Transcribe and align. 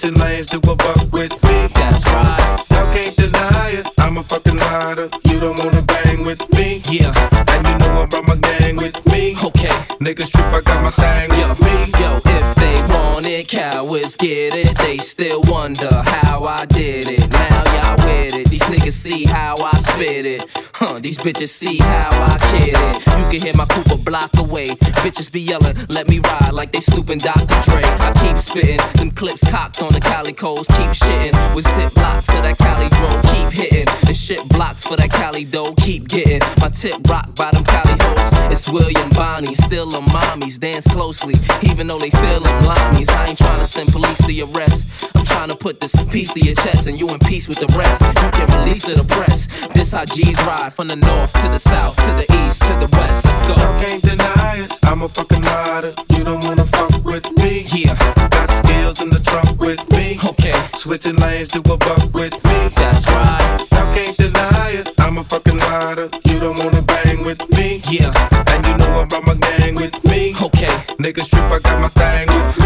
Switching 0.00 0.18
lanes 0.18 0.46
to 0.46 0.56
a 0.56 0.76
buck 0.76 1.12
with 1.12 1.32
me. 1.44 1.66
That's 1.74 2.06
right. 2.06 2.64
Y'all 2.70 2.94
can't 2.94 3.14
deny 3.16 3.70
it. 3.72 3.86
I'm 3.98 4.16
a 4.16 4.22
fucking 4.22 4.56
rider. 4.56 5.10
You 5.24 5.38
don't 5.38 5.58
wanna 5.58 5.82
bang 5.82 6.24
with 6.24 6.40
me. 6.54 6.80
Yeah. 6.88 7.12
And 7.48 7.66
you 7.66 7.76
know 7.80 8.00
I 8.00 8.06
brought 8.06 8.26
my 8.26 8.36
gang 8.36 8.76
with 8.76 8.96
me. 9.12 9.36
Okay. 9.44 9.68
Niggas 10.00 10.30
trip, 10.30 10.46
I 10.54 10.62
got 10.64 10.82
my 10.82 10.90
thing 10.90 11.38
Yo, 11.38 11.48
with 11.50 11.60
me. 11.60 12.00
yo, 12.00 12.16
if 12.24 12.54
they 12.56 12.80
want 12.94 13.26
it, 13.26 13.48
cowards 13.48 14.16
get 14.16 14.54
it. 14.54 14.74
They 14.78 14.96
still 14.98 15.42
wonder 15.48 15.92
how 15.92 16.29
these 21.10 21.18
bitches 21.18 21.48
see 21.48 21.76
how 21.78 22.08
I 22.22 22.38
kid 22.52 22.76
it. 22.76 22.96
You 23.18 23.24
can 23.30 23.40
hear 23.46 23.54
my 23.56 23.66
Cooper 23.66 23.96
block 23.96 24.30
away. 24.38 24.66
Bitches 25.02 25.30
be 25.30 25.40
yelling, 25.40 25.74
let 25.88 26.08
me 26.08 26.20
ride 26.20 26.52
like 26.52 26.70
they 26.70 26.78
slooping 26.78 27.18
Dr. 27.18 27.46
Dre. 27.68 27.82
I 27.82 28.12
keep 28.22 28.38
spitting, 28.38 28.78
them 28.94 29.10
clips 29.10 29.42
cocked 29.50 29.82
on 29.82 29.92
the 29.92 29.98
Cali 29.98 30.32
coast. 30.32 30.70
Keep 30.70 30.90
shitting 30.90 31.54
with 31.56 31.66
zip 31.66 31.94
blocks 31.94 32.26
to 32.26 32.38
that 32.42 32.56
Cali 32.58 32.88
dro. 32.90 33.10
Keep 33.32 33.50
hitting 33.58 33.88
and 34.06 34.16
shit 34.16 34.48
blocks 34.50 34.86
for 34.86 34.96
that 34.96 35.10
Cali 35.10 35.44
dough. 35.44 35.74
Keep 35.78 36.06
getting 36.06 36.42
my 36.60 36.68
tip 36.68 36.96
rocked 37.08 37.34
by 37.34 37.50
them 37.50 37.64
Cali 37.64 37.96
hoes. 38.02 38.52
It's 38.52 38.68
William 38.68 39.08
Bonney, 39.10 39.54
still 39.54 39.88
a 39.88 40.00
mommies. 40.14 40.60
Dance 40.60 40.86
closely, 40.92 41.34
even 41.62 41.88
though 41.88 41.98
they 41.98 42.10
feel 42.10 42.38
them 42.38 42.62
limeys. 42.62 43.10
I 43.10 43.30
ain't 43.30 43.38
trying 43.38 43.58
to 43.58 43.66
send 43.66 43.90
police 43.90 44.18
to 44.26 44.42
arrest. 44.42 44.86
Trying 45.30 45.48
to 45.48 45.56
put 45.56 45.80
this 45.80 45.92
piece 46.10 46.32
to 46.34 46.40
your 46.40 46.54
chest 46.56 46.86
and 46.86 46.98
you 46.98 47.08
in 47.08 47.18
peace 47.20 47.48
with 47.48 47.58
the 47.58 47.66
rest. 47.78 48.02
You 48.02 48.30
can 48.32 48.46
release 48.60 48.82
to 48.84 48.94
the 48.94 49.04
press. 49.14 49.46
This 49.74 49.92
how 49.92 50.04
G's 50.04 50.38
ride 50.42 50.72
from 50.74 50.88
the 50.88 50.96
north 50.96 51.32
to 51.42 51.48
the 51.48 51.58
south 51.58 51.96
to 51.96 52.10
the 52.20 52.26
east 52.46 52.60
to 52.62 52.72
the 52.82 52.88
west. 52.92 53.24
Let's 53.24 53.42
go. 53.48 53.54
Y'all 53.54 53.80
can't 53.84 54.02
deny 54.02 54.64
it. 54.64 54.74
I'm 54.84 55.02
a 55.02 55.08
fucking 55.08 55.42
rider. 55.42 55.94
You 56.10 56.24
don't 56.24 56.44
wanna 56.44 56.64
fuck 56.64 57.04
with 57.04 57.24
me. 57.38 57.64
Yeah, 57.72 57.94
Got 58.30 58.50
skills 58.52 59.00
in 59.00 59.08
the 59.08 59.20
trunk 59.20 59.58
with 59.60 59.80
me. 59.90 60.18
okay, 60.28 60.54
Switching 60.74 61.16
lanes 61.16 61.48
to 61.48 61.58
a 61.60 61.76
buck 61.76 62.02
with 62.12 62.34
me. 62.44 62.58
that's 62.76 63.06
right. 63.08 63.66
Y'all 63.72 63.94
can't 63.94 64.16
deny 64.18 64.70
it. 64.80 64.92
I'm 64.98 65.16
a 65.18 65.24
fucking 65.24 65.56
rider. 65.58 66.08
You 66.26 66.38
don't 66.40 66.58
wanna 66.58 66.82
bang 66.82 67.24
with 67.24 67.40
me. 67.50 67.80
Yeah, 67.88 68.12
And 68.52 68.66
you 68.66 68.76
know 68.76 69.00
I 69.00 69.04
brought 69.04 69.26
my 69.26 69.34
gang 69.34 69.74
with 69.76 69.96
me. 70.04 70.34
okay. 70.42 70.74
Niggas 71.00 71.30
trip, 71.30 71.48
I 71.50 71.58
got 71.62 71.80
my 71.80 71.88
thing 71.88 72.26
with 72.28 72.58
me. 72.58 72.59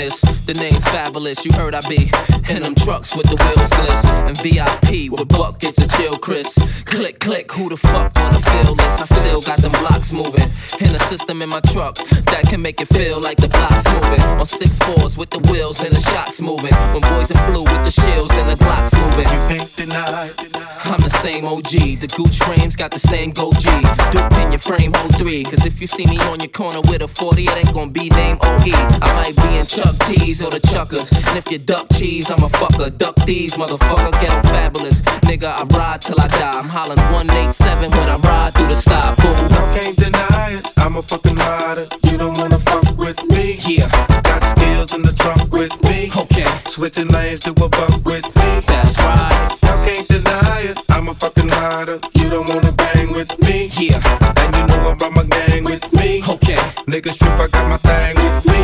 The 0.00 0.54
name's 0.54 0.82
Fabolous, 0.86 1.44
you 1.44 1.52
heard 1.52 1.74
I 1.74 1.82
be 1.86 2.10
in 2.48 2.62
them 2.62 2.74
trucks 2.74 3.14
with 3.14 3.26
the 3.28 3.36
wheels 3.36 3.68
gliss. 3.68 4.04
And 4.24 4.34
VIP 4.40 5.12
with 5.12 5.28
buckets 5.28 5.76
of 5.76 5.92
chill, 5.92 6.16
Chris. 6.16 6.56
Click, 6.86 7.20
click, 7.20 7.52
who 7.52 7.68
the 7.68 7.76
fuck 7.76 8.10
wanna 8.16 8.40
feel 8.40 8.74
this? 8.76 9.02
I 9.02 9.04
still 9.04 9.42
got 9.42 9.58
them 9.58 9.72
blocks 9.72 10.10
moving. 10.10 10.48
In 10.80 10.94
a 10.94 10.98
system 11.00 11.42
in 11.42 11.50
my 11.50 11.60
truck 11.60 11.96
that 12.32 12.46
can 12.48 12.62
make 12.62 12.80
it 12.80 12.88
feel 12.88 13.20
like 13.20 13.36
the 13.36 13.48
blocks 13.48 13.84
moving. 13.92 14.22
On 14.40 14.46
six 14.46 14.78
fours 14.78 15.18
with 15.18 15.28
the 15.28 15.38
wheels 15.50 15.84
and 15.84 15.92
the 15.92 16.00
shots 16.00 16.40
moving. 16.40 16.72
When 16.96 17.02
boys 17.02 17.30
in 17.30 17.36
blue 17.52 17.64
with 17.64 17.84
the 17.84 17.92
shields 17.92 18.32
and 18.36 18.48
the 18.48 18.56
glocks 18.56 18.96
moving. 18.96 19.28
Can't 19.52 19.76
deny. 19.76 20.30
I'm 20.84 21.00
the 21.00 21.10
same 21.10 21.44
OG. 21.44 22.00
The 22.00 22.08
Gooch 22.16 22.38
frames 22.38 22.74
got 22.74 22.90
the 22.90 22.98
same 22.98 23.30
go 23.32 23.52
G. 23.52 23.68
Duke 24.10 24.32
in 24.40 24.50
your 24.50 24.58
frame, 24.58 24.92
hold 24.94 25.14
three. 25.16 25.44
Cause 25.44 25.66
if 25.66 25.80
you 25.80 25.86
see 25.86 26.06
me 26.06 26.18
on 26.32 26.40
your 26.40 26.48
corner 26.48 26.80
with 26.88 27.02
a 27.02 27.08
40, 27.08 27.44
it 27.44 27.56
ain't 27.56 27.74
gonna 27.74 27.90
be 27.90 28.08
named 28.08 28.40
OE. 28.42 28.72
I 29.04 29.12
might 29.14 29.36
be 29.36 29.58
in 29.58 29.66
Chuck 29.90 30.06
T's 30.06 30.40
or 30.40 30.50
the 30.50 30.60
Chuckers. 30.60 31.10
And 31.12 31.36
if 31.36 31.50
you 31.50 31.58
duck 31.58 31.88
cheese, 31.92 32.30
I'm 32.30 32.38
a 32.44 32.48
fucker. 32.48 32.96
Duck 32.96 33.16
these, 33.26 33.54
motherfucker. 33.54 34.12
Get 34.20 34.30
on 34.30 34.42
Fabolous. 34.44 35.00
Nigga, 35.26 35.50
I 35.50 35.64
ride 35.76 36.00
till 36.00 36.20
I 36.20 36.28
die. 36.28 36.58
I'm 36.60 36.68
hollering 36.68 36.98
187 36.98 37.90
when 37.90 38.08
I 38.08 38.16
ride 38.18 38.54
through 38.54 38.68
the 38.68 38.74
sky, 38.74 39.14
fool. 39.18 39.32
Y'all 39.34 39.74
can't 39.80 39.96
deny 39.96 40.58
it. 40.58 40.68
I'm 40.78 40.94
a 40.96 41.02
fucking 41.02 41.34
rider. 41.34 41.88
You 42.04 42.18
don't 42.18 42.38
wanna 42.38 42.58
fuck 42.58 42.96
with 42.98 43.18
me. 43.30 43.58
Yeah, 43.66 43.88
Got 44.22 44.44
skills 44.44 44.94
in 44.94 45.02
the 45.02 45.12
trunk 45.12 45.50
with 45.52 45.74
me. 45.82 46.10
okay, 46.16 46.46
Switching 46.66 47.08
lanes 47.08 47.40
to 47.40 47.50
a 47.50 47.68
buck 47.68 48.04
with 48.04 48.24
me. 48.36 48.60
that's 48.66 48.96
right. 48.98 49.58
Y'all 49.64 49.84
can't 49.86 50.06
deny 50.06 50.60
it. 50.70 50.78
I'm 50.90 51.08
a 51.08 51.14
fucking 51.14 51.48
rider. 51.48 51.98
You 52.14 52.30
don't 52.30 52.48
wanna 52.48 52.70
bang 52.72 53.12
with 53.12 53.36
me. 53.40 53.70
Yeah, 53.74 53.98
And 54.38 54.54
you 54.54 54.66
know 54.68 54.90
I 54.90 54.94
brought 54.94 55.12
my 55.14 55.24
gang 55.24 55.64
with 55.64 55.92
me. 55.94 56.22
okay, 56.28 56.60
Niggas 56.86 57.18
trip, 57.18 57.32
I 57.40 57.48
got 57.48 57.66
my 57.68 57.76
thing 57.78 58.14
with 58.22 58.46
me. 58.46 58.59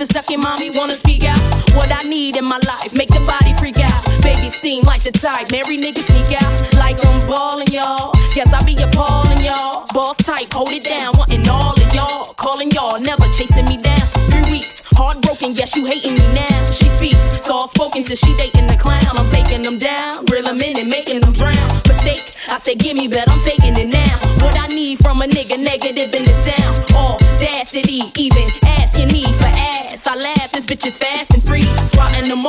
A 0.00 0.06
second, 0.06 0.42
mommy 0.42 0.70
wanna 0.70 0.94
speak 0.94 1.24
out. 1.24 1.40
What 1.74 1.90
I 1.90 2.08
need 2.08 2.36
in 2.36 2.44
my 2.44 2.60
life, 2.68 2.94
make 2.94 3.08
the 3.08 3.18
body 3.26 3.52
freak 3.58 3.78
out. 3.78 4.22
Baby 4.22 4.48
seem 4.48 4.84
like 4.84 5.02
the 5.02 5.10
type, 5.10 5.50
marry 5.50 5.76
niggas 5.76 6.06
sneak 6.06 6.40
out. 6.40 6.74
Like 6.74 7.04
I'm 7.04 7.26
ballin', 7.26 7.66
y'all. 7.72 8.12
Guess 8.32 8.52
I 8.52 8.62
be 8.62 8.74
appallin', 8.74 9.40
y'all. 9.40 9.86
Boss 9.92 10.16
type, 10.18 10.52
hold 10.52 10.70
it 10.70 10.84
down, 10.84 11.18
wantin' 11.18 11.48
all 11.48 11.72
of 11.72 11.94
y'all. 11.96 12.32
Calling 12.34 12.70
y'all, 12.70 13.00
never 13.00 13.24
chasing 13.34 13.64
me 13.64 13.76
down. 13.76 14.06
Three 14.30 14.46
weeks, 14.52 14.86
heartbroken, 14.94 15.54
yes 15.54 15.74
you 15.74 15.84
hating 15.84 16.14
me 16.14 16.26
now. 16.32 16.64
She 16.66 16.88
speaks, 16.88 17.42
soft 17.42 17.74
spoken 17.74 18.04
till 18.04 18.14
she 18.14 18.36
dating 18.36 18.68
the 18.68 18.76
clown. 18.76 19.02
I'm 19.18 19.28
taking 19.28 19.62
them 19.62 19.80
down, 19.80 20.26
reel 20.26 20.44
them 20.44 20.60
in 20.60 20.78
and 20.78 20.88
making 20.88 21.22
them 21.22 21.32
drown. 21.32 21.58
Mistake, 21.88 22.36
I 22.46 22.58
said 22.58 22.78
give 22.78 22.96
me, 22.96 23.08
bet 23.08 23.28
I'm 23.28 23.40
taking 23.42 23.74
it 23.74 23.90
now. 23.90 24.14
What 24.46 24.54
I 24.60 24.68
need 24.68 25.00
from 25.00 25.22
a 25.22 25.26
nigga, 25.26 25.58
negative 25.58 26.14
in 26.14 26.22
the 26.22 26.34
sound. 26.46 26.86
Audacity, 26.94 28.02
even 28.14 28.46
asking 28.62 29.10
me 29.10 29.27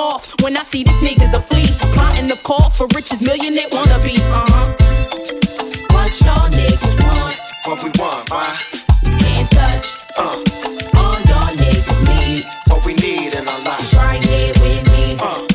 off 0.10 0.34
when 0.42 0.58
I 0.58 0.64
see 0.64 0.84
these 0.84 1.02
nigga's 1.08 1.34
a 1.36 1.42
flea. 1.42 1.70
Plotting 1.96 2.28
the 2.28 2.38
call 2.44 2.70
for 2.70 2.88
riches, 2.96 3.22
millionaire 3.22 3.68
wanna 3.72 4.00
be. 4.02 4.16
Uh 4.38 4.44
huh. 4.52 4.66
What 5.94 6.12
y'all 6.26 6.50
niggas 6.50 6.96
want? 7.04 7.38
What 7.68 7.78
we 7.84 7.90
want, 8.02 8.30
why? 8.32 8.58
Can't 9.22 9.50
touch. 9.58 9.86
Uh, 10.18 11.02
All 11.02 11.18
y'all 11.30 11.54
niggas 11.62 12.02
need. 12.10 12.44
what 12.70 12.82
we 12.86 12.94
need 13.06 13.34
in 13.40 13.48
our 13.48 13.62
lives. 13.70 13.94
Right 13.94 14.24
here 14.24 14.54
with 14.64 14.84
me. 14.94 15.06
Uh, 15.20 15.46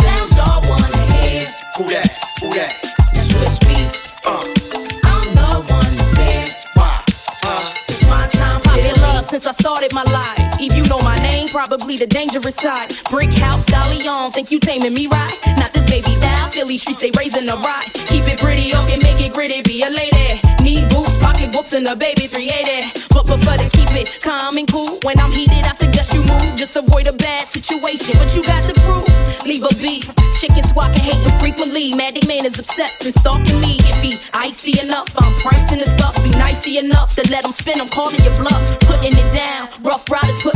Sounds 0.00 0.32
y'all 0.36 0.60
wanna 0.68 1.02
hear. 1.16 1.46
who 1.76 1.84
that? 1.94 2.08
Who 2.42 2.48
that? 2.58 2.72
Switch 3.26 3.56
beats. 3.66 4.20
Uh, 4.26 4.44
I'm 5.10 5.24
the 5.38 5.48
one 5.72 5.92
to 5.98 6.04
fear. 6.16 6.44
why? 6.74 6.92
Uh, 7.44 7.72
It's 7.88 8.02
my 8.04 8.26
time. 8.28 8.60
Love 9.00 9.24
since 9.24 9.46
I 9.46 9.52
started 9.52 9.92
my 9.94 10.04
life. 10.04 10.41
Probably 11.52 11.98
the 11.98 12.06
dangerous 12.06 12.54
side. 12.54 12.94
Brick 13.10 13.30
house, 13.34 13.66
dolly 13.66 14.08
on, 14.08 14.32
think 14.32 14.50
you 14.50 14.58
taming 14.58 14.94
me 14.94 15.06
right? 15.06 15.36
Not 15.58 15.72
this 15.74 15.84
baby 15.84 16.18
down, 16.18 16.50
Philly 16.50 16.78
streets, 16.78 17.00
they 17.00 17.10
raising 17.16 17.44
the 17.44 17.56
ride. 17.56 17.92
Keep 18.08 18.26
it 18.26 18.40
pretty, 18.40 18.74
okay, 18.74 18.96
make 19.04 19.20
it 19.20 19.34
gritty, 19.34 19.60
be 19.60 19.82
a 19.82 19.90
lady. 19.90 20.40
Need 20.64 20.88
boots, 20.88 21.16
pocketbooks, 21.18 21.74
and 21.74 21.86
a 21.86 21.94
baby 21.94 22.26
380. 22.26 23.04
But 23.12 23.26
prefer 23.26 23.58
to 23.58 23.68
keep 23.68 23.92
it 23.92 24.18
calm 24.22 24.56
and 24.56 24.66
cool. 24.66 24.98
When 25.04 25.20
I'm 25.20 25.30
heated, 25.30 25.64
I 25.68 25.72
suggest 25.72 26.14
you 26.14 26.20
move. 26.24 26.56
Just 26.56 26.74
avoid 26.76 27.06
a 27.06 27.12
bad 27.12 27.46
situation. 27.46 28.16
But 28.16 28.34
you 28.34 28.42
got 28.42 28.62
to 28.64 28.74
prove? 28.80 29.44
Leave 29.44 29.64
a 29.64 29.74
beat. 29.76 30.08
Chicken 30.40 30.64
squawking, 30.64 31.04
hating 31.04 31.38
frequently. 31.38 31.94
Maddie 31.94 32.26
man 32.26 32.46
is 32.46 32.58
obsessed 32.58 33.04
and 33.04 33.12
stalking 33.12 33.60
me. 33.60 33.76
If 33.92 34.00
he 34.00 34.18
icy 34.32 34.80
enough, 34.80 35.08
I'm 35.18 35.34
pricing 35.36 35.78
the 35.78 35.86
stuff. 35.86 36.16
Be 36.24 36.30
nicey 36.30 36.78
enough 36.78 37.14
to 37.16 37.22
let 37.30 37.44
him 37.44 37.52
spin. 37.52 37.80
I'm 37.80 37.88
calling 37.88 38.22
your 38.24 38.36
bluff. 38.38 38.80
Putting 38.80 39.12
it 39.12 39.32
down. 39.32 39.68
Rough 39.82 40.08
riders. 40.08 40.22
Snatched 40.42 40.51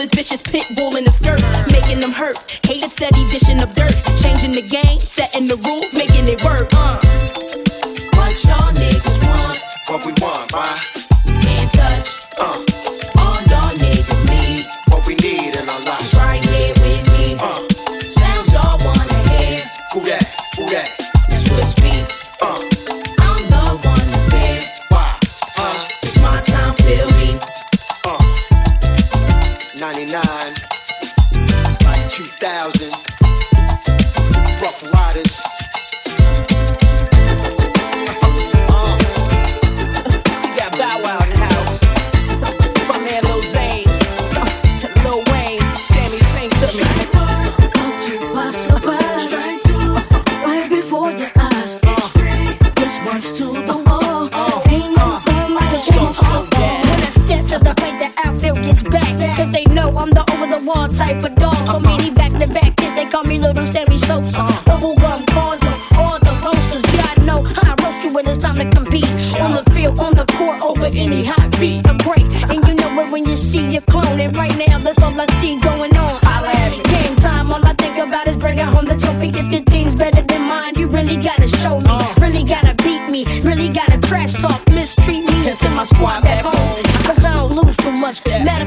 up 0.00 0.10
vicious 0.14 0.42
pit 0.42 0.66
bull 0.76 0.96
in 0.96 1.04
the 1.04 1.10
skirt. 1.10 1.42
Making 1.72 2.00
them 2.00 2.12
hurt. 2.12 2.36
Haters 2.64 2.92
steady 2.92 3.26
dishing 3.26 3.60
up 3.60 3.74
dirt. 3.74 3.94
Changing 4.22 4.52
the 4.52 4.62
game. 4.62 5.00
Setting 5.00 5.48
the 5.48 5.56
rules. 5.56 5.87
one 60.68 60.88
type 60.90 61.22
of 61.22 61.34
dog. 61.34 61.66
So 61.66 61.80
many 61.80 62.10
uh-huh. 62.10 62.14
back 62.14 62.32
to 62.32 62.52
back 62.52 62.76
kids, 62.76 62.94
they 62.94 63.06
call 63.06 63.24
me 63.24 63.38
Little 63.38 63.66
Sammy 63.66 63.98
Sosa. 63.98 64.44
Bubble 64.66 64.94
gum 64.96 65.24
cars 65.32 65.62
all 65.96 66.18
the 66.20 66.34
roasters. 66.44 66.84
Yeah, 66.94 67.14
I 67.16 67.24
know 67.24 67.42
how 67.42 67.72
I 67.72 67.82
roast 67.82 68.04
you 68.04 68.12
when 68.12 68.28
it's 68.28 68.38
time 68.38 68.56
to 68.56 68.68
compete. 68.68 69.08
On 69.40 69.52
the 69.56 69.64
field, 69.72 69.98
on 69.98 70.12
the 70.14 70.26
court, 70.36 70.60
over 70.60 70.86
any 70.86 71.24
hot 71.24 71.58
beat. 71.58 71.88
I'm 71.88 71.96
great, 71.98 72.28
and 72.50 72.60
you 72.68 72.74
know 72.74 73.02
it 73.02 73.10
when 73.10 73.24
you 73.24 73.36
see 73.36 73.66
your 73.66 73.82
clone. 73.82 74.20
And 74.20 74.36
right 74.36 74.56
now, 74.58 74.78
that's 74.78 75.00
all 75.00 75.18
I 75.18 75.26
see 75.40 75.58
going 75.60 75.96
on. 75.96 76.20
Game 76.92 77.16
time, 77.16 77.50
all 77.50 77.64
I 77.64 77.72
think 77.74 77.96
about 77.96 78.28
is 78.28 78.36
bringing 78.36 78.66
home 78.66 78.84
the 78.84 78.96
trophy. 78.96 79.28
If 79.28 79.50
your 79.50 79.64
team's 79.64 79.94
better 79.96 80.22
than 80.22 80.42
mine, 80.46 80.74
you 80.76 80.86
really 80.88 81.16
gotta 81.16 81.48
show 81.48 81.80
me. 81.80 81.88
Uh-huh. 81.88 82.20
Really 82.20 82.44
gotta 82.44 82.74
beat 82.84 83.08
me. 83.08 83.24
Really 83.40 83.68
gotta 83.68 83.98
trash 84.06 84.34
talk, 84.34 84.60
mistreat 84.68 85.24
me. 85.24 85.44
Cause 85.44 85.62
in 85.64 85.74
my 85.74 85.84
squad 85.84 86.22
back 86.22 86.44
home, 86.44 86.82
cause 87.08 87.24
I 87.24 87.32
don't 87.34 87.52
lose 87.56 87.76
too 87.78 87.92
much. 87.92 88.24
Matter 88.26 88.66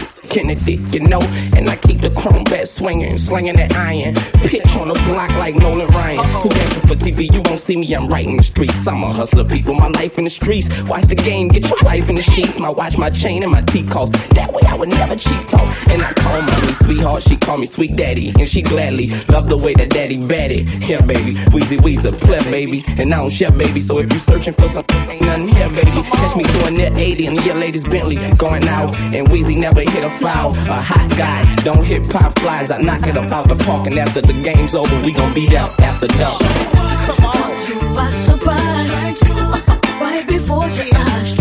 Kennedy, 0.31 0.79
you 0.95 1.01
know. 1.01 1.19
And 1.55 1.69
I 1.69 1.75
keep 1.75 1.99
the 1.99 2.09
chrome 2.09 2.45
bat 2.45 2.67
swinging, 2.69 3.17
slinging 3.17 3.55
that 3.57 3.75
iron. 3.75 4.15
Pitch 4.47 4.75
on 4.77 4.87
the 4.87 4.93
block 5.09 5.29
like 5.31 5.55
Nolan 5.55 5.87
Ryan. 5.89 6.23
Too 6.41 6.49
dancing 6.49 6.87
for 6.87 6.95
TV, 6.95 7.31
you 7.33 7.41
won't 7.41 7.59
see 7.59 7.75
me, 7.75 7.93
I'm 7.93 8.07
right 8.07 8.25
in 8.25 8.37
the 8.37 8.43
streets. 8.43 8.87
I'm 8.87 9.03
a 9.03 9.11
hustler, 9.11 9.43
people, 9.43 9.73
my 9.73 9.89
life 9.89 10.17
in 10.17 10.23
the 10.23 10.29
streets. 10.29 10.69
Watch 10.83 11.07
the 11.07 11.15
game, 11.15 11.49
get 11.49 11.67
your 11.67 11.79
life 11.83 12.09
in 12.09 12.15
the 12.15 12.21
sheets. 12.21 12.57
My 12.59 12.69
watch, 12.69 12.97
my 12.97 13.09
chain, 13.09 13.43
and 13.43 13.51
my 13.51 13.61
teeth 13.61 13.89
cost. 13.89 14.13
That 14.35 14.53
way 14.53 14.61
I 14.67 14.75
would 14.77 14.89
never 14.89 15.17
cheat 15.17 15.47
talk. 15.49 15.67
And 15.89 16.01
I 16.01 16.13
call 16.13 16.41
mommy 16.41 16.71
sweetheart, 16.71 17.23
she 17.23 17.35
call 17.35 17.57
me 17.57 17.65
sweet 17.65 17.97
daddy. 17.97 18.29
And 18.39 18.47
she 18.47 18.61
gladly 18.61 19.09
love 19.27 19.49
the 19.49 19.57
way 19.57 19.73
that 19.73 19.89
daddy 19.89 20.25
batted. 20.25 20.69
Yeah, 20.87 21.01
baby, 21.01 21.33
Weezy 21.51 21.77
Weezy, 21.77 22.11
pleb, 22.21 22.43
baby. 22.45 22.85
And 22.99 23.13
I 23.13 23.17
don't 23.17 23.29
share, 23.29 23.51
baby, 23.51 23.81
so 23.81 23.99
if 23.99 24.11
you 24.13 24.19
searching 24.19 24.53
for 24.53 24.69
something, 24.69 24.97
ain't 25.09 25.23
nothing 25.23 25.49
here, 25.49 25.69
baby. 25.69 26.01
Catch 26.03 26.37
me 26.37 26.43
doing 26.43 26.77
that 26.77 26.93
80 26.95 27.25
and 27.27 27.45
your 27.45 27.55
ladies 27.55 27.83
Bentley. 27.83 28.15
Going 28.37 28.65
out, 28.69 28.95
and 29.13 29.27
Weezy 29.27 29.57
never 29.57 29.81
hit 29.81 30.03
a 30.05 30.20
a 30.23 30.81
hot 30.81 31.09
guy. 31.17 31.55
Don't 31.63 31.83
hit 31.83 32.09
pop 32.09 32.37
flies, 32.39 32.71
I 32.71 32.81
knock 32.81 33.07
it 33.07 33.15
up 33.15 33.31
out 33.31 33.47
the 33.47 33.55
park, 33.55 33.87
and 33.87 33.97
after 33.97 34.21
the 34.21 34.33
game's 34.33 34.75
over, 34.75 34.95
we 35.03 35.11
gon' 35.11 35.33
beat 35.33 35.53
out 35.53 35.79
after 35.79 36.07
dark. 36.07 36.39
Come 36.39 37.25
on, 37.25 37.67
you 37.67 37.95
by 37.95 38.09
surprise, 38.09 39.21
right 40.01 40.27
before 40.27 40.67
your 40.69 40.95
eyes. 40.95 41.40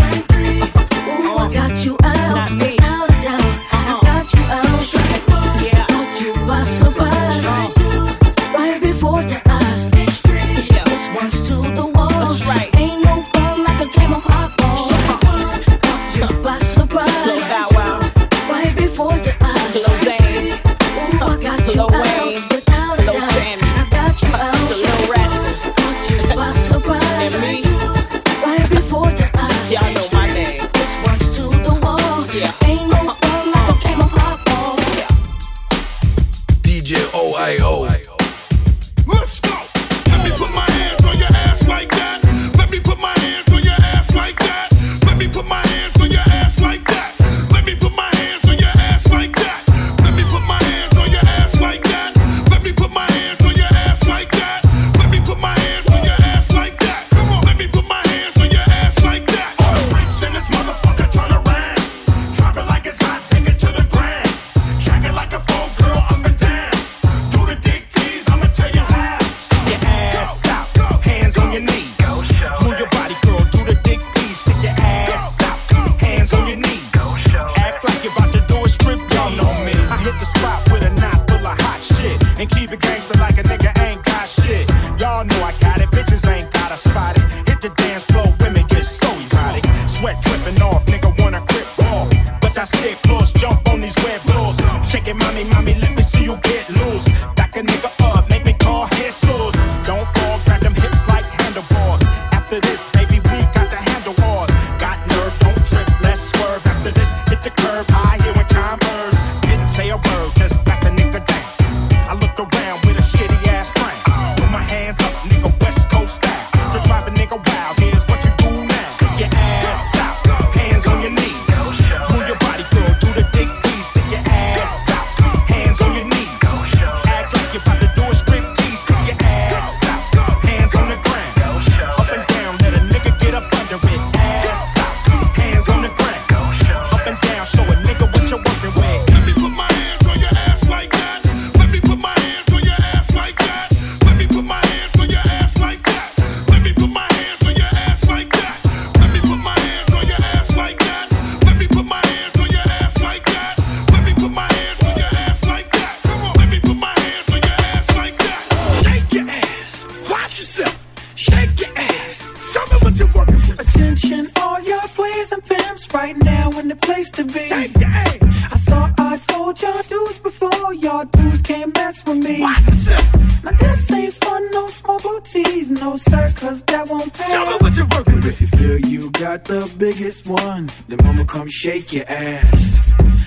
biggest 179.81 180.27
one. 180.27 180.71
Then 180.89 180.99
mama 181.05 181.25
come 181.25 181.49
shake 181.49 181.91
your 181.91 182.05
ass. 182.07 182.79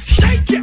Shake 0.03 0.51
your 0.51 0.62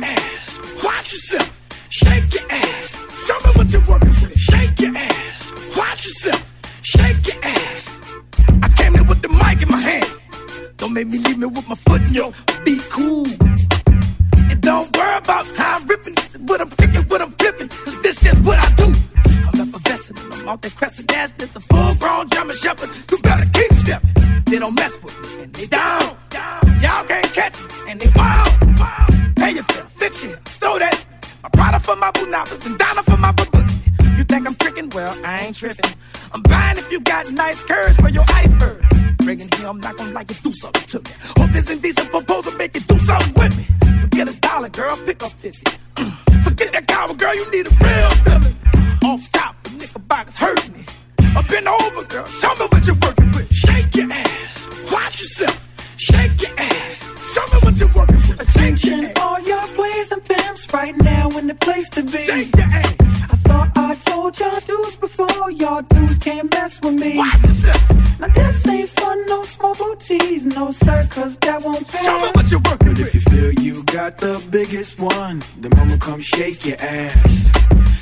shake 76.40 76.64
your 76.64 76.80
ass. 76.80 77.52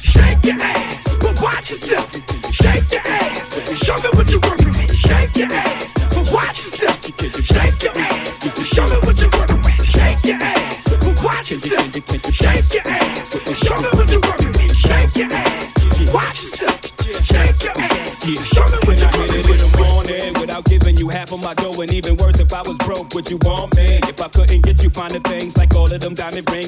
Shake 0.00 0.44
your 0.44 0.62
ass, 0.62 1.16
but 1.18 1.42
watch 1.42 1.70
yourself. 1.70 2.06
Shake 2.54 2.92
your 2.92 3.02
ass, 3.02 3.82
show 3.82 3.98
me 3.98 4.08
what 4.14 4.30
you're 4.30 4.38
working 4.38 4.68
with. 4.78 4.94
Shake 4.94 5.34
your 5.34 5.52
ass, 5.52 5.92
but 6.14 6.32
watch 6.32 6.58
yourself. 6.62 7.02
Shake 7.02 7.82
your 7.82 7.98
ass, 7.98 8.62
show 8.62 8.86
me 8.86 8.96
what 9.02 9.18
you're 9.18 9.34
working 9.34 9.62
with. 9.66 9.82
Shake 9.84 10.22
your 10.22 10.38
ass, 10.40 10.96
but 11.02 11.18
watch 11.24 11.50
yourself. 11.50 11.90
Shake 12.30 12.74
your 12.74 12.86
ass, 12.86 13.58
show 13.58 13.80
me 13.82 13.88
what 13.98 14.06
you're 14.06 14.22
working 14.22 14.52
with. 14.54 14.76
Shake 14.76 15.16
your 15.16 15.32
ass, 15.32 16.14
watch 16.14 16.38
yourself. 16.38 16.78
Shake 17.26 17.62
your 17.64 17.74
ass, 17.74 18.22
show 18.22 18.66
me 18.70 18.78
what 18.86 18.98
you're 19.02 19.14
working 19.18 19.34
it 19.34 19.50
with. 19.50 20.40
without 20.40 20.64
giving 20.66 20.96
you 20.96 21.08
half 21.08 21.32
of 21.32 21.42
my 21.42 21.54
dough, 21.54 21.80
and 21.80 21.92
even 21.92 22.16
worse, 22.16 22.38
if 22.38 22.52
I 22.52 22.62
was 22.62 22.78
broke, 22.78 23.12
would 23.14 23.28
you 23.28 23.38
want 23.42 23.74
me? 23.74 23.98
If 24.06 24.20
I 24.20 24.28
couldn't 24.28 24.60
get 24.60 24.80
you 24.80 24.90
finding 24.90 25.22
things 25.22 25.56
like 25.56 25.74
all 25.74 25.92
of 25.92 25.98
them 25.98 26.14
diamond 26.14 26.48
ring 26.52 26.58
bitches 26.58 26.58
kill 26.58 26.67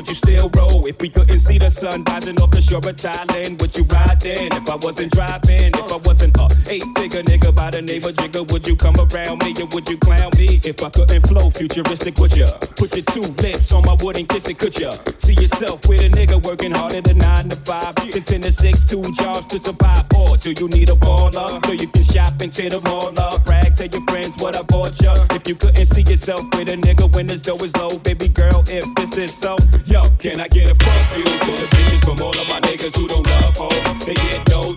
would 0.00 0.08
you 0.08 0.14
still 0.14 0.50
roll? 0.56 0.86
If 0.86 0.98
we 0.98 1.10
couldn't 1.10 1.40
see 1.40 1.58
the 1.58 1.68
sun 1.68 2.04
rising 2.04 2.40
off 2.40 2.50
the 2.50 2.62
shore 2.62 2.78
of 2.78 2.96
Thailand, 2.96 3.60
would 3.60 3.76
you 3.76 3.84
ride 3.84 4.24
in? 4.24 4.50
If 4.50 4.66
I 4.66 4.76
wasn't 4.76 5.12
driving, 5.12 5.74
if 5.74 5.92
I 5.92 5.96
wasn't 5.98 6.39
a 6.70 6.74
eight-figure 6.74 7.22
nigga 7.24 7.54
by 7.54 7.70
the 7.70 7.82
name 7.82 8.04
of 8.04 8.14
Jigga, 8.14 8.50
would 8.52 8.66
you 8.66 8.76
come 8.76 8.94
around 8.96 9.42
me 9.42 9.54
or 9.60 9.66
would 9.74 9.88
you 9.88 9.98
clown 9.98 10.30
me? 10.38 10.60
If 10.62 10.82
I 10.82 10.90
couldn't 10.90 11.26
flow 11.26 11.50
futuristic, 11.50 12.18
would 12.18 12.36
ya? 12.36 12.46
Put 12.76 12.94
your 12.94 13.04
two 13.10 13.26
lips 13.42 13.72
on 13.72 13.84
my 13.84 13.96
wood 14.00 14.16
and 14.16 14.28
kiss 14.28 14.48
it, 14.48 14.58
could 14.58 14.78
ya? 14.78 14.90
See 15.18 15.34
yourself 15.34 15.86
with 15.88 16.00
a 16.00 16.08
nigga 16.08 16.42
working 16.44 16.70
harder 16.70 17.00
than 17.00 17.18
nine 17.18 17.48
to 17.48 17.56
five, 17.56 17.94
than 17.96 18.22
ten 18.22 18.40
to 18.42 18.52
six, 18.52 18.84
two 18.84 19.02
jobs 19.12 19.46
to 19.48 19.58
survive. 19.58 20.06
Or 20.16 20.36
do 20.36 20.52
you 20.52 20.68
need 20.68 20.88
a 20.88 20.94
baller 20.94 21.64
so 21.66 21.72
you 21.72 21.88
can 21.88 22.04
shop 22.04 22.40
into 22.40 22.68
the 22.68 22.80
mall? 22.86 23.10
Up, 23.18 23.44
brag, 23.44 23.74
tell 23.74 23.88
your 23.88 24.04
friends 24.06 24.40
what 24.42 24.56
I 24.56 24.62
bought 24.62 25.00
ya. 25.02 25.14
If 25.30 25.48
you 25.48 25.56
couldn't 25.56 25.86
see 25.86 26.02
yourself 26.02 26.42
with 26.54 26.68
a 26.68 26.76
nigga 26.76 27.12
when 27.14 27.28
his 27.28 27.40
dough 27.40 27.62
is 27.64 27.74
low, 27.76 27.98
baby 27.98 28.28
girl, 28.28 28.62
if 28.68 28.84
this 28.94 29.16
is 29.16 29.34
so, 29.34 29.56
yo, 29.86 30.10
can 30.18 30.40
I 30.40 30.48
get 30.48 30.70
a 30.70 30.74
fuck 30.84 31.18
you 31.18 31.24
to 31.24 31.52
the 31.62 31.68
bitches 31.74 32.04
from 32.04 32.22
all 32.22 32.30
of 32.30 32.48
my 32.48 32.60
niggas 32.60 32.96
who 32.96 33.08
don't 33.08 33.26
love 33.26 33.56
hoes? 33.56 34.06
They 34.06 34.14
get 34.14 34.44
dough, 34.46 34.74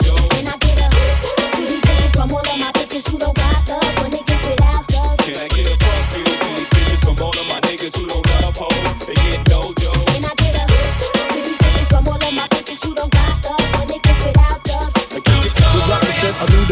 who 3.11 3.17
don't 3.17 3.35
got 3.35 3.67
love 3.67 3.99
when 3.99 4.11
niggas 4.11 4.49
without 4.49 4.91
love? 4.93 5.17
Can 5.17 5.35
I 5.35 5.47
get 5.47 5.67
a 5.67 5.75
fuck 5.83 6.17
you 6.17 6.23
to 6.23 6.47
these 6.55 6.69
bitches 6.69 7.05
from 7.05 7.23
all 7.23 7.29
of 7.29 7.47
my 7.47 7.59
niggas 7.61 7.97
who 7.97 8.07
don't 8.07 8.22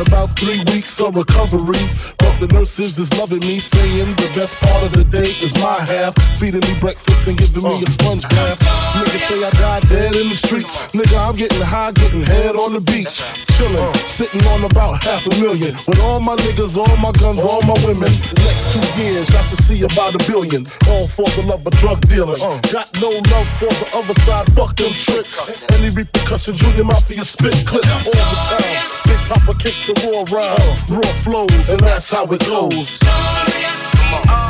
about 0.01 0.29
three 0.37 0.63
weeks 0.73 0.99
of 0.99 1.15
recovery. 1.15 1.79
But 2.17 2.39
the 2.39 2.47
nurses 2.51 2.97
is 2.97 3.13
loving 3.17 3.39
me, 3.39 3.59
saying 3.59 4.15
the 4.15 4.31
best 4.35 4.55
part 4.57 4.83
of 4.83 4.91
the 4.91 5.03
day 5.03 5.31
is 5.41 5.53
my 5.61 5.79
half. 5.79 6.15
Feeding 6.39 6.61
me 6.61 6.73
breakfast 6.79 7.27
and 7.27 7.37
giving 7.37 7.63
me 7.63 7.83
a 7.83 7.89
sponge 7.89 8.27
bath. 8.29 8.59
Niggas 8.97 9.23
say 9.29 9.39
I 9.43 9.49
died 9.51 9.87
dead 9.89 10.15
in 10.15 10.29
the 10.29 10.35
streets. 10.35 10.75
Nigga, 10.91 11.17
I'm 11.17 11.35
getting 11.35 11.61
high, 11.61 11.91
getting 11.91 12.21
head 12.21 12.55
on 12.55 12.73
the 12.73 12.81
beach. 12.91 13.21
Chillin', 13.55 13.95
sitting 14.07 14.43
on 14.47 14.63
about 14.63 15.03
half 15.03 15.25
a 15.27 15.33
million. 15.41 15.77
With 15.87 15.99
all 15.99 16.19
my 16.19 16.35
niggas, 16.35 16.77
all 16.77 16.97
my 16.97 17.11
guns, 17.11 17.39
all 17.39 17.61
my 17.63 17.77
women. 17.85 18.09
Next 18.09 18.73
two 18.73 19.03
years, 19.03 19.29
I 19.35 19.41
should 19.43 19.63
see 19.63 19.83
about 19.83 20.15
a 20.15 20.21
billion. 20.25 20.67
All 20.89 21.07
for 21.07 21.29
the 21.37 21.45
love 21.47 21.65
of 21.65 21.73
drug 21.77 22.01
dealing. 22.07 22.39
Got 22.71 22.89
no 22.99 23.09
love 23.09 23.47
for 23.59 23.69
the 23.69 23.87
other 23.93 24.17
side, 24.25 24.51
fuck 24.53 24.75
them 24.75 24.91
tricks. 24.93 25.29
Any 25.71 25.89
repercussions, 25.89 26.59
Junior 26.59 26.83
Mafia 26.83 27.23
spit 27.23 27.55
clip 27.65 27.85
all 28.05 28.11
the 28.11 28.39
time. 28.49 28.91
Big 29.05 29.21
Poppa 29.29 29.53
kick 29.57 29.75
the 29.93 30.25
raw 30.31 30.37
rhymes, 30.37 30.91
raw 30.91 31.01
flows, 31.01 31.69
and 31.69 31.79
that's 31.81 32.09
how 32.11 32.25
it 32.31 32.39
goes. 32.47 34.40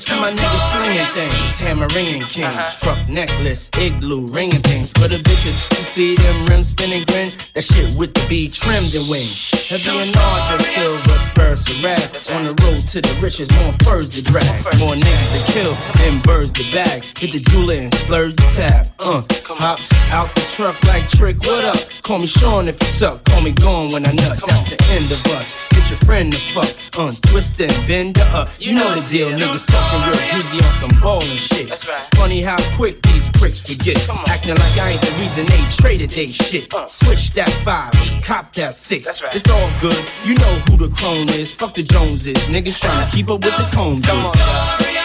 This 0.00 0.08
for 0.08 0.16
my 0.16 0.32
niggas 0.32 0.72
slinging 0.72 1.12
things, 1.12 1.58
hammer 1.58 1.88
ringing 1.88 2.22
kings, 2.22 2.76
truck 2.76 3.06
necklace, 3.06 3.68
igloo 3.76 4.28
ringing 4.28 4.62
things. 4.62 4.90
For 4.92 5.08
the 5.08 5.16
bitches 5.16 5.68
who 5.68 5.84
see 5.84 6.14
them 6.16 6.46
rims 6.46 6.68
spinning 6.68 7.04
grin, 7.04 7.32
that 7.52 7.64
shit 7.64 7.94
with 7.98 8.14
the 8.14 8.26
B 8.26 8.48
trimmed 8.48 8.94
and 8.94 9.06
wings. 9.10 9.50
Heavy 9.68 9.90
and 9.90 10.16
larger, 10.16 10.64
silver 10.72 11.18
spurs 11.18 11.64
to 11.66 11.74
rap. 11.84 12.00
On 12.32 12.44
the 12.44 12.56
road 12.64 12.88
to 12.88 13.02
the 13.02 13.14
riches, 13.20 13.50
more 13.52 13.74
furs 13.84 14.14
to 14.14 14.24
drag, 14.24 14.48
more 14.78 14.94
niggas 14.94 15.30
to 15.36 15.52
kill 15.52 15.74
and 16.00 16.22
birds 16.22 16.52
to 16.52 16.64
bag. 16.72 17.04
Hit 17.18 17.32
the 17.32 17.40
jeweler 17.50 17.74
and 17.74 17.92
splurge 17.92 18.36
the 18.36 18.48
tab. 18.56 18.86
Uh, 19.00 19.20
hops 19.60 19.92
out 20.08 20.34
the 20.34 20.40
truck 20.56 20.82
like 20.84 21.08
trick. 21.08 21.36
What 21.44 21.64
up? 21.64 21.76
Call 22.02 22.20
me 22.20 22.26
Sean 22.26 22.66
if 22.68 22.80
you 22.80 22.88
suck. 22.88 23.22
Call 23.24 23.42
me 23.42 23.52
gone 23.52 23.92
when 23.92 24.06
I 24.06 24.12
nut. 24.12 24.40
That's 24.46 24.70
the 24.70 24.80
end 24.96 25.12
of 25.12 25.20
us. 25.36 25.68
Get 25.70 25.90
your 25.90 25.98
friend 26.00 26.32
to 26.32 26.38
fuck. 26.38 26.70
Untwist 26.98 27.60
and 27.60 27.72
bend 27.86 28.16
her 28.16 28.30
up. 28.34 28.48
You 28.58 28.74
know 28.74 28.94
the 28.94 29.06
deal. 29.06 29.30
Niggas 29.30 29.66
talking 29.90 30.06
real 30.06 30.30
greasy 30.30 30.64
on 30.64 30.72
some 30.78 31.00
ballin' 31.00 31.36
shit. 31.36 31.68
That's 31.68 31.88
right. 31.88 32.02
Funny 32.16 32.42
how 32.42 32.56
quick 32.76 33.02
these 33.02 33.28
pricks 33.28 33.60
forget. 33.60 33.96
Acting 34.28 34.54
like 34.54 34.78
I 34.78 34.90
ain't 34.92 35.00
the 35.00 35.12
reason 35.20 35.46
they 35.46 35.62
traded 35.76 36.10
they 36.10 36.30
shit. 36.32 36.72
Uh. 36.74 36.86
Switch 36.88 37.30
that 37.30 37.50
five, 37.64 37.92
cop 38.22 38.52
that 38.52 38.74
six. 38.74 39.04
That's 39.04 39.22
right. 39.22 39.34
It's 39.34 39.48
all 39.48 39.70
good. 39.80 39.98
You 40.24 40.34
know 40.36 40.54
who 40.68 40.76
the 40.76 40.94
crone 40.94 41.28
is. 41.30 41.52
Fuck 41.52 41.74
the 41.74 41.82
Joneses. 41.82 42.36
Niggas 42.46 42.78
trying 42.80 43.00
to 43.00 43.06
uh. 43.06 43.10
keep 43.10 43.30
up 43.30 43.44
with 43.44 43.56
the 43.56 43.68
cone 43.74 44.02
Come 44.02 44.18
on, 44.18 44.32
dudes. 44.32 44.40
y'all. 44.40 44.78
We 44.80 44.98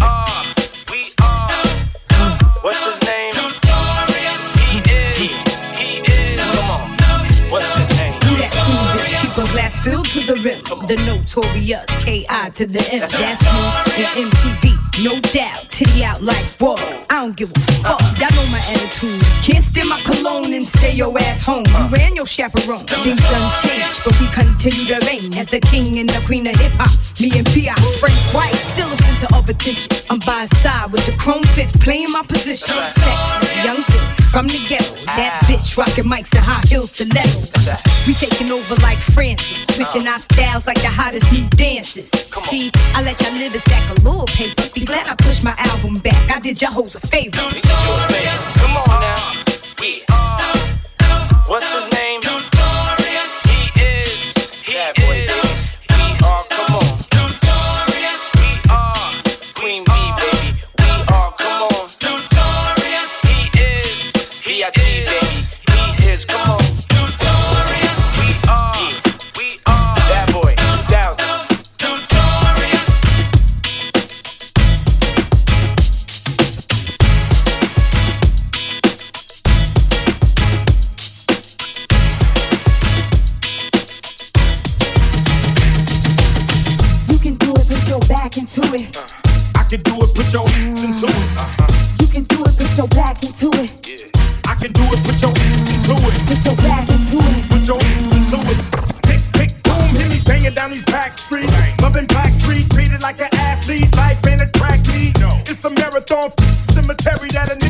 are, 0.00 0.44
we 0.90 1.12
are. 1.20 1.58
Uh. 2.10 2.38
What's 2.62 2.84
his 2.84 3.02
name? 3.02 3.09
Filled 9.82 10.10
to 10.10 10.20
the 10.20 10.34
rim. 10.42 10.62
The 10.86 10.96
notorious 11.06 11.86
K.I. 12.04 12.50
to 12.50 12.66
the 12.66 12.82
M. 12.92 13.00
That's 13.00 13.42
me 13.42 14.04
and 14.04 14.30
MTV, 14.30 15.04
no 15.04 15.20
doubt. 15.32 15.70
Titty 15.70 16.04
out 16.04 16.22
like 16.22 16.44
whoa. 16.58 16.76
I 17.10 17.24
don't 17.24 17.36
give 17.36 17.50
a 17.50 17.60
fuck. 17.82 18.00
Y'all 18.18 18.30
know 18.36 18.46
my 18.52 18.62
attitude. 18.72 19.20
Can't 19.42 19.64
stand 19.64 19.88
my 19.88 20.00
cologne 20.00 20.52
and 20.54 20.66
stay 20.66 20.92
your 20.92 21.16
ass 21.18 21.40
home. 21.40 21.64
You 21.66 21.88
ran 21.88 22.14
your 22.14 22.26
chaperone. 22.26 22.86
Things 22.86 23.20
done 23.20 23.50
changed, 23.62 24.00
but 24.04 24.18
we 24.20 24.26
continue 24.28 24.86
to 24.86 24.98
reign 25.06 25.36
as 25.36 25.46
the 25.46 25.60
king 25.60 25.98
and 25.98 26.08
the 26.08 26.22
queen 26.26 26.46
of 26.46 26.56
hip 26.56 26.72
hop. 26.76 26.92
Me 27.20 27.30
and 27.36 27.46
P.I. 27.46 27.74
Frank 28.00 28.16
White 28.34 28.54
still 28.72 28.88
a 28.88 28.96
center 28.96 29.36
of 29.36 29.48
attention. 29.48 29.92
I'm 30.10 30.18
by 30.20 30.42
his 30.42 30.62
side 30.62 30.92
with 30.92 31.04
the 31.06 31.12
chrome 31.18 31.44
fifth 31.54 31.80
playing 31.80 32.12
my 32.12 32.22
position. 32.22 32.74
Sexy, 32.74 33.64
young 33.64 33.82
thing 33.82 34.19
from 34.30 34.46
the 34.46 34.58
ghetto. 34.68 34.94
That 35.06 35.42
bitch 35.44 35.76
rocking 35.76 36.04
mics 36.04 36.34
and 36.34 36.44
high 36.44 36.62
heels 36.68 36.92
stiletto. 36.92 37.40
We 38.06 38.14
taking 38.14 38.50
over 38.50 38.76
like 38.76 38.98
Francis, 38.98 39.66
switching 39.74 40.06
our 40.06 40.20
styles 40.20 40.66
like 40.66 40.80
the 40.80 40.88
hottest 40.88 41.30
new 41.32 41.48
dances. 41.50 42.10
See, 42.48 42.70
I 42.94 43.02
let 43.02 43.20
y'all 43.20 43.34
live 43.34 43.54
stack 43.60 43.90
a 43.90 44.00
little 44.02 44.26
paper. 44.26 44.62
Be 44.74 44.84
glad 44.84 45.08
I 45.08 45.16
pushed 45.16 45.42
my 45.42 45.54
album 45.58 45.98
back. 45.98 46.30
I 46.30 46.38
did 46.38 46.62
y'all 46.62 46.72
hoes 46.72 46.94
a 46.94 47.00
favor. 47.00 47.42
We 47.52 47.60
did 47.60 47.64
you 47.64 47.92
a 47.92 48.08
favor. 48.08 48.58
Come 48.60 48.76
on 48.76 49.00
now. 49.00 49.40
Are. 50.10 50.50
What's 51.48 51.72
his 51.72 51.92
name? 51.92 52.59
It. 88.74 88.96
I 89.56 89.64
can 89.64 89.82
do 89.82 89.94
it, 90.02 90.14
put 90.14 90.32
your 90.32 90.46
into 90.46 91.06
it. 91.06 91.28
You 92.00 92.08
can 92.08 92.24
do 92.24 92.44
it, 92.44 92.56
put 92.58 92.76
your 92.76 92.88
back 92.88 93.22
into 93.24 93.50
it. 93.58 93.70
I 94.46 94.54
can 94.54 94.72
do 94.72 94.82
it, 94.92 95.00
put 95.04 95.20
your 95.20 95.30
into 95.30 95.94
it. 96.06 96.14
Put 96.26 96.44
your 96.44 96.56
back 96.56 96.88
into 96.88 97.18
it. 97.18 97.48
Put 97.50 97.62
your 97.66 97.80
into 98.14 98.38
it. 98.50 98.58
Tick, 99.02 99.22
tick, 99.32 99.62
boom, 99.62 99.94
hear 99.96 100.08
me 100.08 100.20
banging 100.24 100.54
down 100.54 100.70
these 100.70 100.84
back 100.84 101.18
streets. 101.18 101.52
Loving 101.82 102.06
black 102.06 102.30
street, 102.30 102.70
treated 102.70 103.02
like 103.02 103.20
an 103.20 103.28
athlete. 103.34 103.94
Life 103.96 104.24
ain't 104.26 104.42
a 104.42 104.46
track 104.46 104.86
meet. 104.88 105.16
It's 105.46 105.64
a 105.64 105.70
marathon 105.70 106.32
cemetery 106.70 107.30
that 107.30 107.50
a 107.50 107.69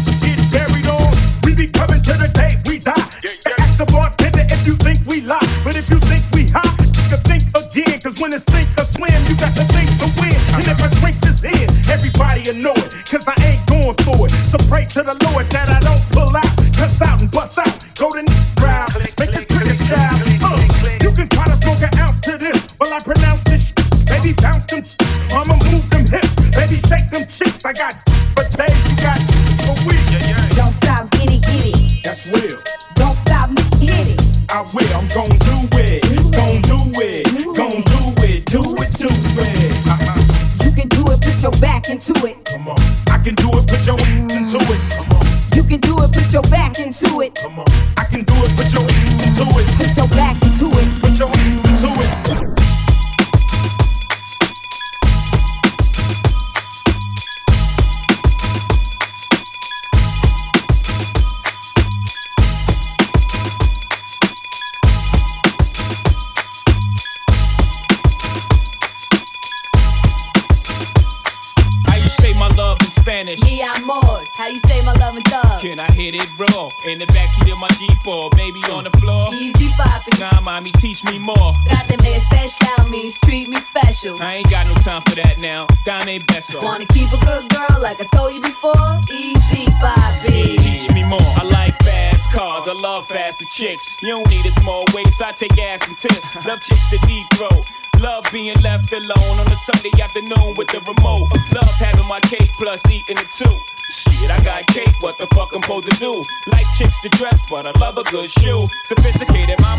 the 105.81 105.95
do? 105.97 106.23
Like 106.51 106.67
chicks 106.77 107.01
to 107.03 107.09
dress, 107.11 107.49
but 107.49 107.67
I 107.67 107.73
love 107.79 107.97
a 107.99 108.05
good 108.11 108.31
shoe. 108.31 108.65
Sophisticated 108.85 109.61
mama 109.61 109.70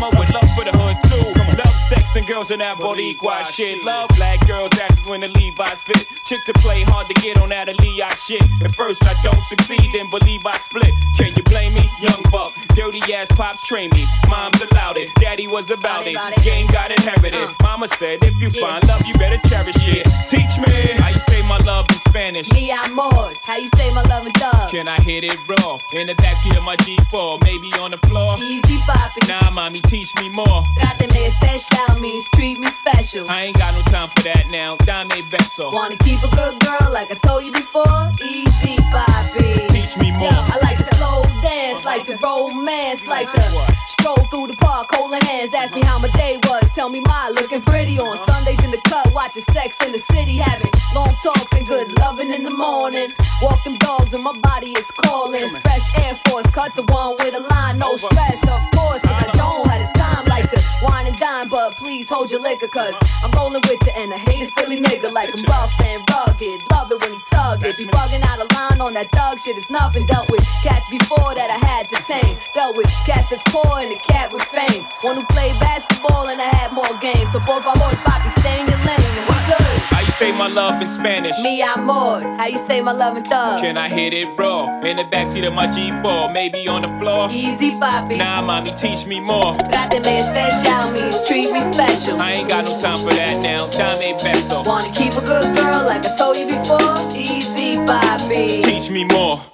girls 2.32 2.50
in 2.50 2.60
that 2.60 2.78
Boricua 2.78 3.44
shit. 3.44 3.84
Love 3.84 4.08
black 4.16 4.40
girls' 4.46 4.72
asses 4.80 5.06
when 5.06 5.20
the 5.20 5.28
Levi's 5.28 5.82
fit. 5.82 6.06
Chicks 6.24 6.46
that 6.46 6.56
play 6.64 6.80
hard 6.88 7.06
to 7.08 7.14
get 7.20 7.36
on 7.36 7.48
that 7.50 7.68
Aaliyah 7.68 8.16
shit. 8.16 8.40
At 8.64 8.72
first 8.72 9.04
I 9.04 9.12
don't 9.22 9.44
succeed, 9.44 9.84
then 9.92 10.08
believe 10.08 10.40
I 10.46 10.56
split. 10.56 10.92
Can 11.18 11.34
you 11.36 11.42
blame 11.44 11.74
me? 11.74 11.84
Young 12.00 12.22
buck, 12.32 12.56
dirty 12.74 13.04
ass 13.12 13.28
pops 13.36 13.66
train 13.66 13.90
me. 13.92 14.04
Mom's 14.30 14.62
allowed 14.64 14.96
it, 14.96 15.12
daddy 15.20 15.46
was 15.46 15.70
about 15.70 16.06
it. 16.06 16.16
Game 16.42 16.66
got 16.72 16.90
inherited. 16.90 17.36
Uh. 17.36 17.52
Mama 17.62 17.88
said 17.88 18.22
if 18.22 18.40
you 18.40 18.48
find 18.48 18.80
love, 18.88 19.04
you 19.04 19.12
better 19.20 19.40
cherish 19.48 19.76
it. 19.84 20.08
Teach 20.32 20.56
me 20.56 20.72
how 20.96 21.12
you 21.12 21.20
say 21.20 21.42
my 21.48 21.58
love 21.68 21.84
in 21.90 22.00
Spanish. 22.08 22.50
Mi 22.52 22.72
amor, 22.72 23.36
how 23.44 23.56
you 23.60 23.68
say 23.76 23.92
my 23.92 24.02
love 24.08 24.24
and 24.24 24.34
thug? 24.40 24.70
Can 24.70 24.88
I 24.88 24.96
hit 25.00 25.24
it 25.24 25.36
raw? 25.48 25.76
In 25.92 26.06
the 26.06 26.14
backseat 26.14 26.56
of 26.56 26.64
my 26.64 26.76
G4, 26.80 27.44
maybe 27.44 27.68
on 27.76 27.90
the 27.90 28.00
floor. 28.08 28.36
Easy 28.38 28.80
poppin'. 28.88 29.28
Nah, 29.28 29.50
mommy, 29.52 29.80
teach 29.82 30.14
me 30.16 30.28
more. 30.30 30.64
Tráteme 30.80 31.28
especial 31.28 32.00
means 32.22 32.28
treat 32.34 32.58
me 32.58 32.68
special. 32.68 33.28
I 33.28 33.44
ain't 33.44 33.56
got 33.56 33.74
no 33.74 33.82
time 33.92 34.08
for 34.08 34.22
that 34.22 34.50
now. 34.50 34.76
Dame 34.84 35.22
beso. 35.30 35.72
Wanna 35.72 35.96
keep 35.98 36.22
a 36.22 36.30
good 36.36 36.58
girl 36.60 36.90
like 36.92 37.10
I 37.10 37.16
told 37.26 37.44
you 37.44 37.52
before? 37.52 38.10
Easy 38.22 38.76
poppin'. 38.90 39.68
Teach 39.68 39.96
me 39.98 40.12
more. 40.12 40.30
I 40.30 40.58
like 40.62 40.78
to 40.78 40.94
slow 40.96 41.22
dance, 41.42 41.84
like 41.84 42.06
to 42.06 42.16
romance, 42.22 43.06
like 43.06 43.30
to 43.32 43.40
stroll 43.88 44.22
through 44.30 44.48
the 44.48 44.56
park, 44.56 44.88
holding 44.90 45.20
hands. 45.22 45.54
Ask 45.54 45.74
me 45.74 45.82
how 45.82 45.98
my 45.98 46.08
day 46.08 46.38
was. 46.44 46.70
Tell 46.72 46.88
me 46.88 47.00
my 47.00 47.32
looking 47.34 47.60
pretty 47.60 47.98
on 47.98 48.16
uh-huh. 48.16 48.26
Sundays 48.26 48.64
in 48.64 48.70
the 48.70 48.80
cut, 48.88 49.12
watching 49.14 49.42
sex 49.42 49.82
in 49.84 49.92
the 49.92 49.98
city, 49.98 50.36
having 50.36 50.70
long 50.94 51.14
talks 51.22 51.52
and 51.52 51.66
good 51.66 51.98
loving 51.98 52.32
in 52.32 52.42
the 52.42 52.54
morning. 52.54 53.10
Walk 53.42 53.62
them 53.64 53.76
dogs 53.78 54.14
and 54.14 54.22
my 54.22 54.32
body 54.42 54.70
is 54.72 54.90
calling. 54.90 55.48
Fresh 55.50 55.98
Air 55.98 56.14
Force 56.26 56.46
cuts 56.50 56.78
a 56.78 56.82
one 56.82 57.16
with 57.18 57.34
a 57.34 57.40
line, 57.40 57.76
no 57.78 57.96
stress, 57.96 58.42
of 58.46 58.62
course, 58.76 59.02
cause 59.02 59.10
I 59.10 59.26
uh-huh. 59.26 59.42
don't 59.42 59.70
have 59.70 59.80
the 59.82 59.98
time 59.98 60.24
like 60.28 60.50
to 60.50 60.61
wine 60.82 61.06
and 61.06 61.18
dine, 61.18 61.48
but 61.48 61.76
please 61.76 62.08
hold 62.08 62.30
your 62.30 62.40
liquor, 62.40 62.68
cause 62.68 62.94
I'm 63.24 63.30
rolling 63.32 63.62
with 63.68 63.80
you 63.86 63.92
and 63.96 64.12
I 64.12 64.18
hate 64.18 64.42
a 64.42 64.50
silly 64.58 64.80
nigga 64.80 65.12
like 65.12 65.30
I'm 65.30 65.42
rough 65.44 65.72
and 65.80 66.02
rugged. 66.10 66.58
Love 66.70 66.90
it 66.90 67.00
when 67.00 67.12
he 67.14 67.20
tug 67.30 67.62
it. 67.62 67.76
Be 67.78 67.86
bugging 67.86 68.22
out 68.26 68.40
of 68.40 68.50
line 68.52 68.80
on 68.80 68.94
that 68.94 69.10
dog 69.12 69.38
shit 69.38 69.56
it's 69.56 69.70
nothing. 69.70 70.06
Dealt 70.06 70.28
with 70.30 70.44
cats 70.62 70.88
before 70.90 71.34
that 71.34 71.50
I 71.50 71.58
had 71.66 71.88
to 71.90 71.98
tame. 72.10 72.36
Dealt 72.54 72.76
with 72.76 72.90
cats 73.06 73.30
that's 73.30 73.42
poor 73.48 73.78
and 73.78 73.92
a 73.92 73.98
cat 74.02 74.32
with 74.32 74.42
fame. 74.50 74.84
One 75.02 75.16
who 75.16 75.24
played 75.26 75.54
basketball 75.60 76.28
and 76.28 76.40
I 76.40 76.50
had 76.58 76.72
more 76.72 76.92
games. 77.00 77.32
So 77.32 77.38
por 77.40 77.62
favor, 77.62 77.94
papi, 78.02 78.30
stay 78.40 78.60
in 78.60 78.66
your 78.66 78.82
lane 78.82 79.14
and 79.22 79.26
we 79.30 79.36
good. 79.46 79.78
How 79.94 80.00
you 80.00 80.12
say 80.12 80.32
my 80.32 80.48
love 80.48 80.80
in 80.82 80.88
Spanish? 80.88 81.36
Mi 81.42 81.62
amor, 81.62 82.22
how 82.36 82.46
you 82.46 82.58
say 82.58 82.80
my 82.80 82.92
love 82.92 83.16
and 83.16 83.26
thug? 83.26 83.60
Can 83.60 83.76
I 83.76 83.88
hit 83.88 84.12
it 84.12 84.28
raw? 84.36 84.66
In 84.82 84.96
the 84.96 85.04
backseat 85.04 85.46
of 85.46 85.54
my 85.54 85.66
G4, 85.68 86.32
maybe 86.32 86.66
on 86.66 86.82
the 86.82 86.92
floor. 86.98 87.30
Easy, 87.30 87.72
papi. 87.78 88.18
Nah, 88.18 88.42
mommy, 88.42 88.72
teach 88.74 89.06
me 89.06 89.20
more. 89.20 89.54
Tráteme 89.70 90.18
especial 90.18 90.71
means 90.92 91.20
treat 91.26 91.52
me 91.52 91.60
special. 91.72 92.20
I 92.20 92.32
ain't 92.32 92.48
got 92.48 92.64
no 92.64 92.78
time 92.80 92.98
for 92.98 93.12
that 93.14 93.42
now. 93.42 93.66
Dame 93.68 94.16
beso. 94.16 94.64
Wanna 94.66 94.92
keep 94.94 95.12
a 95.12 95.24
good 95.24 95.48
girl 95.56 95.84
like 95.84 96.04
I 96.06 96.16
told 96.16 96.36
you 96.36 96.46
before? 96.46 96.96
Easy, 97.14 97.76
papi. 97.88 98.64
Teach 98.64 98.90
me 98.90 99.04
more. 99.04 99.51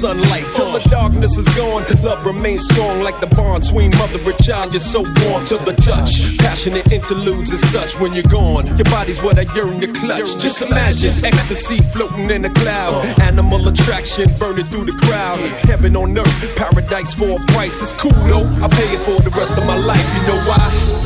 Sunlight. 0.00 0.44
Till 0.52 0.72
the 0.72 0.80
darkness 0.90 1.36
is 1.38 1.48
gone, 1.56 1.84
love 2.02 2.24
remains 2.26 2.64
strong 2.64 3.02
like 3.02 3.18
the 3.20 3.26
bond 3.26 3.62
between 3.62 3.90
mother 3.96 4.18
and 4.30 4.38
child. 4.42 4.72
You're 4.72 4.80
so 4.80 5.00
warm 5.02 5.44
to 5.46 5.56
the 5.58 5.74
touch. 5.88 6.36
Passionate 6.38 6.92
interludes 6.92 7.50
and 7.50 7.58
such 7.58 7.98
when 8.00 8.12
you're 8.12 8.30
gone. 8.30 8.66
Your 8.76 8.84
body's 8.84 9.20
what 9.22 9.38
I 9.38 9.46
yearn 9.54 9.80
to 9.80 9.88
clutch. 9.92 10.36
Just 10.38 10.62
imagine 10.62 11.12
ecstasy 11.24 11.78
floating 11.94 12.30
in 12.30 12.44
a 12.44 12.52
cloud. 12.52 13.04
Animal 13.20 13.68
attraction 13.68 14.28
burning 14.38 14.66
through 14.66 14.84
the 14.84 14.96
crowd. 15.06 15.38
Heaven 15.70 15.96
on 15.96 16.16
earth, 16.18 16.56
paradise 16.56 17.14
for 17.14 17.30
a 17.30 17.38
price. 17.52 17.80
It's 17.80 17.92
cool 17.94 18.20
though. 18.30 18.46
I 18.62 18.68
pay 18.68 18.88
it 18.94 19.00
for 19.00 19.20
the 19.22 19.30
rest 19.30 19.56
of 19.56 19.64
my 19.66 19.76
life. 19.76 20.06
You 20.16 20.22
know 20.28 20.40
why? 20.48 21.05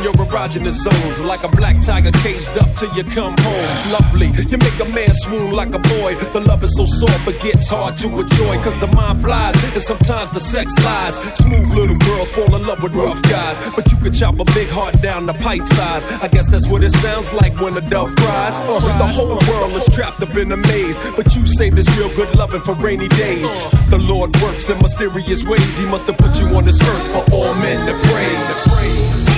And 0.00 0.16
your 0.16 0.26
erogenous 0.26 0.72
zones 0.72 1.20
like 1.20 1.42
a 1.44 1.48
black 1.56 1.80
tiger 1.80 2.10
caged 2.22 2.56
up 2.58 2.68
till 2.76 2.92
you 2.94 3.04
come 3.04 3.34
home. 3.38 3.92
Lovely, 3.92 4.26
you 4.48 4.58
make 4.58 4.78
a 4.80 4.88
man 4.92 5.12
swoon 5.12 5.52
like 5.52 5.74
a 5.74 5.78
boy. 5.78 6.14
The 6.32 6.40
love 6.40 6.62
is 6.64 6.76
so 6.76 6.84
soft, 6.84 7.24
but 7.24 7.40
gets 7.40 7.68
hard 7.68 7.96
to 7.98 8.08
enjoy. 8.08 8.56
Cause 8.62 8.78
the 8.78 8.86
mind 8.88 9.20
flies, 9.20 9.54
and 9.74 9.82
sometimes 9.82 10.30
the 10.30 10.40
sex 10.40 10.72
lies. 10.84 11.16
Smooth 11.38 11.70
little 11.74 11.96
girls 11.96 12.32
fall 12.32 12.54
in 12.54 12.66
love 12.66 12.82
with 12.82 12.94
rough 12.94 13.20
guys. 13.22 13.58
But 13.74 13.90
you 13.90 13.98
could 13.98 14.14
chop 14.14 14.38
a 14.40 14.44
big 14.54 14.68
heart 14.68 15.00
down 15.02 15.26
to 15.26 15.34
pipe 15.34 15.66
size. 15.66 16.06
I 16.22 16.28
guess 16.28 16.48
that's 16.48 16.66
what 16.66 16.82
it 16.82 16.90
sounds 16.90 17.32
like 17.32 17.60
when 17.60 17.76
a 17.76 17.82
dove 17.90 18.14
cries. 18.16 18.58
Uh, 18.60 18.80
the 18.98 19.06
whole 19.06 19.38
world 19.48 19.72
is 19.72 19.86
trapped 19.94 20.22
up 20.22 20.34
in 20.36 20.52
a 20.52 20.56
maze. 20.56 20.98
But 21.16 21.34
you 21.34 21.46
say 21.46 21.70
this 21.70 21.88
real 21.98 22.14
good 22.16 22.34
loving 22.36 22.62
for 22.62 22.74
rainy 22.74 23.08
days. 23.08 23.52
The 23.90 23.98
Lord 23.98 24.34
works 24.40 24.68
in 24.68 24.78
mysterious 24.78 25.44
ways. 25.44 25.76
He 25.76 25.86
must 25.86 26.06
have 26.06 26.18
put 26.18 26.38
you 26.40 26.46
on 26.56 26.64
this 26.64 26.80
earth 26.80 27.06
for 27.12 27.34
all 27.34 27.54
men 27.54 27.86
to 27.86 27.94
praise. 28.08 29.29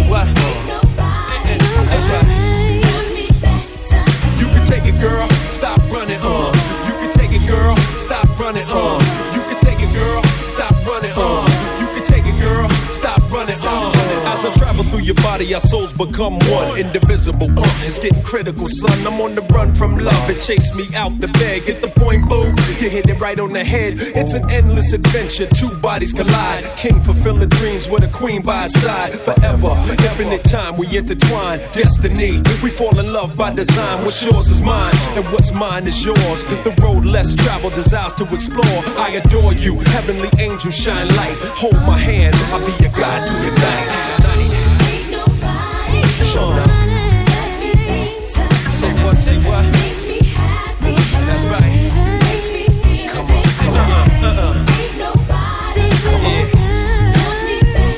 What, 0.00 0.61
through 15.02 15.14
your 15.14 15.22
body, 15.22 15.54
our 15.54 15.60
souls 15.60 15.96
become 15.96 16.38
one, 16.50 16.78
indivisible. 16.78 17.50
Uh, 17.50 17.86
it's 17.86 17.98
getting 17.98 18.22
critical, 18.22 18.68
son. 18.68 19.06
I'm 19.06 19.20
on 19.20 19.34
the 19.34 19.42
run 19.42 19.74
from 19.74 19.98
love. 19.98 20.30
It 20.30 20.40
chased 20.40 20.74
me 20.74 20.88
out 20.94 21.18
the 21.20 21.28
bed. 21.28 21.66
Get 21.66 21.80
the 21.80 21.88
point, 21.88 22.28
boo. 22.28 22.46
You 22.80 22.90
hit 22.90 23.08
it 23.08 23.20
right 23.20 23.38
on 23.38 23.52
the 23.52 23.64
head. 23.64 23.94
It's 23.98 24.34
an 24.34 24.50
endless 24.50 24.92
adventure. 24.92 25.46
Two 25.46 25.74
bodies 25.76 26.12
collide. 26.12 26.64
King 26.76 27.00
fulfilling 27.00 27.48
dreams 27.48 27.88
with 27.88 28.04
a 28.04 28.08
queen 28.08 28.42
by 28.42 28.62
his 28.62 28.80
side. 28.80 29.12
Forever, 29.20 29.74
infinite 29.90 30.44
time, 30.44 30.76
we 30.76 30.86
intertwine. 30.96 31.58
Destiny, 31.72 32.42
we 32.62 32.70
fall 32.70 32.98
in 32.98 33.12
love 33.12 33.36
by 33.36 33.52
design. 33.52 33.98
What's 34.02 34.24
yours 34.24 34.48
is 34.48 34.62
mine, 34.62 34.94
and 35.16 35.24
what's 35.26 35.52
mine 35.52 35.86
is 35.86 36.04
yours. 36.04 36.44
The 36.64 36.74
road 36.82 37.04
less 37.04 37.34
traveled 37.34 37.74
desires 37.74 38.14
to 38.14 38.24
explore. 38.34 38.78
I 38.98 39.20
adore 39.22 39.54
you, 39.54 39.78
heavenly 39.96 40.30
angel, 40.38 40.70
shine 40.70 41.08
light. 41.16 41.36
Hold 41.56 41.80
my 41.86 41.98
hand, 41.98 42.34
I'll 42.52 42.64
be 42.64 42.72
your 42.82 42.92
guide 42.92 43.28
through 43.28 43.50
the 43.50 43.60
night. 43.60 44.21
Sure. 46.32 46.64
Say 48.72 48.92
what, 49.04 49.16
say 49.18 49.36
what? 49.44 49.64
That's 51.28 51.44
right. 51.44 51.92
Come 53.12 53.30
on, 53.30 53.42
come 53.60 54.38
on. 54.38 54.56
Yeah. 56.24 56.48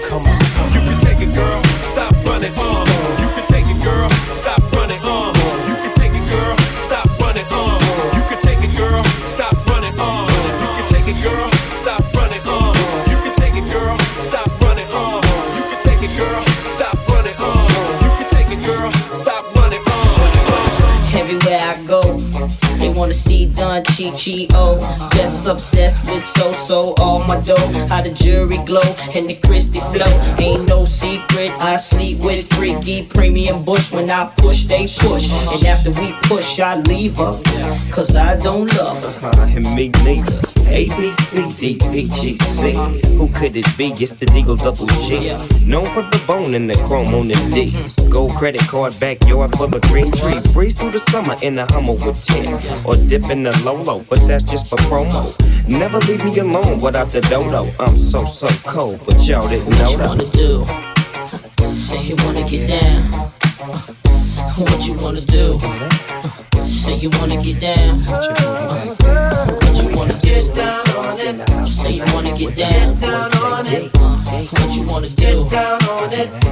Come 0.08 0.26
on. 0.26 0.38
You 0.74 0.80
can 0.80 0.98
take 0.98 1.20
it, 1.22 1.32
girl. 1.32 1.62
Stop 1.84 2.12
running. 2.26 2.50
Uh. 2.58 2.84
You 3.22 3.28
can 3.36 3.46
take 3.46 3.68
it, 3.68 3.80
girl. 3.84 4.10
Stop 4.34 4.72
running. 4.72 5.00
Uh. 5.04 5.32
You 5.68 5.76
can 5.76 5.92
take 5.94 6.12
it, 6.12 6.28
girl. 6.28 6.56
Stop 6.82 7.06
running. 7.20 7.46
Uh. 7.52 7.78
You 8.16 8.22
can 8.28 8.40
take 8.40 8.64
it, 8.68 8.76
girl. 8.76 9.04
Stop 9.30 9.54
running. 9.68 9.92
You 9.92 10.70
can 10.74 10.88
take 10.88 11.06
it, 11.06 11.22
girl. 11.22 11.53
See 23.94 24.10
Don 24.10 24.18
Chi 24.18 24.46
Chi 24.46 24.56
O. 24.56 24.78
Just 25.14 25.46
obsessed 25.46 26.10
with 26.10 26.24
so 26.36 26.52
so 26.64 26.94
all 26.98 27.24
my 27.26 27.40
dough. 27.40 27.56
How 27.88 28.02
the 28.02 28.10
jury 28.10 28.58
glow 28.64 28.82
and 29.14 29.28
the 29.28 29.34
Christy 29.46 29.80
flow. 29.80 30.12
Ain't 30.38 30.68
no 30.68 30.84
secret, 30.84 31.50
I 31.60 31.76
sleep 31.76 32.22
with 32.24 32.50
a 32.50 32.54
freaky 32.54 33.06
premium 33.06 33.64
bush. 33.64 33.92
When 33.92 34.10
I 34.10 34.32
push, 34.36 34.64
they 34.64 34.86
push. 34.86 35.30
And 35.52 35.66
after 35.66 35.90
we 36.00 36.12
push, 36.22 36.60
I 36.60 36.76
leave 36.76 37.16
her. 37.16 37.32
Cause 37.90 38.16
I 38.16 38.36
don't 38.36 38.72
love 38.76 39.02
her. 39.20 39.30
and 39.56 39.64
me 39.74 39.88
neither. 40.04 40.54
A 40.66 40.86
B 40.96 41.12
C 41.12 41.78
D 41.78 41.78
E 41.92 42.08
G 42.08 42.36
C. 42.38 42.72
Who 43.16 43.28
could 43.28 43.56
it 43.56 43.66
be? 43.76 43.92
It's 43.92 44.12
the 44.14 44.26
Deagle 44.26 44.56
Double 44.56 44.86
G. 45.04 45.30
Known 45.68 45.86
for 45.94 46.02
the 46.02 46.22
bone 46.26 46.54
and 46.54 46.68
the 46.68 46.74
chrome 46.86 47.14
on 47.14 47.28
the 47.28 47.34
D's. 47.54 47.94
Gold 48.08 48.32
credit 48.32 48.62
card 48.62 48.98
backyard 48.98 49.54
full 49.56 49.72
of 49.72 49.82
green 49.82 50.10
trees. 50.10 50.46
Breeze 50.52 50.74
through 50.78 50.92
the 50.92 50.98
summer 51.10 51.36
in 51.42 51.58
a 51.58 51.66
Hummer 51.72 51.92
with 51.92 52.24
10. 52.24 52.86
Or 52.86 52.96
dip 52.96 53.30
in 53.30 53.42
the 53.42 53.52
Lolo, 53.84 54.04
but 54.08 54.20
that's 54.26 54.44
just 54.44 54.68
for 54.68 54.76
promo. 54.76 55.34
Never 55.68 55.98
leave 56.00 56.24
me 56.24 56.38
alone 56.38 56.80
without 56.80 57.08
the 57.08 57.20
dodo. 57.22 57.70
I'm 57.78 57.94
so, 57.96 58.24
so 58.24 58.48
cold, 58.66 59.00
but 59.06 59.26
y'all 59.26 59.46
didn't 59.48 59.68
know 59.70 59.82
What 59.82 59.90
you 59.92 59.98
that. 59.98 60.08
wanna 60.08 60.30
do? 60.30 60.64
Say 61.72 62.02
you 62.04 62.16
wanna 62.24 62.48
get 62.48 62.68
down. 62.68 63.02
What 64.56 64.86
you 64.86 64.94
wanna 64.94 65.20
do? 65.22 65.58
Say 66.66 66.96
you 66.96 67.10
wanna 67.18 67.42
get 67.42 67.60
down. 67.60 68.00
What 68.00 69.82
you 69.82 69.96
wanna 69.96 70.18
get 70.22 70.54
down 70.54 70.88
on 70.96 71.18
it? 71.18 71.68
Say 71.68 71.92
you 71.92 72.04
wanna 72.14 72.36
get 72.36 72.56
down. 72.56 74.23
What 74.34 74.74
you 74.74 74.82
wanna 74.82 75.08
do? 75.10 75.46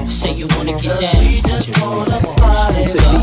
Say 0.05 0.35
you 0.35 0.47
wanna 0.57 0.79
get 0.79 1.01
down. 1.01 1.33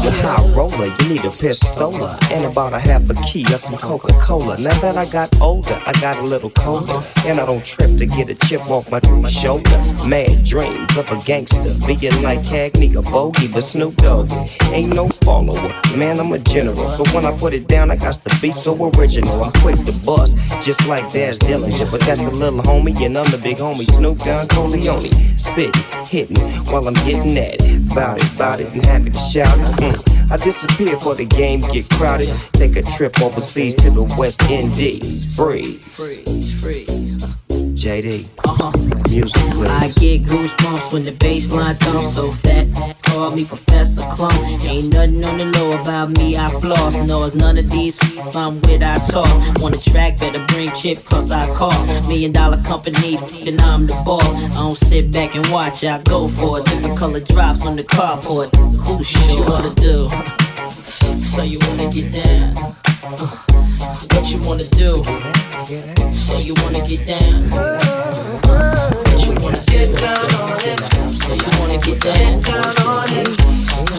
be 0.02 0.08
a 0.08 0.12
high 0.12 0.54
roller, 0.54 0.88
you 0.88 1.08
need 1.08 1.24
a 1.24 1.32
pistola 1.32 2.20
and 2.34 2.44
about 2.44 2.74
a 2.74 2.80
half 2.80 3.10
a 3.10 3.14
key 3.26 3.46
of 3.54 3.62
some 3.62 3.78
Coca 3.78 4.12
Cola. 4.20 4.58
Now 4.58 4.78
that 4.82 4.98
I 4.98 5.06
got 5.06 5.34
older, 5.40 5.82
I 5.86 5.94
got 6.02 6.18
a 6.18 6.24
little 6.24 6.50
colder, 6.50 7.00
and 7.26 7.40
I 7.40 7.46
don't 7.46 7.64
trip 7.64 7.98
to 8.00 8.06
get 8.06 8.30
a 8.30 8.36
chip 8.36 8.70
off 8.70 8.92
my 8.92 9.00
shoulder. 9.30 9.78
Mad 10.06 10.44
dreams 10.44 10.98
of 10.98 11.10
a 11.10 11.18
gangster, 11.24 11.72
being 11.88 12.22
like 12.22 12.42
Cagney, 12.42 12.96
a 12.98 13.02
bogey, 13.02 13.48
but 13.48 13.62
Snoop 13.62 13.96
Dogg 13.96 14.30
ain't 14.74 14.94
no 14.94 15.08
follower. 15.24 15.74
Man, 15.96 16.20
I'm 16.20 16.34
a 16.34 16.40
general, 16.40 16.90
so 16.90 17.06
when 17.16 17.26
I 17.26 17.32
put 17.38 17.54
it 17.54 17.70
down, 17.70 17.92
I 17.92 17.96
got 17.96 18.16
to 18.16 18.42
be 18.42 18.52
so 18.52 18.76
original. 18.98 19.42
I'm 19.42 19.54
quick 19.62 19.78
to 19.86 19.94
bust, 20.06 20.36
just 20.62 20.86
like 20.86 21.10
Daz 21.14 21.40
Dillinger, 21.40 21.90
but 21.92 22.02
that's 22.02 22.20
the 22.20 22.32
little 22.32 22.60
homie, 22.60 23.00
and 23.06 23.18
I'm 23.18 23.32
the 23.32 23.38
big 23.38 23.58
homie, 23.58 23.90
Snoop 23.96 24.18
Don 24.18 24.49
Corleone. 24.50 25.12
Spitting, 25.38 25.84
hitting, 26.06 26.38
while 26.72 26.88
I'm 26.88 26.94
getting 27.06 27.38
at 27.38 27.56
it. 27.60 27.90
Bout 27.90 28.22
it, 28.22 28.38
bout 28.38 28.60
it, 28.60 28.74
and 28.74 28.86
happy 28.86 29.10
to 29.10 29.20
shout 29.20 29.58
it. 29.58 29.96
Mm. 29.96 30.32
I 30.32 30.38
disappear 30.38 31.00
for 31.00 31.16
the 31.16 31.26
game 31.26 31.62
get 31.72 31.90
crowded. 31.90 32.30
Take 32.54 32.76
a 32.76 32.84
trip 32.84 33.20
overseas 33.22 33.76
to 33.76 33.90
the 33.90 34.04
West 34.18 34.44
Indies. 34.50 35.26
Freeze. 35.36 35.82
Freeze, 35.96 36.62
freeze. 36.62 37.39
JD. 37.80 38.28
Uh-huh. 38.44 38.72
Music, 39.10 39.42
please. 39.54 39.70
I 39.70 39.88
get 40.00 40.24
goosebumps 40.24 40.92
when 40.92 41.06
the 41.06 41.12
bass 41.14 41.50
line 41.50 41.76
thumps 41.76 42.14
so 42.14 42.30
fat. 42.30 42.68
Call 43.04 43.32
me 43.32 43.46
Professor 43.46 44.02
Klump. 44.02 44.36
Ain't 44.66 44.92
nothing 44.94 45.24
on 45.24 45.38
the 45.38 45.46
low 45.58 45.80
about 45.80 46.10
me, 46.10 46.36
I 46.36 46.50
floss. 46.60 46.94
No, 47.08 47.24
it's 47.24 47.36
none 47.36 47.58
of 47.58 47.70
these 47.70 47.98
I'm 48.36 48.60
with, 48.62 48.84
I 48.84 48.98
talk. 49.08 49.30
Want 49.62 49.76
a 49.76 49.90
track, 49.92 50.20
better 50.20 50.44
bring 50.50 50.74
chip, 50.74 51.06
cause 51.06 51.32
I 51.32 51.48
call. 51.56 51.72
Million 52.10 52.34
dollar 52.34 52.62
company, 52.64 53.18
and 53.48 53.62
I'm 53.62 53.88
the 53.88 53.94
boss. 54.06 54.28
I 54.28 54.50
don't 54.50 54.78
sit 54.78 55.14
back 55.14 55.36
and 55.36 55.48
watch, 55.48 55.86
I 55.86 56.02
go 56.02 56.28
for 56.28 56.60
it. 56.60 56.66
Different 56.66 56.98
color 57.00 57.22
drops 57.22 57.66
on 57.66 57.78
the 57.78 57.86
carport. 57.86 58.54
Who 58.56 59.04
shit 59.04 59.32
you 59.32 59.44
wanna 59.44 59.74
do? 59.76 60.08
So 61.30 61.44
you 61.44 61.60
wanna 61.60 61.92
get 61.92 62.12
down? 62.12 62.54
Uh, 63.04 63.59
what 63.80 64.30
you 64.32 64.38
wanna 64.46 64.66
do? 64.76 65.02
So 66.12 66.38
you 66.40 66.54
wanna 66.64 66.86
get 66.86 67.08
down? 67.08 67.50
What 67.50 69.20
you 69.26 69.34
wanna 69.42 69.62
get 69.68 69.96
down 69.98 70.34
on 70.36 70.60
it? 70.62 70.80
So 71.14 71.34
you 71.34 71.52
wanna 71.60 71.78
get 71.78 72.02
down, 72.02 72.42
down 72.42 72.78
on 72.88 73.10
it? 73.10 73.28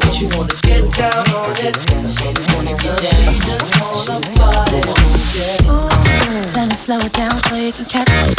What 0.05 0.21
you 0.21 0.29
wanna 0.37 0.55
get 0.63 0.93
down 0.93 1.29
on 1.35 1.57
it? 1.59 1.77
So 2.17 2.29
you 2.29 2.45
wanna 2.55 2.75
get 2.77 2.97
down? 3.03 3.35
You 3.35 3.41
just 3.41 3.69
wanna 3.81 4.21
party. 4.37 4.81
Let 6.55 6.69
me 6.69 6.75
slow 6.75 6.99
it 6.99 7.13
down 7.15 7.37
so 7.45 7.55
you 7.57 7.73
can 7.73 7.87
catch 7.87 8.09
the 8.09 8.35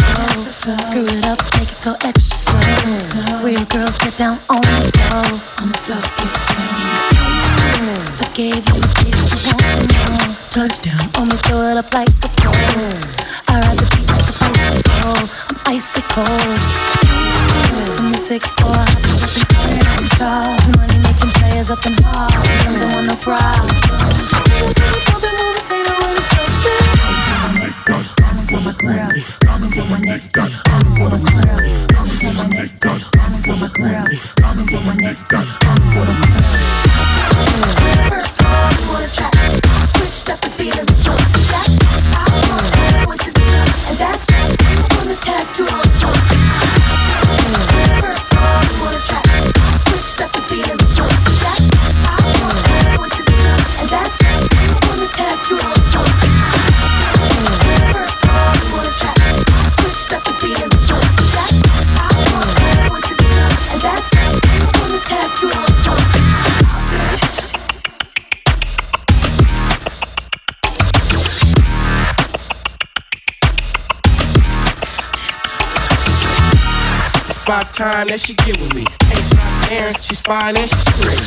flow. 0.62 0.78
Screw 0.86 1.08
it 1.08 1.26
up, 1.26 1.42
make 1.58 1.72
it 1.72 1.82
go 1.84 1.96
extra 2.02 2.38
slow. 2.38 3.42
Real 3.44 3.66
girls 3.66 3.98
get 3.98 4.16
down 4.18 4.40
on 4.50 4.62
the 4.62 4.92
floor. 5.10 5.42
On 5.62 5.70
the 5.72 5.78
floor, 5.78 6.02
get 6.18 6.34
down. 6.50 6.82
I 8.20 8.30
gave 8.36 8.56
you 8.56 8.78
a 8.78 8.88
taste, 8.94 9.48
you 9.48 9.54
want. 9.58 10.01
Touchdown, 10.52 11.08
throw 11.48 11.62
it 11.72 11.78
up 11.78 11.94
like 11.94 12.10
a 12.10 12.28
pole. 12.36 12.52
I 13.48 13.62
ride 13.62 13.80
the 13.80 13.88
beat 13.96 14.04
like 14.12 14.28
a 14.28 14.36
bicycle. 14.36 15.16
I'm 15.48 15.56
icy 15.66 16.04
cold. 16.12 16.60
I'm 17.98 18.12
a 18.12 18.18
six 18.18 18.52
four, 18.60 18.76
I'm 18.76 20.06
sharp. 20.20 20.60
Money 20.76 20.98
making 21.08 21.32
players 21.40 21.70
up 21.72 21.86
in 21.86 21.94
hard. 22.04 22.36
I'm 22.68 22.76
the 22.80 22.88
one 22.92 23.08
to 23.08 23.16
proud. 23.24 23.64
Diamonds 28.18 28.52
on 28.52 28.64
my 28.66 28.74
grill, 28.74 29.08
diamonds 29.40 29.80
on 29.80 29.90
my 29.90 30.00
neck, 30.00 30.22
diamonds 30.34 31.00
on 31.00 31.12
my 31.12 31.20
grill, 31.32 31.88
diamonds 31.88 32.26
on 32.26 32.36
my 32.36 32.48
neck, 32.48 32.80
diamonds 32.82 33.48
on 33.48 33.60
my 33.62 33.68
grill, 33.72 34.06
diamonds 34.36 34.74
on 34.76 34.86
my 34.86 34.96
neck, 34.96 35.18
diamonds 35.30 35.96
on 35.96 36.08
my 36.08 36.28
grill. 36.28 36.81
About 77.52 77.74
time 77.74 78.08
that 78.08 78.18
she 78.18 78.34
get 78.48 78.58
with 78.62 78.74
me. 78.74 78.86
Can't 79.12 79.24
stop 79.28 79.52
staring, 79.66 79.96
she's 80.00 80.22
fine 80.22 80.56
and 80.56 80.70
she's 80.70 80.88
pretty. 80.96 81.20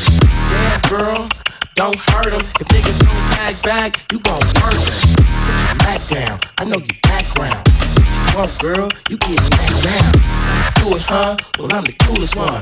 Damn 0.48 0.80
girl, 0.88 1.28
don't 1.74 2.00
hurt 2.00 2.32
them. 2.32 2.40
If 2.56 2.66
niggas 2.72 2.96
don't 3.04 3.24
bag 3.36 3.60
back, 3.60 4.00
you 4.10 4.20
gon' 4.20 4.40
work 4.64 4.72
them. 4.72 4.96
Put 5.20 5.60
your 5.68 5.76
back 5.84 6.00
down, 6.08 6.40
I 6.56 6.64
know 6.64 6.80
you 6.80 6.96
background. 7.02 7.60
You 7.68 8.38
want, 8.40 8.58
girl? 8.58 8.88
You 9.10 9.18
getting 9.18 9.36
that 9.36 9.68
now. 9.84 10.80
Do 10.80 10.96
it, 10.96 11.02
huh? 11.02 11.36
Well, 11.58 11.68
I'm 11.74 11.84
the 11.84 11.92
coolest 11.92 12.36
one. 12.36 12.56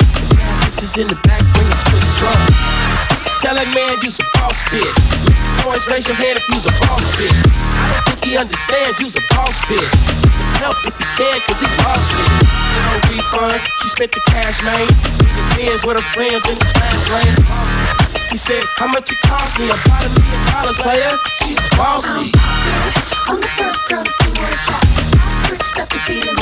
Bitches 0.67 0.99
in 0.99 1.07
the 1.07 1.15
back, 1.23 1.43
bring 1.55 1.71
it 1.71 1.79
to 1.87 1.95
the 1.95 2.11
front. 2.19 2.92
Tell 3.43 3.59
that 3.59 3.67
man 3.75 3.99
you's 4.07 4.23
a 4.23 4.27
boss 4.39 4.63
bitch. 4.71 4.95
Boys, 5.67 5.83
raise 5.91 6.07
your 6.07 6.15
hand 6.15 6.39
if 6.39 6.47
you's 6.55 6.63
a 6.63 6.75
boss 6.87 7.03
bitch. 7.19 7.35
I 7.75 7.91
don't 7.91 8.07
think 8.07 8.23
he 8.23 8.33
understands 8.39 9.03
you's 9.03 9.19
a 9.19 9.25
boss 9.35 9.59
bitch. 9.67 9.91
Help 10.63 10.79
if 10.87 10.95
he 10.95 11.03
can, 11.19 11.37
cause 11.51 11.59
he 11.59 11.67
lost 11.83 12.07
it. 12.15 12.31
No 12.87 13.03
refunds, 13.11 13.67
she 13.83 13.91
spent 13.91 14.15
the 14.15 14.23
cash, 14.31 14.63
man. 14.63 14.87
Benz 15.59 15.83
with 15.83 15.99
her 15.99 16.07
friends 16.15 16.47
in 16.47 16.55
the 16.55 16.71
fast 16.79 17.11
lane. 17.11 17.35
He 18.31 18.39
said, 18.39 18.63
How 18.79 18.87
much 18.87 19.11
it 19.11 19.19
cost 19.27 19.59
me? 19.59 19.67
About 19.67 20.07
a 20.07 20.11
million 20.15 20.41
dollars, 20.55 20.79
player. 20.79 21.13
She's 21.43 21.59
bossy. 21.75 22.31
I'm 23.27 23.43
the 23.43 23.51
first 23.59 23.83
girl 23.91 24.07
to 24.07 24.13
see 24.23 24.39
on 24.39 24.51
the 24.55 24.61
track. 24.63 24.87
I 24.87 25.51
switched 25.51 25.79
up 25.83 25.91
the 25.91 25.99
beat 26.07 26.42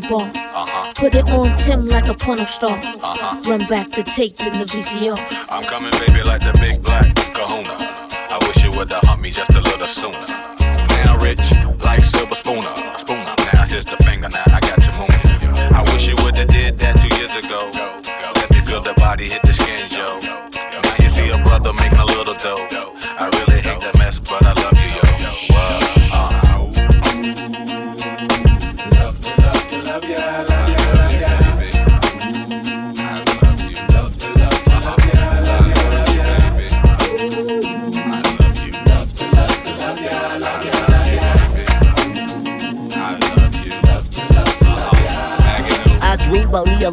lips 0.00 0.10
and 0.10 0.32
handlebars. 0.32 0.94
Put 0.98 1.14
it 1.14 1.28
on 1.30 1.54
Tim 1.54 1.84
like 1.86 2.08
a 2.08 2.14
porno 2.14 2.44
star. 2.44 2.78
Uh-huh. 2.78 3.50
Run 3.50 3.66
back 3.66 3.90
the 3.90 4.02
tape 4.02 4.40
in 4.40 4.58
the 4.58 4.64
VCR. 4.64 5.18
I'm 5.50 5.64
coming, 5.64 5.92
baby, 5.92 6.22
like 6.22 6.40
the 6.40 6.56
big 6.60 6.82
black 6.82 7.14
kahuna. 7.34 7.76
I 8.30 8.38
wish 8.46 8.62
you 8.62 8.70
would've 8.70 8.98
humped 9.04 9.22
me 9.22 9.30
just 9.30 9.50
a 9.50 9.60
little 9.60 9.88
sooner. 9.88 10.20
Now 11.04 11.18
rich, 11.22 11.52
like 11.84 12.04
silver 12.04 12.34
spooner. 12.34 12.68
Spooner. 12.98 13.27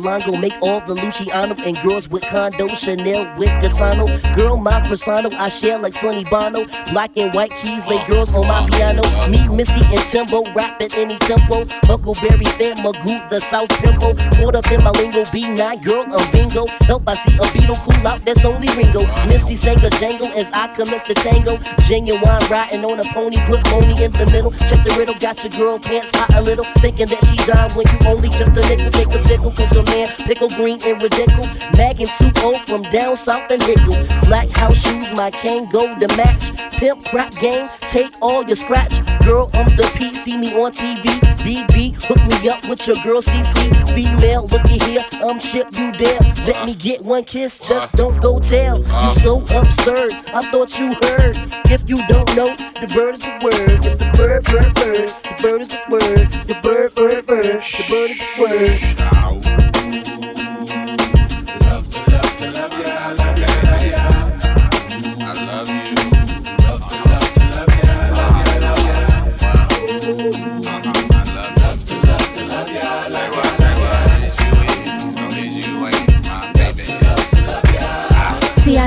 Neolongo, 0.06 0.40
make 0.40 0.54
all 0.62 0.82
the 0.82 0.94
Luciano 0.94 1.56
and 1.56 1.82
girls 1.82 2.08
with 2.08 2.24
condo, 2.24 2.74
Chanel 2.76 3.26
with 3.38 3.50
Gattano. 3.62 4.06
Girl, 4.36 4.56
my 4.58 4.80
persona, 4.88 5.30
I 5.34 5.50
share 5.50 5.80
like 5.80 5.94
Sonny 5.94 6.24
Bono. 6.26 6.66
Black 6.92 7.18
and 7.18 7.34
white 7.34 7.52
keys, 7.62 7.86
lay 7.88 8.06
girls 8.06 8.32
on 8.32 8.48
my 8.48 8.70
piano. 8.70 9.02
Me, 9.28 9.48
Missy, 9.48 9.82
and 9.82 10.00
Timbo, 10.12 10.44
rap 10.54 10.80
at 10.82 10.96
any 10.96 11.18
tempo. 11.20 11.66
Huckleberry 11.90 12.46
Finn, 12.58 12.78
Magoo, 12.78 13.30
the 13.30 13.40
South 13.40 13.70
Pimple. 13.82 14.14
Caught 14.38 14.56
up 14.56 14.72
in 14.72 14.84
my 14.84 14.92
lingo, 14.92 15.24
B9, 15.34 15.84
girl, 15.84 16.06
I'm 16.08 16.32
bingo. 16.32 16.68
Help, 16.86 17.08
I 17.08 17.16
see 17.16 17.36
a 17.36 17.52
beetle 17.52 17.76
cool 17.78 18.08
out, 18.08 18.24
that's 18.26 18.46
only 18.46 18.68
Ringo. 18.78 19.02
Missy 19.26 19.56
sang 19.56 19.84
a 19.84 19.90
jangle 19.90 20.28
as 20.38 20.52
I 20.54 20.74
commence 20.76 21.04
the 21.08 21.16
tango. 21.16 21.58
Genuine 21.88 22.22
riding 22.50 22.86
on 22.86 23.00
a 23.00 23.04
pony, 23.06 23.38
put 23.48 23.64
money 23.72 24.04
in 24.04 24.12
the 24.12 24.26
middle. 24.32 24.52
Check 24.70 24.84
the 24.86 24.94
riddle, 24.98 25.16
got 25.16 25.42
your 25.44 25.54
girl 25.58 25.80
pants 25.80 26.12
hot 26.14 26.30
a 26.36 26.42
little. 26.42 26.66
Thinking 26.78 27.08
that 27.08 27.22
she 27.26 27.38
dime 27.50 27.72
when 27.76 27.88
you 27.88 27.98
only 28.08 28.30
just 28.30 28.52
a 28.52 28.62
nickel. 28.70 28.92
Take 28.92 29.10
a 29.10 29.22
tickle, 29.24 29.52
cause 29.52 29.72
your 29.72 29.84
man 29.96 30.16
pickle 30.28 30.50
green 30.50 30.80
and 30.84 31.02
ridiculous. 31.02 31.50
Magging 31.78 32.10
2 32.18 32.32
from 32.68 32.84
down 32.92 33.16
south 33.18 33.50
and 33.50 33.62
Hickle. 33.64 33.96
Black 34.28 34.50
house 34.50 34.78
shoes, 34.78 35.08
my 35.16 35.32
cane 35.32 35.70
go 35.72 35.88
to 36.00 36.08
match. 36.18 36.52
Pimp 36.80 37.06
crap 37.06 37.32
game, 37.36 37.70
take 37.88 38.12
all 38.22 38.44
your 38.44 38.56
scratch. 38.58 39.00
Girl, 39.26 39.50
I'm 39.54 39.76
the 39.76 39.90
P, 39.96 40.14
see 40.14 40.38
me 40.38 40.54
on 40.54 40.72
TV. 40.72 41.06
BB, 41.46 42.02
hook 42.04 42.22
me 42.28 42.50
up 42.50 42.68
with 42.68 42.86
your 42.86 42.98
girl 43.04 43.22
CC. 43.22 43.96
Female, 43.96 44.46
looky 44.48 44.80
here, 44.80 45.06
I'm 45.24 45.40
chip 45.40 45.68
you 45.74 45.92
there. 45.94 46.20
Let 46.46 46.66
me 46.66 46.76
get 46.76 47.02
one 47.02 47.24
kiss, 47.24 47.58
just 47.58 47.72
uh-huh. 47.72 47.98
don't 47.98 48.22
go 48.22 48.40
tell. 48.40 48.80
You 48.80 48.86
uh-huh. 48.86 49.14
so 49.16 49.42
absurd, 49.58 50.12
I 50.34 50.42
thought 50.52 50.78
you 50.78 50.94
heard. 51.04 51.36
If 51.72 51.88
you 51.90 52.06
don't 52.08 52.36
know, 52.36 52.56
the 52.82 52.92
bird 52.94 53.16
is 53.16 53.22
the 53.22 53.40
word. 53.42 53.86
It's 53.86 53.96
the 53.96 54.12
bird, 54.18 54.44
bird, 54.46 54.76
bird. 54.76 55.08
The 55.08 55.42
bird 55.42 55.62
is 55.62 55.68
the 55.70 55.82
word. 55.90 56.32
The 56.48 56.54
bird, 56.62 56.96
bird, 56.96 57.26
bird. 57.26 57.62
The 57.62 57.86
bird 57.90 58.12
is 58.12 58.36
the 58.36 59.62
word. 59.62 59.65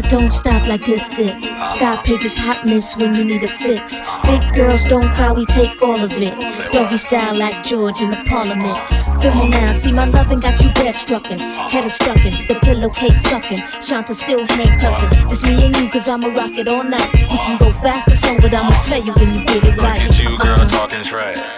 Don't 0.08 0.32
stop 0.32 0.66
like 0.66 0.84
good 0.84 1.02
dick. 1.14 1.38
Sky 1.74 2.00
pages 2.04 2.34
hot 2.34 2.64
miss 2.64 2.96
when 2.96 3.14
you 3.14 3.24
need 3.24 3.42
a 3.42 3.48
fix. 3.48 4.00
Big 4.24 4.42
girls 4.54 4.84
don't 4.84 5.12
cry, 5.12 5.32
we 5.32 5.44
take 5.44 5.80
all 5.82 6.02
of 6.02 6.10
it. 6.12 6.34
Doggy 6.72 6.96
style 6.96 7.36
like 7.36 7.64
George 7.64 8.00
in 8.00 8.10
the 8.10 8.22
parliament. 8.26 8.78
Feel 9.20 9.34
me 9.34 9.48
now, 9.48 9.72
see 9.72 9.92
my 9.92 10.06
loving 10.06 10.40
got 10.40 10.60
you 10.62 10.72
bed 10.72 10.94
struckin'. 10.94 11.38
Head 11.70 11.84
is 11.84 11.94
stuckin', 11.94 12.48
the 12.48 12.54
pillowcase 12.60 13.22
suckin'. 13.22 13.82
Shanta 13.82 14.14
still 14.14 14.46
handcuffin'. 14.46 15.28
Just 15.28 15.44
me 15.44 15.66
and 15.66 15.76
you, 15.76 15.88
cause 15.90 16.08
I'ma 16.08 16.28
rock 16.28 16.52
it 16.52 16.68
all 16.68 16.84
night. 16.84 17.12
You 17.12 17.38
can 17.38 17.58
go 17.58 17.72
fast 17.72 18.08
or 18.08 18.16
slow, 18.16 18.38
but 18.40 18.54
I'ma 18.54 18.80
tell 18.82 19.02
you 19.02 19.12
when 19.12 19.34
you 19.34 19.44
get 19.44 19.64
it 19.64 19.80
right. 19.82 20.00
Look 20.00 20.10
at 20.10 20.18
you, 20.18 20.38
girl, 20.38 20.66
talking 20.66 21.02
trash. 21.02 21.57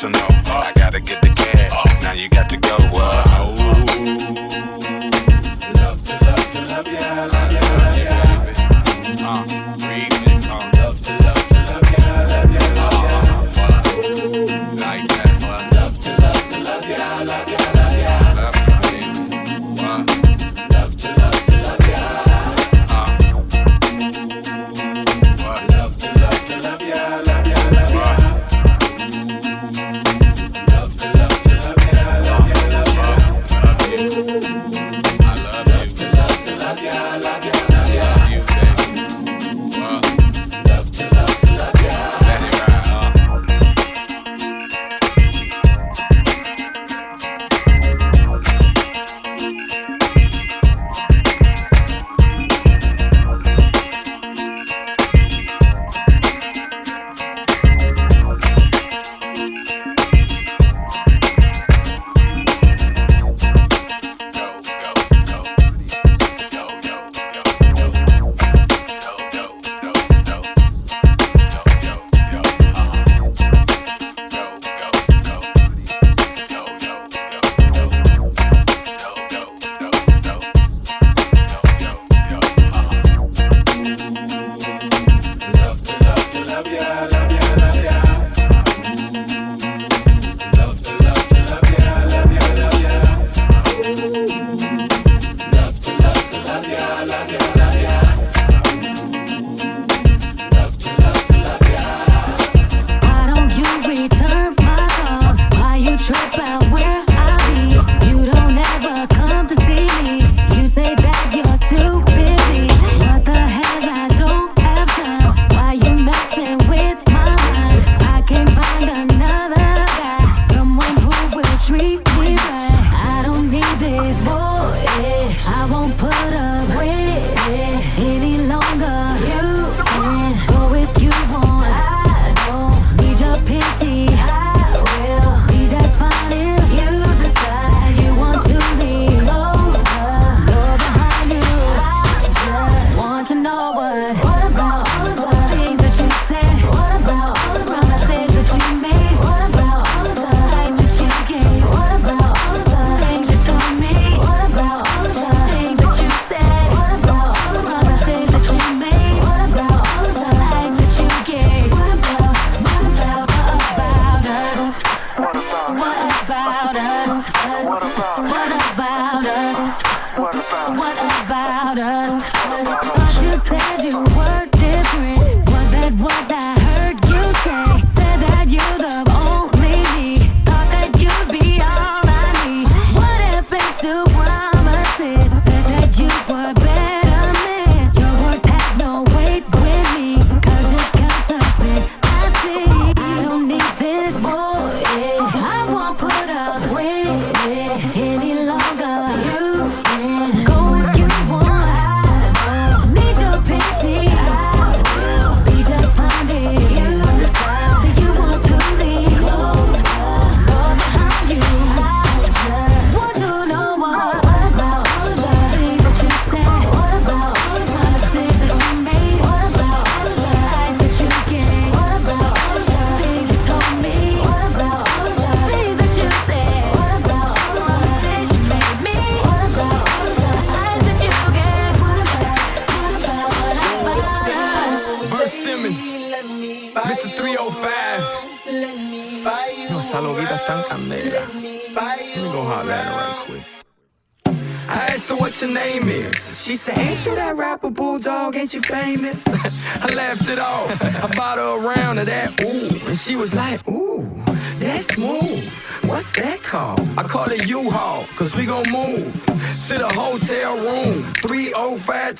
Personal. 0.00 0.29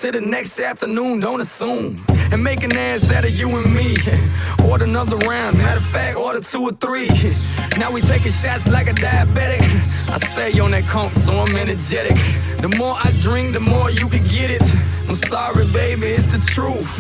to 0.01 0.11
the 0.11 0.21
next 0.21 0.59
afternoon, 0.59 1.21
don't 1.21 1.43
assume. 1.43 2.03
And 2.33 2.43
make 2.43 2.63
an 2.63 2.75
ass 2.75 3.11
out 3.11 3.25
of 3.25 3.33
you 3.33 3.55
and 3.59 3.75
me. 3.75 3.95
Order 4.71 4.85
another 4.85 5.17
round, 5.29 5.59
matter 5.59 5.77
of 5.77 5.85
fact, 5.85 6.17
order 6.17 6.41
two 6.41 6.63
or 6.63 6.73
three. 6.73 7.09
Now 7.79 7.93
we 7.93 8.01
taking 8.01 8.33
shots 8.33 8.67
like 8.67 8.89
a 8.89 8.93
diabetic. 8.93 9.63
I 10.09 10.17
stay 10.19 10.59
on 10.59 10.71
that 10.73 10.85
comp, 10.85 11.15
so 11.15 11.33
I'm 11.33 11.55
energetic. 11.55 12.17
The 12.61 12.75
more 12.79 12.95
I 12.95 13.13
drink, 13.21 13.53
the 13.53 13.61
more 13.61 13.91
you 13.91 14.09
can 14.09 14.25
get 14.25 14.51
it. 14.51 14.63
I'm 15.09 15.17
sorry, 15.17 15.67
baby, 15.73 16.09
it's 16.09 16.33
the 16.33 16.39
truth. 16.39 16.91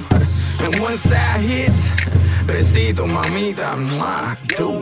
And 0.60 0.78
once 0.80 1.10
I 1.10 1.38
hit, 1.38 1.72
besito, 2.46 3.06
mamita, 3.08 3.76
my 3.98 4.36
dude. 4.46 4.79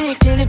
Next 0.00 0.20
to 0.20 0.39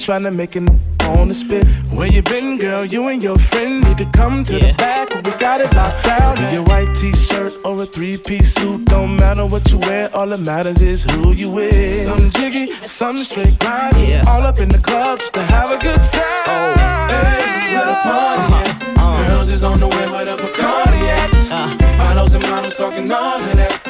trying 0.00 0.22
to 0.22 0.30
make 0.30 0.56
it 0.56 0.68
on 1.02 1.28
the 1.28 1.34
spit. 1.34 1.66
Where 1.92 2.06
you 2.06 2.22
been, 2.22 2.58
girl? 2.58 2.84
You 2.84 3.08
and 3.08 3.22
your 3.22 3.38
friend 3.38 3.84
need 3.86 3.98
to 3.98 4.06
come 4.06 4.44
to 4.44 4.54
yeah. 4.54 4.72
the 4.72 4.76
back. 4.78 5.14
We 5.14 5.32
got 5.38 5.60
it 5.60 5.72
locked 5.74 6.04
down. 6.04 6.36
Be 6.36 6.56
a 6.56 6.62
white 6.62 6.94
t-shirt 6.96 7.52
or 7.64 7.82
a 7.82 7.86
three-piece 7.86 8.54
suit. 8.54 8.86
Don't 8.86 9.16
matter 9.16 9.44
what 9.44 9.70
you 9.70 9.78
wear, 9.78 10.14
all 10.14 10.26
that 10.28 10.40
matters 10.40 10.80
is 10.80 11.04
who 11.04 11.32
you 11.32 11.50
with. 11.50 12.04
Some 12.04 12.30
jiggy, 12.30 12.72
some 12.86 13.22
straight 13.24 13.58
grind. 13.58 13.96
Yeah. 13.98 14.24
All 14.26 14.42
up 14.42 14.58
in 14.58 14.70
the 14.70 14.78
clubs 14.78 15.28
to 15.30 15.42
have 15.42 15.70
a 15.70 15.78
good 15.78 16.00
time. 16.16 16.44
Oh. 16.46 16.74
Hey, 17.12 17.74
the 17.74 17.96
party 18.02 18.52
uh-huh. 18.52 19.06
uh-huh. 19.06 19.28
Girls 19.28 19.48
is 19.50 19.62
on 19.62 19.80
the 19.80 19.88
way, 19.88 20.06
but 20.06 20.28
up 20.28 20.40
Bacardi 20.40 21.02
at? 21.18 21.34
Uh-huh. 21.52 21.96
Models 21.98 22.34
and 22.34 22.42
models 22.48 22.76
talking 22.76 23.10
all 23.12 23.38
of 23.38 23.56
that. 23.56 23.89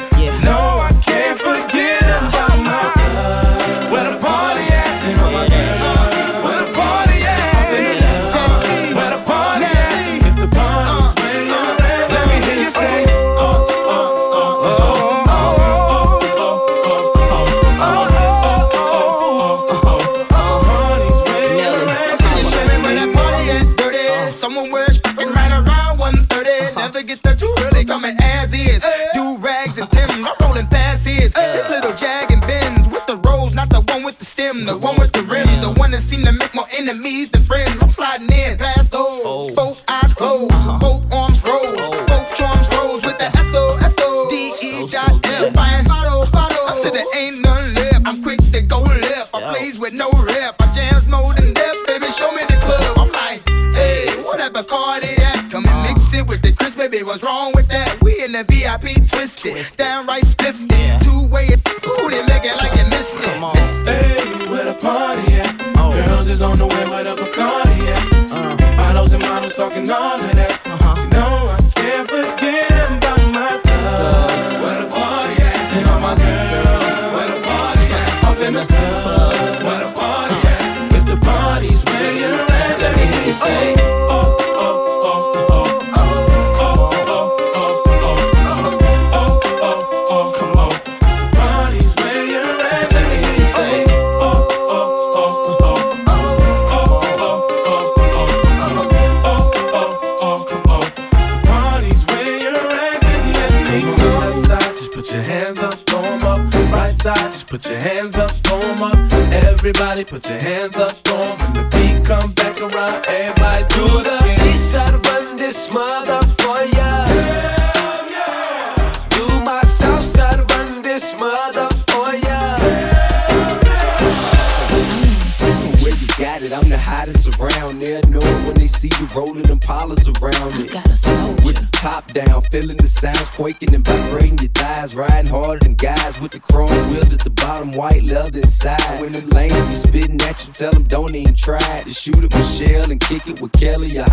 kick 143.23 143.35
it 143.35 143.41
with 143.41 143.51
Kelly. 143.53 143.99
I 143.99 144.10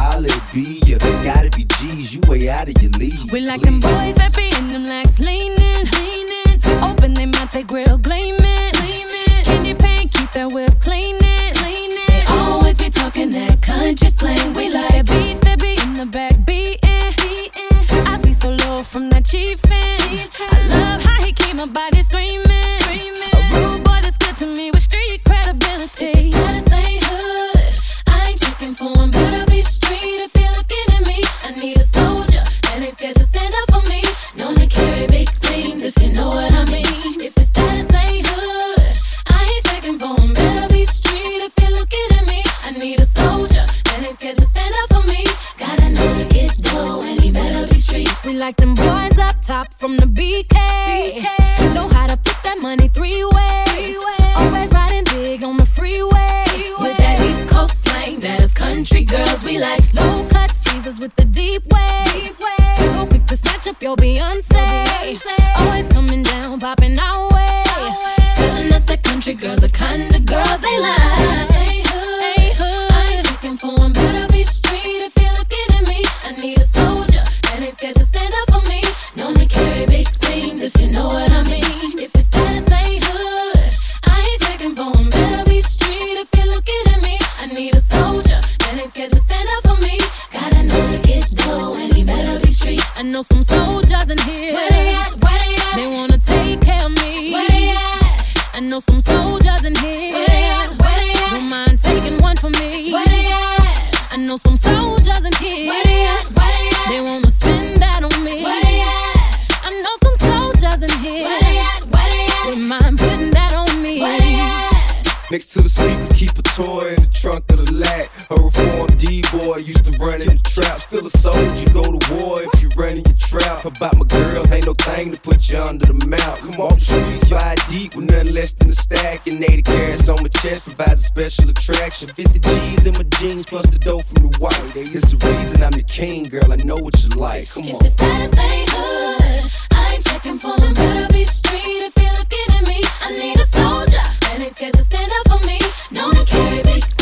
in 117.39 117.45
the 117.47 117.49
trunk 117.49 117.51
of 117.51 117.67
the 117.67 117.73
lat. 117.79 118.09
A 118.31 118.37
reformed 118.37 118.99
D-boy 118.99 119.57
used 119.59 119.85
to 119.87 119.93
run 119.99 120.21
in 120.21 120.37
the 120.37 120.43
trap. 120.45 120.79
Still 120.79 121.07
a 121.07 121.11
soldier, 121.11 121.69
go 121.73 121.85
to 121.85 122.01
war 122.15 122.43
if 122.43 122.63
you 122.63 122.69
run 122.77 122.99
in 122.99 123.05
your 123.05 123.19
trap. 123.19 123.65
About 123.65 123.97
my 123.99 124.07
girls, 124.07 124.53
ain't 124.53 124.67
no 124.67 124.75
thing 124.75 125.13
to 125.13 125.21
put 125.21 125.51
you 125.51 125.59
under 125.59 125.87
the 125.87 126.07
mount. 126.07 126.39
Come 126.41 126.61
off 126.61 126.75
the 126.75 126.81
streets, 126.81 127.29
five 127.29 127.59
deep 127.69 127.95
with 127.95 128.11
nothing 128.11 128.35
less 128.35 128.53
than 128.53 128.69
a 128.69 128.73
stack. 128.73 129.27
And 129.27 129.43
80 129.43 129.63
carats 129.63 130.09
on 130.09 130.23
my 130.23 130.29
chest 130.29 130.67
provides 130.67 131.01
a 131.01 131.07
special 131.07 131.51
attraction. 131.51 132.09
50 132.09 132.39
G's 132.39 132.87
in 132.87 132.95
my 132.95 133.07
jeans 133.19 133.47
plus 133.47 133.67
the 133.67 133.79
dough 133.79 134.03
from 134.03 134.29
the 134.29 134.33
white. 134.39 134.59
It's 134.75 135.13
the 135.13 135.19
reason 135.27 135.63
I'm 135.63 135.73
the 135.73 135.83
king, 135.83 136.25
girl. 136.25 136.53
I 136.53 136.57
know 136.65 136.77
what 136.77 136.97
you 137.03 137.11
like. 137.19 137.51
Come 137.51 137.65
on. 137.65 137.71
If 137.71 137.83
his 137.83 137.93
status 137.93 138.37
ain't 138.37 138.71
hood, 138.71 139.51
I 139.73 139.95
ain't 139.95 140.05
checking 140.05 140.39
for 140.39 140.57
him. 140.59 140.75
Better 140.75 141.13
be 141.13 141.25
street 141.25 141.87
if 141.87 141.95
you're 141.97 142.13
looking 142.19 142.49
at 142.57 142.65
me. 142.67 142.81
I 143.03 143.15
need 143.15 143.39
a 143.39 143.47
soldier 143.47 144.05
that 144.27 144.39
ain't 144.41 144.53
scared 144.53 144.75
to 144.75 144.83
stand 144.83 145.11
up 145.21 145.28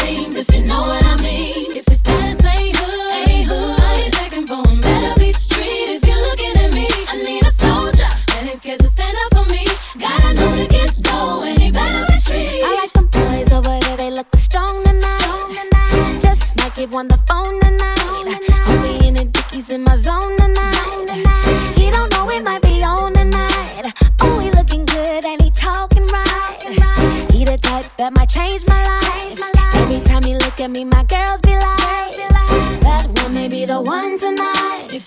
things 0.07 0.36
if 0.36 0.48
you 0.54 0.64
know 0.66 0.82
what 0.82 1.04
I 1.04 1.16
mean. 1.20 1.76
If 1.76 1.84
it's 1.88 2.00
status 2.00 2.44
ain't 2.44 2.76
hood, 2.76 3.28
ain't 3.28 3.46
hood, 3.46 3.80
I 3.80 3.94
ain't 4.02 4.14
checking 4.14 4.46
for 4.46 4.61
him. 4.68 4.80
Better 4.80 5.14
be 5.18 5.30
street 5.32 5.88
if 5.96 6.02
you're 6.07 6.22
looking 6.28 6.54
at 6.64 6.72
me. 6.78 6.86
I 7.12 7.14
need 7.26 7.42
a 7.42 7.50
soldier 7.50 8.11
that 8.30 8.46
ain't 8.46 8.59
scared 8.59 8.80
to 8.80 8.86
stand 8.86 9.16
up 9.24 9.30
for 9.36 9.46
me. 9.50 9.64
Gotta 9.98 10.30
know 10.38 10.50
to 10.61 10.66
get 10.76 10.90
dough 11.02 11.42
and 11.48 11.59
he 11.59 11.70
better 11.70 12.07
be 12.07 12.14
street. 12.14 12.62
I 12.64 12.70
like 12.80 12.92
them 12.92 13.09
boys 13.11 13.50
over 13.52 13.78
there, 13.84 13.96
they 13.96 14.11
look 14.11 14.30
strong 14.36 14.84
tonight. 14.84 16.20
Just 16.22 16.57
might 16.57 16.74
give 16.74 16.92
one 16.92 17.09
the 17.09 17.20
phone 17.28 17.59
tonight. 17.61 17.98
I'll 18.66 18.82
be 18.86 19.09
in 19.09 19.14
the 19.14 19.24
dickies 19.24 19.70
in 19.70 19.82
my 19.82 19.96
zone 19.96 20.36
tonight. 20.38 21.74
He 21.78 21.90
don't 21.90 22.11
know 22.12 22.30
it 22.30 22.42
might 22.44 22.62
be 22.62 22.82
on 22.82 23.12
tonight. 23.14 23.92
Oh, 24.22 24.38
he 24.38 24.50
looking 24.52 24.84
good 24.84 25.24
and 25.24 25.42
he 25.42 25.50
talking 25.50 26.07
right. 26.07 27.32
He 27.32 27.44
the 27.44 27.59
type 27.59 27.86
that 27.98 28.12
might 28.12 28.28
change 28.28 28.65
look 30.59 30.64
at 30.64 30.70
me, 30.70 30.84
my 30.84 31.04
girls 31.04 31.40
be 31.42 31.52
like, 31.52 32.30
that 32.80 33.07
one 33.22 33.34
may 33.34 33.48
be 33.48 33.66
the 33.66 33.78
one 33.80 34.18
tonight. 34.18 34.88
If 34.92 35.07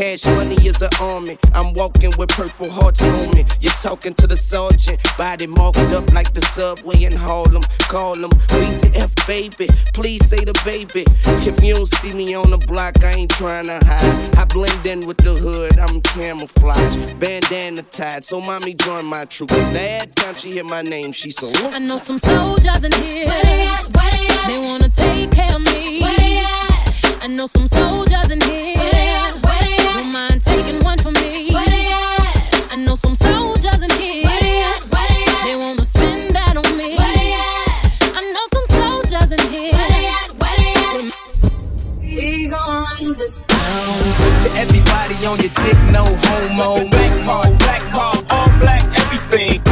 cash 0.00 0.24
money 0.24 0.56
is 0.66 0.80
an 0.80 0.88
army. 0.98 1.36
I'm 1.52 1.74
walking 1.74 2.10
with 2.16 2.30
purple 2.30 2.70
hearts 2.70 3.02
on 3.02 3.34
me. 3.34 3.44
You're 3.60 3.80
talking 3.82 4.14
to 4.14 4.26
the 4.26 4.36
sergeant, 4.36 4.98
body 5.18 5.46
marked 5.46 5.92
up 5.98 6.10
like 6.14 6.32
the 6.32 6.40
subway 6.40 7.04
in 7.04 7.12
Harlem. 7.12 7.62
Call 7.80 8.14
him, 8.14 8.30
please 8.48 8.80
say 8.80 8.90
F 8.94 9.14
baby. 9.26 9.68
Please 9.92 10.26
say 10.26 10.42
the 10.42 10.58
baby. 10.64 11.04
If 11.46 11.62
you 11.62 11.74
don't 11.74 11.86
see 11.86 12.14
me 12.14 12.34
on 12.34 12.50
the 12.50 12.56
block, 12.56 13.04
I 13.04 13.12
ain't 13.12 13.30
trying 13.30 13.66
to 13.66 13.78
hide. 13.84 14.36
I 14.38 14.46
blend 14.46 14.86
in 14.86 15.00
with 15.06 15.18
the 15.18 15.34
hood, 15.34 15.78
I'm 15.78 16.00
camouflage. 16.00 17.12
Bandana 17.14 17.82
tied, 17.82 18.24
so 18.24 18.40
mommy 18.40 18.72
join 18.72 19.04
my 19.04 19.26
troop. 19.26 19.50
Now, 19.50 19.84
every 20.00 20.12
time 20.12 20.34
she 20.34 20.50
hear 20.50 20.64
my 20.64 20.80
name, 20.80 21.12
she 21.12 21.30
so. 21.30 21.52
I 21.76 21.78
know 21.78 21.98
some 21.98 22.18
soldiers 22.18 22.84
in 22.84 22.92
here. 22.92 23.26
Where 23.26 23.42
they 23.44 23.66
at? 23.66 23.84
Where 23.94 24.10
they 24.10 24.26
at? 24.28 24.46
They 24.48 24.58
wanna 24.66 24.88
take 24.88 25.30
care 25.32 25.54
of 25.54 25.60
me. 25.60 26.00
Where 26.00 26.16
they 26.16 26.38
at? 26.38 27.24
I 27.24 27.26
know 27.26 27.46
some 27.46 27.66
soldiers 27.66 28.30
in 28.30 28.40
here. 28.40 28.78
Where 28.78 28.92
they 28.92 29.08
at? 29.08 29.34
Where 29.44 29.60
they 29.60 29.74
at? 29.74 29.79
Don't 30.10 30.28
mind 30.28 30.44
taking 30.44 30.82
one 30.82 30.98
for 30.98 31.12
me. 31.12 31.52
Where 31.52 31.66
they 31.66 31.86
at? 31.86 32.72
I 32.72 32.76
know 32.84 32.96
some 32.96 33.14
soldiers 33.14 33.80
in 33.80 33.90
here. 33.90 34.24
Where 34.24 34.40
they 34.40 34.60
at? 34.60 34.80
Where 34.90 35.06
they 35.06 35.22
at? 35.22 35.44
They 35.44 35.54
wanna 35.54 35.84
spend 35.84 36.34
that 36.34 36.56
on 36.56 36.76
me. 36.76 36.96
Where 36.98 37.14
they 37.14 37.30
at? 37.30 38.18
I 38.18 38.20
know 38.34 38.46
some 38.50 38.66
soldiers 38.74 39.30
in 39.30 39.52
here. 39.52 39.72
Where 39.72 39.88
they 39.88 40.06
at? 40.08 40.30
Where 40.40 40.56
they 40.58 40.72
at? 40.82 41.14
We 42.02 42.48
gon' 42.48 42.82
run 42.82 43.14
this 43.18 43.40
town. 43.42 44.42
To 44.42 44.48
everybody 44.58 45.14
on 45.30 45.38
your 45.38 45.54
dick, 45.62 45.78
no 45.92 46.02
homo. 46.02 46.88
Black 46.90 47.24
cars, 47.24 47.56
black 47.58 47.82
cars, 47.92 48.24
all 48.30 48.50
black, 48.58 48.82
everything. 48.98 49.69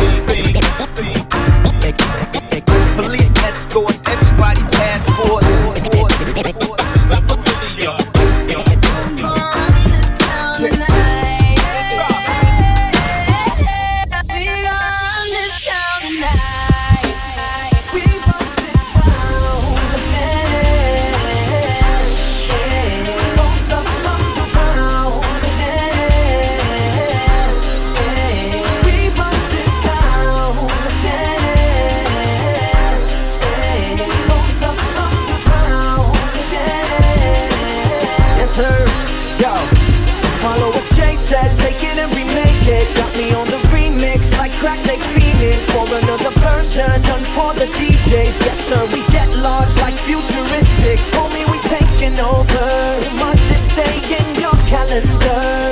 For 45.79 45.95
another 45.95 46.31
version, 46.41 47.03
done 47.03 47.23
for 47.23 47.55
the 47.55 47.67
DJs. 47.79 48.41
Yes, 48.41 48.59
sir, 48.69 48.85
we 48.87 49.01
get 49.09 49.29
large 49.37 49.77
like 49.77 49.97
futuristic. 49.97 50.99
Homie, 51.15 51.47
we 51.51 51.59
taking 51.77 52.19
over. 52.19 53.15
Mark 53.15 53.39
this 53.49 53.69
day 53.69 53.97
in 54.19 54.41
your 54.41 54.57
calendar. 54.67 55.68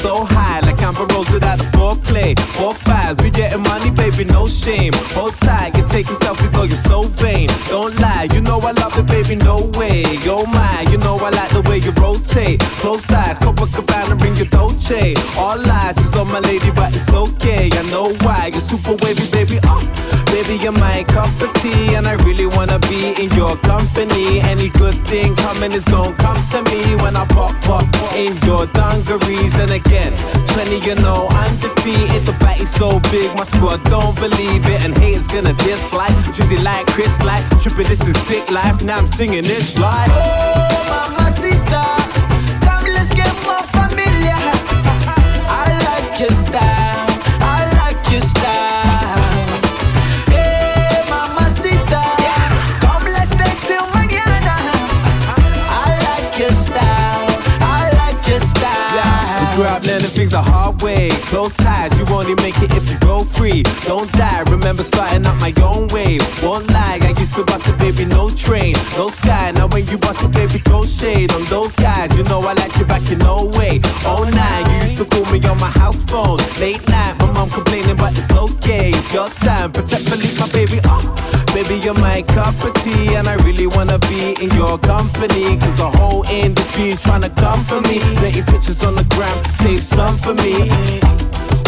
so 0.00 0.24
high, 0.24 0.60
like 0.60 0.80
I'm 0.82 0.96
without 1.30 1.60
a 1.60 1.64
foreplay. 1.76 2.32
Four 2.56 2.72
fives, 2.72 3.20
we 3.22 3.28
getting 3.28 3.62
money, 3.62 3.90
baby, 3.90 4.24
no 4.24 4.48
shame. 4.48 4.92
Hold 5.12 5.34
tight, 5.44 5.76
you're 5.76 5.86
taking 5.86 6.16
selfies, 6.24 6.50
though 6.52 6.64
you're 6.64 6.84
so 6.90 7.02
vain. 7.20 7.48
Don't 7.68 7.92
lie, 8.00 8.28
you 8.32 8.40
know 8.40 8.58
I 8.60 8.72
love 8.72 8.96
it, 8.96 9.06
baby, 9.06 9.36
no 9.36 9.70
way. 9.76 10.02
Yo, 10.24 10.44
my, 10.44 10.86
you 10.90 10.96
know 10.98 11.16
I 11.20 11.28
like 11.30 11.52
the 11.52 11.60
way 11.68 11.78
you 11.84 11.92
rotate. 12.00 12.60
Close 12.80 13.04
eyes, 13.12 13.38
Copacabana, 13.38 14.16
ring 14.22 14.36
your 14.36 14.46
Dolce. 14.46 15.14
All 15.36 15.60
eyes 15.60 15.98
is 15.98 16.16
on 16.16 16.28
my 16.32 16.40
lady, 16.40 16.70
but 16.70 16.96
it's 16.96 17.12
okay. 17.12 17.68
I 17.72 17.82
know 17.92 18.08
why, 18.24 18.48
you're 18.52 18.60
super 18.60 18.96
wavy, 19.04 19.28
baby. 19.30 19.60
Oh, 20.50 20.52
you're 20.52 20.72
my 20.72 21.04
cup 21.04 21.30
of 21.46 21.52
tea, 21.62 21.94
and 21.94 22.08
I 22.08 22.14
really 22.26 22.46
wanna 22.46 22.80
be 22.90 23.14
in 23.22 23.30
your 23.38 23.54
company. 23.58 24.40
Any 24.50 24.68
good 24.70 24.98
thing 25.06 25.36
coming 25.36 25.70
is 25.70 25.84
gonna 25.84 26.12
come 26.16 26.34
to 26.50 26.62
me 26.64 26.96
when 26.96 27.14
I 27.14 27.24
pop 27.26 27.54
up 27.68 27.86
in 28.18 28.34
your 28.42 28.66
dungarees. 28.66 29.54
And 29.62 29.70
again, 29.70 30.12
20, 30.50 30.80
you 30.80 30.96
know, 30.96 31.28
I'm 31.30 31.54
undefeated. 31.54 32.26
The 32.26 32.34
bat 32.40 32.58
is 32.58 32.68
so 32.68 32.98
big, 33.14 33.30
my 33.36 33.44
squad 33.44 33.84
don't 33.84 34.16
believe 34.18 34.66
it, 34.66 34.82
and 34.84 34.92
haters 34.98 35.28
gonna 35.28 35.54
dislike. 35.62 36.16
Drizzy 36.34 36.58
like 36.64 36.86
Chris, 36.88 37.22
like 37.22 37.44
tripping. 37.62 37.86
This 37.86 38.04
is 38.08 38.18
sick 38.18 38.50
life. 38.50 38.82
Now 38.82 38.98
I'm 38.98 39.06
singing 39.06 39.44
this 39.44 39.78
like. 39.78 40.10
Oh, 40.10 41.14
Mamacita, 41.14 41.84
come 42.66 42.90
let's 42.90 43.14
get 43.14 43.30
more 43.46 43.62
familiar. 43.70 44.40
I 45.46 45.70
like 45.86 46.18
your 46.18 46.34
style, 46.34 47.06
I 47.38 47.70
like 47.78 48.02
your 48.10 48.22
style. 48.22 48.59
The 60.30 60.40
hard 60.40 60.80
way. 60.82 61.10
Close 61.26 61.54
ties, 61.54 61.98
you 61.98 62.06
only 62.14 62.34
make 62.36 62.56
it 62.62 62.70
if 62.74 62.88
you 62.88 62.98
go 63.00 63.24
free. 63.24 63.62
Don't 63.84 64.10
die, 64.12 64.42
remember 64.48 64.82
starting 64.82 65.26
up 65.26 65.36
my 65.40 65.52
own 65.62 65.88
way. 65.88 66.18
Won't 66.42 66.70
lie, 66.70 66.98
I 67.02 67.12
used 67.18 67.34
to 67.34 67.44
bust 67.44 67.68
it, 67.68 67.78
baby, 67.78 68.04
no 68.06 68.30
train, 68.30 68.74
no 68.96 69.08
sky. 69.08 69.52
Now 69.54 69.66
when 69.68 69.86
you 69.86 69.98
bust 69.98 70.22
it, 70.22 70.32
baby, 70.32 70.58
throw 70.62 70.84
shade 70.86 71.32
on 71.32 71.44
those 71.46 71.74
guys. 71.74 72.16
You 72.16 72.22
know 72.24 72.40
I 72.40 72.54
like 72.54 72.76
you 72.78 72.86
back 72.86 73.04
in 73.10 73.18
no 73.18 73.50
way. 73.58 73.80
Oh 74.06 74.22
nine, 74.30 74.64
you 74.70 74.76
used 74.86 74.96
to 74.98 75.04
call 75.04 75.26
me 75.32 75.42
on 75.48 75.58
my 75.58 75.70
house 75.82 76.04
phone. 76.04 76.38
Late 76.58 76.86
night, 76.88 77.18
my 77.18 77.26
mom 77.32 77.50
complaining, 77.50 77.96
but 77.96 78.16
it's 78.16 78.30
okay. 78.32 78.90
It's 78.94 79.12
your 79.12 79.28
time, 79.42 79.72
protect 79.72 80.08
Philippe, 80.08 80.38
my 80.38 80.48
baby. 80.54 80.78
Oh, 80.84 81.02
baby, 81.54 81.76
you're 81.82 81.94
my 81.94 82.22
cup 82.22 82.54
of 82.64 82.74
tea, 82.82 83.14
and 83.14 83.26
I 83.26 83.34
really 83.46 83.66
wanna 83.66 83.98
be 84.10 84.36
in 84.42 84.50
your 84.56 84.78
company. 84.78 85.56
Cause 85.58 85.76
the 85.76 85.90
whole 85.98 86.24
industry's 86.28 87.02
trying 87.02 87.22
to 87.22 87.30
come 87.30 87.62
for 87.64 87.80
me. 87.82 88.00
Letting 88.22 88.44
pictures 88.44 88.84
on 88.84 88.94
the 88.94 89.04
gram, 89.14 89.36
save 89.44 89.82
some 89.82 90.16
for 90.18 90.34
me. 90.34 90.68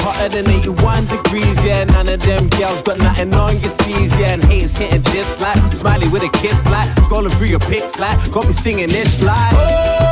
Hotter 0.03 0.29
than 0.29 0.51
81 0.51 1.07
degrees, 1.07 1.65
yeah. 1.65 1.85
None 1.85 2.09
of 2.09 2.21
them 2.23 2.49
girls 2.49 2.83
got 2.83 2.99
nothing 2.99 3.35
on 3.35 3.59
your 3.59 3.71
sleeves, 3.71 4.19
yeah. 4.19 4.35
And 4.35 4.45
haters 4.45 4.77
hitting 4.77 5.03
this 5.13 5.29
like 5.41 5.59
smiley 5.73 6.09
with 6.09 6.23
a 6.23 6.31
kiss 6.39 6.65
like 6.67 6.89
scrolling 7.05 7.33
through 7.37 7.49
your 7.49 7.61
pics 7.61 7.99
like 7.99 8.19
got 8.33 8.47
me 8.47 8.53
singing 8.53 8.89
this 8.89 9.23
like. 9.23 9.53
Mamacita, 9.53 10.12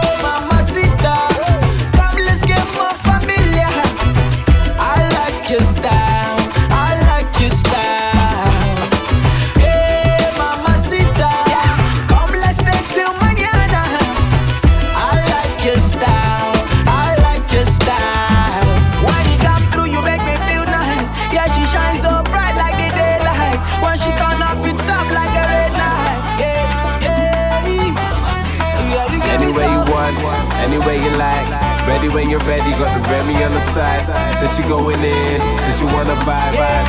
Ready 32.11 32.23
when 32.25 32.31
you're 32.31 32.41
ready, 32.41 32.71
got 32.73 32.93
the 32.95 33.01
Remy 33.11 33.45
on 33.45 33.53
the 33.53 33.61
side. 33.61 34.35
Says 34.35 34.57
she 34.57 34.63
going 34.65 35.01
in, 35.01 35.41
says 35.59 35.79
she 35.79 35.85
wanna 35.85 36.15
vibe, 36.27 36.55
vibe. 36.55 36.87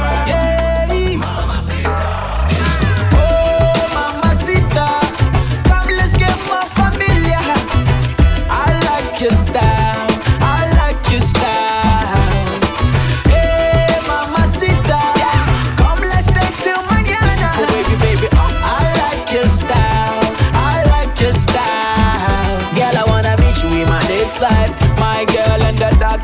Mamacita, 3.94 4.88
come 5.66 5.90
let's 5.96 6.16
get 6.18 6.36
more 6.48 6.66
familiar. 6.74 7.44
I 8.50 8.66
like 8.90 9.22
your 9.22 9.34
style, 9.34 9.71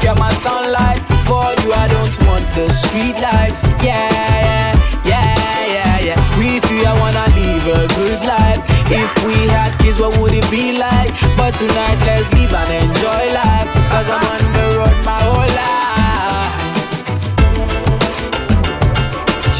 you're 0.07 0.15
my 0.15 0.31
sunlight. 0.39 1.03
For 1.27 1.43
you, 1.61 1.73
I 1.75 1.85
don't 1.91 2.15
want 2.23 2.45
the 2.55 2.71
street 2.71 3.19
life. 3.19 3.55
Yeah, 3.83 4.07
yeah, 4.47 4.71
yeah, 5.03 5.75
yeah, 5.75 6.07
yeah. 6.07 6.17
With 6.39 6.63
you, 6.71 6.87
I 6.87 6.93
wanna 7.03 7.25
live 7.35 7.67
a 7.75 7.81
good 7.99 8.21
life. 8.23 8.63
If 8.87 9.11
we 9.27 9.35
had 9.51 9.75
kids, 9.83 9.99
what 9.99 10.15
would 10.19 10.33
it 10.33 10.47
be 10.49 10.77
like? 10.79 11.11
But 11.35 11.51
tonight, 11.59 11.99
let's 12.07 12.27
live 12.31 12.53
and 12.55 12.71
enjoy 12.87 13.23
life. 13.35 13.67
Cause 13.91 14.07
I'm 14.15 14.23
on 14.31 14.41
the 14.55 14.65
road 14.79 14.97
my 15.03 15.19
whole 15.27 15.51
life. 15.59 16.55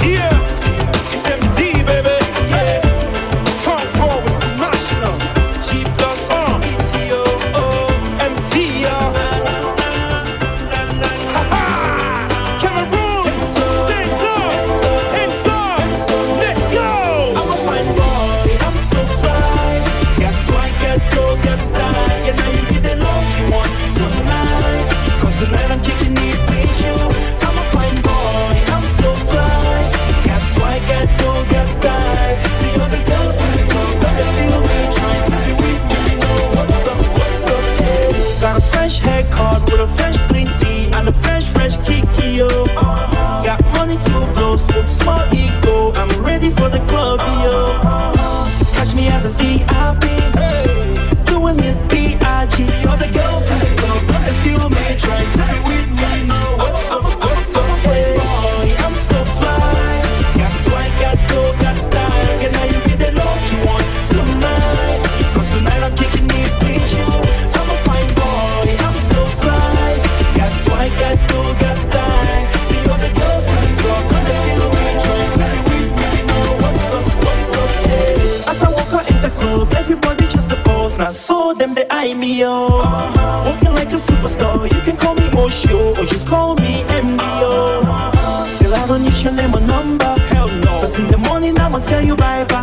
Yeah, 0.08 0.37
smoke 45.08 45.37
tell 91.88 92.04
you 92.04 92.16
bye 92.18 92.44
bye. 92.44 92.57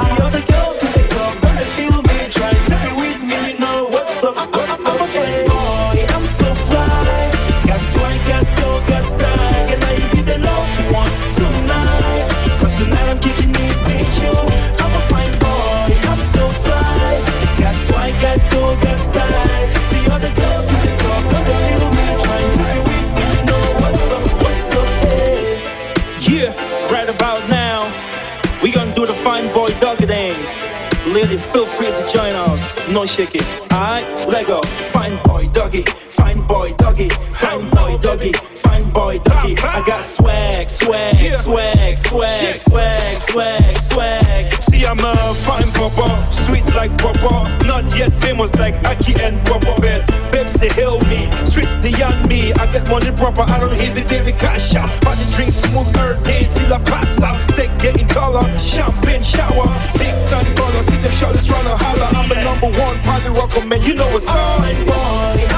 no 32.94 33.04
shake 33.04 33.34
it. 33.34 33.44
I 33.72 34.06
let 34.28 34.46
go. 34.46 34.62
Fine 34.94 35.18
boy, 35.24 35.48
doggy. 35.52 35.82
Fine 35.82 36.46
boy, 36.46 36.72
doggy. 36.78 37.08
Fine 37.34 37.68
boy, 37.70 37.98
doggy. 38.00 38.32
Fine 38.32 38.88
boy, 38.92 39.18
doggy. 39.18 39.58
I 39.58 39.82
got 39.84 40.04
swag, 40.04 40.70
swag, 40.70 41.16
swag, 41.34 41.98
swag, 41.98 42.56
swag, 42.56 43.18
swag, 43.18 43.76
swag. 43.76 44.62
See, 44.62 44.86
I'm 44.86 45.00
a 45.00 45.34
fine 45.42 45.72
popper, 45.72 46.06
sweet 46.30 46.64
like 46.76 46.96
popper. 46.96 47.42
Not 47.66 47.84
yet 47.98 48.12
famous 48.14 48.54
like 48.54 48.76
Aki 48.86 49.14
and 49.22 49.44
Pawpaw. 49.44 49.74
But 49.82 50.06
babes, 50.30 50.54
they 50.54 50.68
hail 50.68 51.00
me, 51.10 51.26
streets 51.50 51.74
they 51.82 51.90
on 51.98 52.14
me. 52.28 52.52
I 52.54 52.70
get 52.70 52.88
money 52.88 53.10
proper, 53.10 53.42
I 53.42 53.58
don't 53.58 53.72
hesitate 53.74 54.24
to 54.24 54.32
cash 54.32 54.74
out. 54.76 54.90
Party 55.02 55.26
drink 55.34 55.50
smoke 55.50 55.90
every 55.98 56.22
day 56.22 56.46
till 56.54 56.72
I 56.72 56.78
pass 56.86 57.20
out. 57.20 57.34
Stay 57.50 57.66
getting 57.82 58.06
taller, 58.06 58.46
champagne 58.58 59.22
shower, 59.22 59.66
big 59.98 60.14
time 60.30 60.46
baller. 60.54 60.82
See 60.86 61.00
them 61.02 61.12
shoulders 61.12 61.50
run 61.50 61.66
a 61.66 61.83
welcome, 63.32 63.68
man. 63.68 63.82
You 63.82 63.94
know 63.94 64.08
it's 64.16 64.28
on. 64.28 64.60
Boy. 64.86 65.53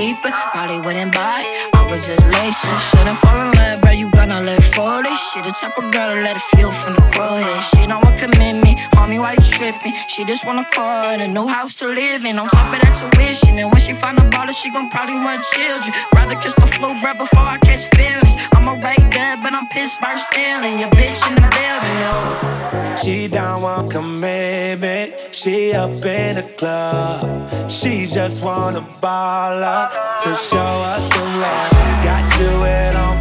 Keep 0.00 0.24
it. 0.24 0.32
Probably 0.52 0.80
wouldn't 0.80 1.14
buy, 1.14 1.44
I 1.74 1.86
was 1.90 2.06
just 2.06 2.26
lazy. 2.26 2.72
Shouldn't 2.88 3.18
fall 3.18 3.38
in 3.44 3.50
love, 3.52 3.80
bro, 3.82 3.90
you 3.90 4.09
gonna 4.30 4.46
live 4.46 4.64
for 4.76 5.02
this. 5.02 5.18
She 5.32 5.40
the 5.42 5.50
type 5.50 5.76
of 5.76 5.90
girl 5.90 6.14
let 6.22 6.36
it 6.36 6.42
feel 6.54 6.70
from 6.70 6.94
the 6.94 7.02
crow 7.12 7.34
head. 7.34 7.60
She 7.74 7.86
don't 7.86 8.02
want 8.04 8.16
commitment, 8.18 8.78
homie, 8.94 9.18
why 9.18 9.32
you 9.32 9.42
tripping? 9.42 9.94
She 10.06 10.24
just 10.24 10.46
want 10.46 10.60
a 10.60 10.66
car 10.70 11.12
and 11.12 11.20
a 11.22 11.26
new 11.28 11.48
house 11.48 11.74
to 11.80 11.88
live 11.88 12.24
in. 12.24 12.38
On 12.38 12.46
top 12.48 12.72
of 12.72 12.80
that 12.80 12.94
tuition, 13.00 13.58
and 13.58 13.68
when 13.72 13.80
she 13.80 13.92
find 13.92 14.16
a 14.18 14.22
baller, 14.30 14.54
she 14.54 14.70
gon' 14.70 14.88
probably 14.88 15.14
want 15.14 15.42
children. 15.42 15.92
Rather 16.14 16.36
kiss 16.36 16.54
the 16.54 16.66
flu, 16.66 16.94
bro, 17.02 17.14
before 17.14 17.46
I 17.54 17.58
catch 17.58 17.84
feelings. 17.96 18.36
I'm 18.54 18.68
a 18.68 18.74
right 18.86 19.04
dub, 19.10 19.42
but 19.42 19.52
I'm 19.52 19.66
pissed 19.68 19.98
Pittsburgh 19.98 20.18
stealing. 20.30 20.78
Your 20.78 20.90
bitch 20.90 21.22
in 21.28 21.34
the 21.34 21.48
building, 21.50 21.96
yo. 22.04 22.60
She 23.02 23.26
don't 23.26 23.62
want 23.62 23.90
commitment. 23.90 25.14
She 25.32 25.72
up 25.72 26.04
in 26.04 26.36
the 26.36 26.46
club. 26.56 27.70
She 27.70 28.06
just 28.06 28.42
wanna 28.42 28.82
ball 29.00 29.62
up 29.62 29.90
to 30.22 30.30
show 30.36 30.72
us 30.94 31.02
some 31.14 31.32
love. 31.40 31.70
Got 32.04 32.24
you 32.38 32.52
at 32.64 32.94
home, 32.94 33.18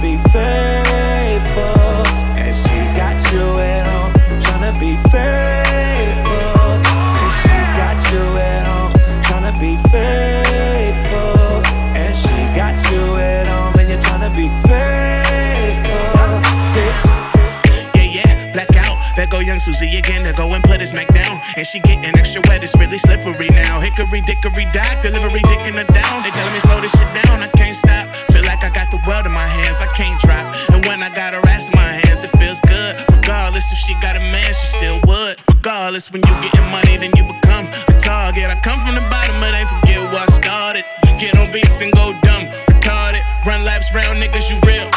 be 0.00 0.16
faithful. 0.32 2.02
And 2.36 2.54
she 2.62 2.78
got 2.96 3.16
you 3.32 3.58
at 3.58 3.86
home, 3.86 4.12
tryna 4.38 4.72
be 4.80 4.96
faithful. 5.10 6.80
And 7.22 7.32
she 7.42 7.56
got 7.78 7.98
you 8.10 8.24
at 8.38 8.66
home, 8.66 8.92
tryna 9.22 9.52
be 9.60 9.76
faithful. 9.90 11.62
And 11.96 12.14
she 12.16 12.36
got 12.56 12.74
you 12.90 13.16
at 13.16 13.46
home, 13.46 13.74
and 13.78 13.88
you're 13.90 13.98
tryna 13.98 14.34
be 14.34 14.48
faithful. 14.68 15.13
Go 19.30 19.40
young 19.40 19.58
Susie 19.58 19.96
again 19.98 20.22
to 20.22 20.32
go 20.32 20.54
and 20.54 20.62
put 20.62 20.80
his 20.80 20.92
Mac 20.92 21.12
down. 21.12 21.40
And 21.56 21.66
she 21.66 21.80
getting 21.80 22.14
extra 22.14 22.40
wet, 22.46 22.62
it's 22.62 22.76
really 22.76 22.98
slippery 22.98 23.48
now. 23.50 23.80
Hickory 23.80 24.20
dickory 24.20 24.64
dock, 24.70 25.02
delivery 25.02 25.40
dicking 25.50 25.74
her 25.74 25.88
down. 25.90 26.22
They 26.22 26.30
telling 26.30 26.54
me 26.54 26.60
slow 26.60 26.80
this 26.80 26.92
shit 26.92 27.10
down, 27.10 27.42
I 27.42 27.50
can't 27.56 27.74
stop. 27.74 28.14
Feel 28.14 28.44
like 28.44 28.62
I 28.62 28.70
got 28.70 28.92
the 28.92 29.00
world 29.08 29.26
in 29.26 29.32
my 29.32 29.46
hands, 29.46 29.80
I 29.80 29.90
can't 29.98 30.20
drop. 30.20 30.54
And 30.70 30.86
when 30.86 31.02
I 31.02 31.10
got 31.10 31.34
her 31.34 31.42
ass 31.50 31.66
in 31.66 31.74
my 31.74 31.98
hands, 31.98 32.22
it 32.22 32.30
feels 32.38 32.60
good. 32.60 32.94
Regardless 33.10 33.72
if 33.72 33.78
she 33.78 33.94
got 33.98 34.14
a 34.14 34.20
man, 34.20 34.46
she 34.54 34.66
still 34.70 35.00
would. 35.08 35.40
Regardless, 35.48 36.12
when 36.12 36.22
you 36.22 36.34
getting 36.38 36.70
money, 36.70 36.94
then 37.02 37.10
you 37.18 37.24
become 37.26 37.66
a 37.66 37.98
target. 37.98 38.46
I 38.46 38.60
come 38.62 38.78
from 38.86 38.94
the 38.94 39.06
bottom, 39.10 39.34
but 39.40 39.50
ain't 39.50 39.66
forget 39.66 39.98
where 40.14 40.22
I 40.22 40.30
started. 40.30 40.84
Get 41.18 41.34
on 41.38 41.50
beats 41.50 41.80
and 41.80 41.90
go 41.90 42.14
dumb, 42.22 42.46
retarded. 42.70 43.22
Run 43.46 43.64
laps 43.64 43.90
round 43.94 44.22
niggas, 44.22 44.46
you 44.46 44.60
real. 44.62 44.93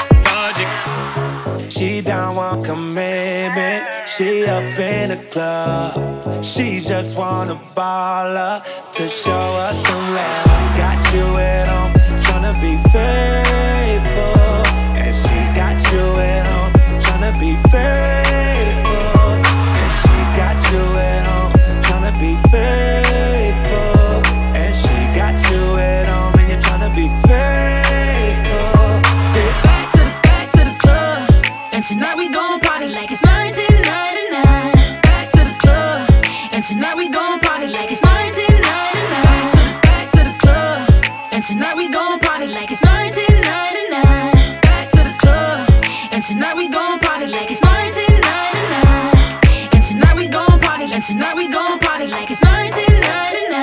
Want 2.37 2.65
commitment. 2.65 3.83
She 4.05 4.45
up 4.45 4.77
in 4.77 5.09
the 5.09 5.17
club. 5.31 6.45
She 6.45 6.81
just 6.81 7.17
wanna 7.17 7.59
ball 7.73 8.37
up 8.37 8.63
to 8.93 9.09
show 9.09 9.31
us 9.65 9.83
some 9.87 10.13
love. 10.13 10.77
Got 10.77 11.13
you 11.15 11.25
at 11.37 11.67
home, 11.67 11.93
tryna 12.21 12.53
be 12.61 12.77
faithful. 12.93 14.61
And 15.01 15.13
she 15.23 15.37
got 15.57 15.81
you 15.91 16.05
at 16.21 16.45
home, 16.45 16.73
tryna 17.01 17.33
be 17.41 17.57
faithful. 17.73 19.33
And 19.81 19.91
she 20.05 20.17
got 20.37 20.57
you 20.71 20.83
at 21.09 21.25
home, 21.25 21.53
tryna 21.81 22.13
be 22.21 22.37
faithful. 22.53 24.21
And 24.61 24.73
she 24.81 24.97
got 25.17 25.35
you 25.49 25.61
at 25.77 26.05
home, 26.07 26.33
and 26.37 26.49
you're 26.49 26.59
tryna 26.59 26.93
be 26.93 27.07
faithful. 27.27 27.56
We 32.17 32.27
gon' 32.29 32.59
party 32.59 32.89
like 32.89 33.11
it's 33.11 33.21
1999. 33.21 35.01
Back 35.05 35.29
to 35.37 35.43
the 35.45 35.53
club, 35.61 36.09
and 36.51 36.63
tonight 36.63 36.97
we 36.97 37.09
gon' 37.09 37.39
party 37.39 37.67
like 37.67 37.91
it's 37.91 38.01
1999. 38.01 39.21
Back 39.21 39.51
to 39.53 39.59
the 39.61 39.73
back 39.85 40.09
to 40.17 40.23
the 40.25 40.33
club, 40.41 40.89
and 41.31 41.43
tonight 41.43 41.77
we 41.77 41.87
gon' 41.87 42.19
party 42.19 42.47
like 42.47 42.71
it's 42.71 42.81
1999. 42.81 44.01
Back 44.65 44.89
to 44.97 45.03
the 45.05 45.13
club, 45.21 45.69
and 46.11 46.23
tonight 46.23 46.57
we 46.57 46.67
gon' 46.67 46.97
party 46.99 47.27
like 47.27 47.51
it's 47.51 47.61
1999. 47.61 49.77
And 49.77 49.83
tonight 49.85 50.15
we 50.17 50.25
gon' 50.27 50.59
party, 50.59 50.89
and 50.89 51.03
tonight 51.05 51.35
we 51.37 51.47
gon' 51.47 51.77
party 51.77 52.07
like 52.07 52.31
it's 52.31 52.41
1999. 52.41 53.61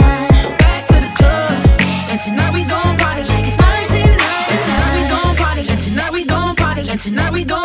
Back 0.62 0.86
to 0.94 1.00
the 1.02 1.10
club, 1.18 1.58
and 2.06 2.20
tonight 2.22 2.54
we 2.54 2.62
gon' 2.62 2.94
party 3.02 3.26
like 3.26 3.50
it's 3.50 3.58
1999. 3.58 4.14
And 4.46 4.62
tonight 4.62 4.94
we 4.94 5.02
gon' 5.10 5.34
party, 5.42 5.66
and 5.66 5.82
tonight 5.82 6.14
we 6.14 6.22
gon' 6.22 6.54
party, 6.54 6.86
and 6.86 7.02
tonight 7.02 7.34
we 7.34 7.42
gon' 7.42 7.63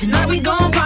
tonight 0.00 0.26
we 0.26 0.40
gon' 0.40 0.79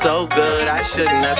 so 0.00 0.26
good 0.28 0.66
I 0.66 0.80
shouldn't 0.80 1.26
have 1.26 1.39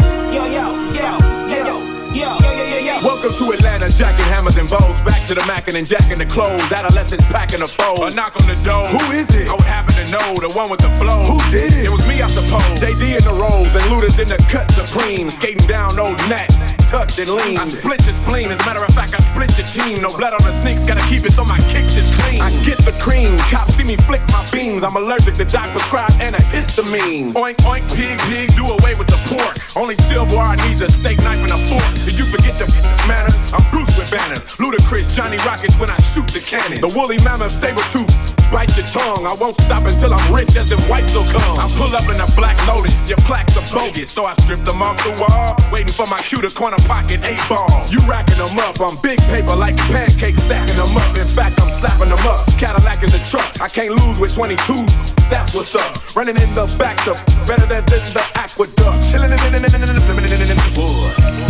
yo, 2.13 2.37
yo, 2.39 2.51
yo, 2.51 2.65
yo, 2.65 2.79
yo. 2.79 2.95
Welcome 3.03 3.33
to 3.33 3.51
Atlanta, 3.51 3.89
jacking 3.89 4.25
hammers 4.25 4.57
and 4.57 4.69
bows. 4.69 4.99
Back 5.01 5.25
to 5.27 5.35
the 5.35 5.45
mackin' 5.45 5.75
and 5.75 5.87
jacking 5.87 6.17
the 6.17 6.25
clothes. 6.25 6.71
Adolescents 6.71 7.25
packing 7.27 7.61
a 7.61 7.67
foe. 7.67 8.05
A 8.05 8.09
knock 8.13 8.35
on 8.35 8.47
the 8.47 8.59
door. 8.63 8.85
Who 8.87 9.11
is 9.11 9.29
it? 9.35 9.47
I 9.47 9.53
would 9.53 9.61
happen 9.65 9.95
to 9.95 10.05
know 10.11 10.39
the 10.39 10.51
one 10.53 10.69
with 10.69 10.81
the 10.81 10.91
flow. 10.95 11.23
Who 11.23 11.39
did 11.51 11.73
it? 11.73 11.85
It 11.85 11.91
was 11.91 12.05
me, 12.07 12.21
I 12.21 12.27
suppose. 12.27 12.79
Z 12.79 12.87
in 12.87 13.23
the 13.23 13.35
rolls 13.39 13.73
and 13.75 13.83
looters 13.91 14.19
in 14.19 14.29
the 14.29 14.37
cut 14.49 14.71
supreme. 14.71 15.29
Skating 15.29 15.65
down 15.67 15.99
old 15.99 16.17
Nat, 16.29 16.49
tucked 16.91 17.17
and 17.19 17.31
lean. 17.31 17.57
I 17.57 17.65
split 17.65 18.03
your 18.03 18.13
spleen. 18.13 18.51
As 18.51 18.59
a 18.59 18.65
matter 18.67 18.83
of 18.83 18.93
fact, 18.93 19.15
I 19.15 19.19
split 19.31 19.55
your 19.55 19.67
team. 19.71 20.03
No 20.03 20.11
blood 20.11 20.35
on 20.35 20.43
the 20.43 20.53
sneaks, 20.59 20.83
gotta 20.85 21.01
keep 21.07 21.23
it 21.23 21.31
so 21.31 21.45
my 21.45 21.57
kicks 21.71 21.95
is 21.95 22.07
clean. 22.19 22.43
I 22.43 22.51
get 22.67 22.77
the 22.83 22.91
cream. 22.99 23.31
Cops 23.49 23.75
see 23.75 23.85
me 23.87 23.95
flick 23.95 24.21
my 24.27 24.43
beams. 24.51 24.83
I'm 24.83 24.95
allergic 24.95 25.35
to 25.35 25.45
doc 25.45 25.71
prescribed 25.71 26.19
antihistamine. 26.19 27.31
Oink, 27.33 27.57
oink, 27.63 27.85
pig, 27.95 28.19
pig, 28.27 28.53
do 28.59 28.67
away 28.67 28.93
with 28.99 29.07
the 29.07 29.19
pork. 29.31 29.55
Only 29.75 29.95
silverware 30.11 30.57
needs 30.67 30.81
a 30.81 30.91
steak 30.91 31.17
knife 31.23 31.39
and 31.39 31.55
a 31.55 31.59
fork. 31.71 31.91
Did 32.03 32.19
you 32.19 32.25
forget 32.27 32.59
your 32.59 32.67
manners? 33.07 33.39
I'm 33.55 33.63
Bruce 33.71 33.95
with 33.97 34.11
banners. 34.11 34.43
Ludacris, 34.59 35.15
Johnny 35.15 35.37
Rockets 35.47 35.79
when 35.79 35.89
I 35.89 35.97
shoot 36.11 36.27
the 36.27 36.41
cannon. 36.41 36.81
The 36.81 36.91
woolly 36.91 37.17
mammoth 37.23 37.55
saber 37.55 37.81
tooth. 37.95 38.40
Bite 38.51 38.75
your 38.75 38.85
tongue. 38.87 39.25
I 39.25 39.33
won't 39.33 39.55
stop 39.61 39.83
until 39.85 40.13
I'm 40.13 40.33
rich 40.33 40.55
as 40.55 40.69
them 40.69 40.79
whites 40.91 41.13
will 41.15 41.23
come. 41.31 41.55
I 41.57 41.67
pull 41.79 41.89
up 41.95 42.07
in 42.11 42.19
a 42.19 42.27
black 42.35 42.55
lotus, 42.67 42.93
your 43.07 43.17
plaques 43.23 43.55
are 43.57 43.65
bogus. 43.71 44.11
So 44.11 44.25
I 44.25 44.33
strip 44.43 44.59
them 44.67 44.81
off 44.81 44.97
the 45.03 45.15
wall, 45.19 45.55
waiting 45.71 45.93
for 45.93 46.05
my 46.07 46.19
cue 46.19 46.41
to 46.41 46.49
corner 46.49 46.77
pocket 46.85 47.23
eight 47.23 47.41
balls. 47.47 47.91
You 47.91 47.99
racking 48.07 48.37
them 48.37 48.59
up, 48.59 48.79
I'm 48.79 48.99
big 49.01 49.19
paper 49.31 49.55
like 49.55 49.77
pancakes, 49.89 50.43
stacking 50.43 50.75
them 50.75 50.95
up. 50.95 51.15
In 51.17 51.27
fact, 51.27 51.59
I'm 51.61 51.71
slapping 51.79 52.09
them 52.09 52.25
up. 52.27 52.45
Cadillac 52.59 53.01
is 53.03 53.13
a 53.13 53.23
truck, 53.23 53.61
I 53.61 53.67
can't 53.67 53.95
lose 53.95 54.19
with 54.19 54.35
22s. 54.35 54.91
That's 55.29 55.55
what's 55.55 55.73
up. 55.75 56.15
Running 56.15 56.35
in 56.35 56.51
the 56.53 56.67
back, 56.77 56.97
the 57.05 57.15
better 57.47 57.65
than 57.65 57.85
the 57.87 58.23
aqueduct. 58.35 58.99
Chilling 59.09 59.31
in 59.31 59.39
the. 59.39 59.61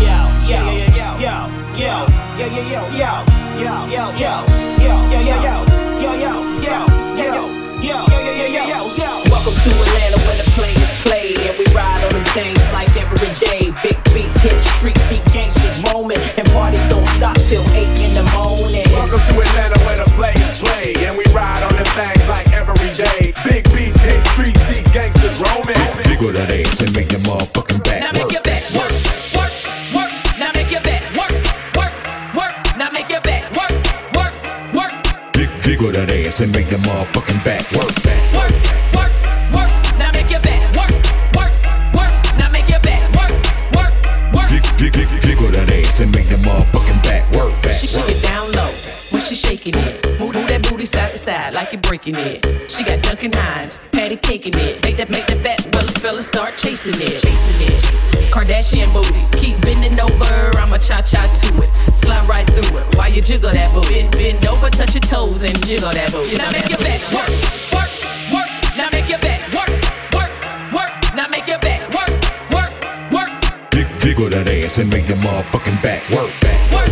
Yo, 0.02 0.18
yo, 0.48 0.62
yo, 0.70 0.86
yo, 0.86 1.18
yo, 1.18 1.48
yo, 1.78 2.06
yo, 2.38 2.48
yo, 2.48 2.70
yo, 2.70 2.90
yo, 2.92 3.26
yo, 3.58 3.88
yo, 3.90 4.12
yo, 4.18 4.22
yo, 4.22 4.46
yo, 4.78 5.22
yo, 5.22 5.42
yo, 5.42 5.66
yo, 6.02 6.14
yo, 6.16 6.51
yo, 6.62 6.86
yo, 7.18 7.50
yo, 7.82 8.06
yo, 8.06 8.20
yo, 8.22 8.46
yo, 8.46 8.64
yo, 8.66 8.80
yo. 8.96 9.12
Welcome 9.34 9.58
to 9.58 9.72
Atlanta 9.74 10.20
where 10.26 10.38
the 10.38 10.48
players 10.54 10.92
play 11.02 11.34
and 11.50 11.58
we 11.58 11.66
ride 11.74 12.04
on 12.06 12.14
them 12.14 12.26
things 12.34 12.62
like 12.72 12.90
every 12.96 13.34
day. 13.42 13.74
Big 13.82 13.98
beats 14.14 14.42
hit 14.42 14.58
streets, 14.78 15.02
see 15.10 15.22
gangsters 15.34 15.78
roaming 15.90 16.22
and 16.38 16.48
parties 16.52 16.84
don't 16.88 17.08
stop 17.18 17.36
till 17.50 17.64
eight 17.74 17.90
in 18.02 18.14
the 18.14 18.24
morning. 18.32 18.86
Welcome 18.94 19.20
to 19.20 19.34
Atlanta 19.42 19.80
where 19.86 19.98
the 19.98 20.10
players 20.14 20.58
play 20.60 20.94
and 21.06 21.18
we 21.18 21.26
ride 21.34 21.64
on 21.64 21.74
the 21.76 21.86
things 21.98 22.28
like 22.30 22.52
every 22.54 22.94
day. 22.94 23.34
Big 23.44 23.64
beats 23.74 23.98
hit 24.02 24.22
streets, 24.34 24.62
see 24.70 24.84
gangsters 24.94 25.38
roaming. 25.42 25.82
Jiggle 26.06 26.32
that 26.34 26.52
ass 26.52 26.82
and 26.82 26.94
make 26.94 27.10
the 27.10 27.18
motherfucking 27.18 27.84
back 27.84 28.02
Now 28.02 28.12
make 28.14 28.24
work. 28.24 28.31
your 28.31 28.31
back 28.31 28.31
work, 28.31 28.31
Jiggle 35.82 36.06
that 36.06 36.12
ass 36.12 36.40
and 36.42 36.52
make 36.52 36.70
the 36.70 36.76
motherfucking 36.76 37.44
back 37.44 37.66
work. 37.72 37.90
Back. 38.04 38.22
work, 38.38 38.54
work, 38.94 39.14
work. 39.50 39.98
Now 39.98 40.12
make 40.14 40.30
your 40.30 40.40
back 40.42 40.62
work, 40.78 40.94
work, 41.34 41.50
work. 41.98 42.38
Now 42.38 42.52
make 42.52 42.70
your 42.70 42.80
back 42.82 43.02
work, 43.18 43.34
work, 43.74 43.94
work. 44.32 44.50
Jiggle 44.78 45.50
that 45.50 45.72
ass 45.74 46.00
and 46.00 46.12
make 46.12 46.28
the 46.28 46.38
motherfucking 46.46 47.02
back 47.02 47.32
work. 47.32 47.60
Back. 47.64 47.72
She 47.72 47.88
shake 47.88 48.10
it 48.10 48.22
down 48.22 48.52
low 48.52 48.70
when 49.10 49.24
she 49.24 49.34
shaking 49.34 49.74
it. 49.76 50.11
Side 51.22 51.54
like 51.54 51.72
you're 51.72 51.82
breaking 51.82 52.16
it. 52.16 52.42
She 52.72 52.84
got 52.84 53.04
Duncan 53.04 53.32
Hines, 53.32 53.80
patty 53.92 54.18
caking 54.18 54.58
it. 54.58 54.82
Make 54.82 54.98
that 54.98 55.12
make 55.12 55.28
that 55.28 55.44
back 55.44 55.60
well 55.72 55.86
the 55.86 56.00
fellas 56.00 56.26
start 56.26 56.58
chasing 56.58 56.96
it, 56.98 57.22
chasing 57.22 57.62
it. 57.62 57.78
Kardashian 58.34 58.90
booty, 58.90 59.22
keep 59.38 59.54
bending 59.62 59.94
over. 60.02 60.34
I'ma 60.58 60.78
cha 60.82 61.02
cha 61.06 61.22
to 61.30 61.50
it, 61.62 61.70
slide 61.94 62.28
right 62.28 62.48
through 62.50 62.74
it. 62.74 62.96
While 62.98 63.12
you 63.14 63.22
jiggle 63.22 63.52
that 63.52 63.70
booty, 63.70 64.02
bend, 64.02 64.12
bend 64.18 64.48
over, 64.48 64.70
touch 64.72 64.96
your 64.96 65.06
toes 65.06 65.44
and 65.44 65.54
jiggle 65.70 65.94
that 65.94 66.12
booty. 66.12 66.38
Now 66.38 66.50
make 66.50 66.70
your 66.74 66.82
back 66.82 67.02
work, 67.14 67.30
work, 67.70 67.92
work. 68.34 68.50
Now 68.74 68.90
make 68.90 69.08
your 69.08 69.22
back 69.22 69.46
work, 69.54 69.70
work, 70.18 70.34
work. 70.74 70.92
Now 71.14 71.30
make 71.30 71.46
your 71.46 71.62
back 71.62 71.86
work, 71.94 72.14
work, 72.50 72.74
work. 73.14 73.30
Jiggle 74.02 74.30
that 74.34 74.50
ass 74.50 74.80
and 74.80 74.90
make 74.90 75.06
the 75.06 75.14
motherfucking 75.14 75.78
back 75.86 76.02
work. 76.10 76.34
Back. 76.42 76.58
Work, 76.74 76.91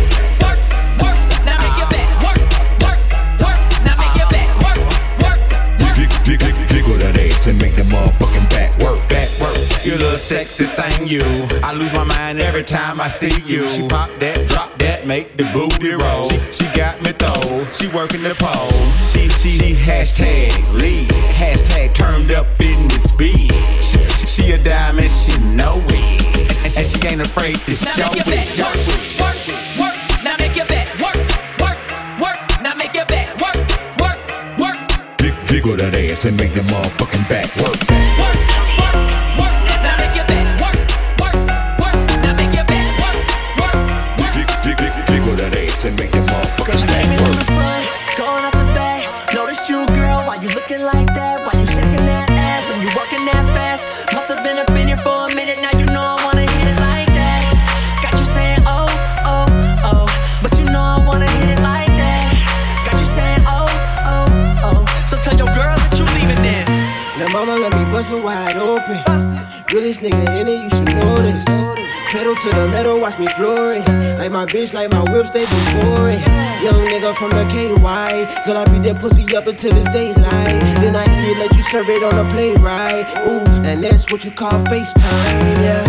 motherfucking 7.90 8.48
back 8.50 8.76
work. 8.78 8.98
Back 9.08 9.28
work. 9.40 9.56
You 9.84 9.92
little 9.96 10.16
sexy 10.18 10.66
thing, 10.66 11.06
you. 11.08 11.22
I 11.62 11.72
lose 11.72 11.92
my 11.92 12.04
mind 12.04 12.40
every 12.40 12.64
time 12.64 13.00
I 13.00 13.08
see 13.08 13.34
you. 13.44 13.68
She 13.68 13.86
pop 13.88 14.10
that, 14.20 14.46
drop 14.48 14.78
that, 14.78 15.06
make 15.06 15.36
the 15.36 15.44
booty 15.52 15.92
roll. 15.92 16.28
She, 16.30 16.64
she 16.64 16.66
got 16.78 17.00
me 17.02 17.12
though. 17.12 17.64
She 17.72 17.88
working 17.88 18.22
the 18.22 18.34
pole. 18.38 18.70
She 19.02 19.28
she, 19.40 19.48
she 19.48 19.72
hashtag 19.74 20.72
lead, 20.74 21.08
hashtag 21.32 21.94
turned 21.94 22.30
up 22.32 22.46
in 22.60 22.88
this 22.88 23.10
beat. 23.16 23.52
She, 23.82 23.98
she, 24.02 24.26
she 24.26 24.52
a 24.52 24.58
diamond, 24.62 25.10
she 25.10 25.32
know 25.56 25.80
it, 25.88 26.58
and, 26.64 26.76
and 26.78 26.86
she 26.86 27.00
ain't 27.08 27.20
afraid 27.22 27.56
to 27.56 27.72
Now 27.72 27.96
show 27.96 28.10
it. 28.12 28.26
back 28.28 28.46
work, 28.60 28.78
work, 29.18 29.38
work. 29.80 29.96
Now 30.22 30.36
make 30.38 30.54
your 30.54 30.66
back 30.66 30.86
work, 31.00 31.16
work, 31.58 31.78
work. 32.20 32.38
Now 32.62 32.74
make 32.74 32.92
your 32.94 33.06
back 33.06 33.32
work, 33.40 33.56
work, 33.98 34.18
work, 34.60 34.78
Jig- 35.18 35.46
Jiggle 35.46 35.76
that 35.78 35.94
ass 35.94 36.24
and 36.26 36.36
make 36.36 36.52
the 36.54 36.62
watch 73.10 73.18
me 73.18 73.26
flourish. 73.34 73.86
Like 74.18 74.30
my 74.30 74.46
bitch, 74.46 74.72
like 74.72 74.90
my 74.90 75.02
whip, 75.10 75.26
stay 75.26 75.42
before 75.42 76.10
it. 76.10 76.20
Young 76.62 76.84
nigga 76.86 77.14
from 77.14 77.30
the 77.30 77.44
KY. 77.50 77.74
Girl, 78.46 78.56
I 78.56 78.64
beat 78.70 78.82
that 78.86 79.00
pussy 79.00 79.24
up 79.36 79.46
until 79.46 79.76
it's 79.76 79.90
daylight. 79.90 80.60
Then 80.78 80.94
I 80.94 81.04
eat 81.18 81.34
it, 81.34 81.38
let 81.38 81.54
you 81.56 81.62
serve 81.62 81.88
it 81.88 82.02
on 82.02 82.14
a 82.14 82.28
plate, 82.30 82.58
right? 82.58 83.06
Ooh, 83.26 83.42
and 83.66 83.82
that's 83.82 84.12
what 84.12 84.24
you 84.24 84.30
call 84.30 84.62
FaceTime, 84.70 85.42
yeah. 85.58 85.82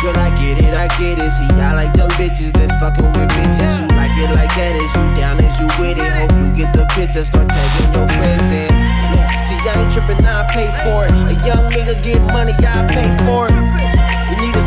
Girl, 0.00 0.16
I 0.16 0.30
get 0.36 0.58
it, 0.58 0.74
I 0.74 0.88
get 0.98 1.22
it. 1.22 1.30
See, 1.30 1.50
I 1.60 1.74
like 1.74 1.92
them 1.94 2.10
bitches 2.18 2.52
that's 2.52 2.74
fucking 2.80 3.06
with 3.14 3.30
bitches. 3.30 3.74
You 3.80 3.96
like 3.96 4.14
it 4.18 4.30
like 4.34 4.52
that, 4.58 4.74
is 4.74 4.90
you 4.90 5.06
down, 5.14 5.38
is 5.38 5.54
you 5.60 5.68
with 5.78 5.98
it? 5.98 6.10
Hope 6.18 6.34
you 6.40 6.50
get 6.56 6.74
the 6.74 6.84
picture, 6.96 7.24
start 7.24 7.48
tagging 7.48 7.92
your 7.94 8.08
friends 8.08 8.50
in. 8.50 8.72
Yeah, 9.14 9.28
see, 9.46 9.60
I 9.68 9.84
ain't 9.84 9.92
tripping, 9.92 10.24
I 10.24 10.42
pay 10.50 10.68
for 10.82 11.06
it. 11.06 11.14
A 11.14 11.34
young 11.46 11.70
nigga 11.70 12.02
get 12.02 12.20
money, 12.32 12.54
I 12.58 12.88
pay 12.90 13.08
for 13.24 13.48
it. 13.48 13.93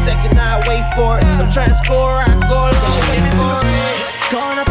Second, 0.08 0.40
I 0.40 0.64
wait 0.70 0.88
for 0.96 1.18
it. 1.20 1.26
I'm 1.26 1.52
trying 1.52 1.68
to 1.68 1.76
score, 1.76 2.24
I 2.24 2.32
go 2.48 2.56
long 2.56 3.04
for 3.36 3.60
it. 3.68 4.32
Going 4.32 4.67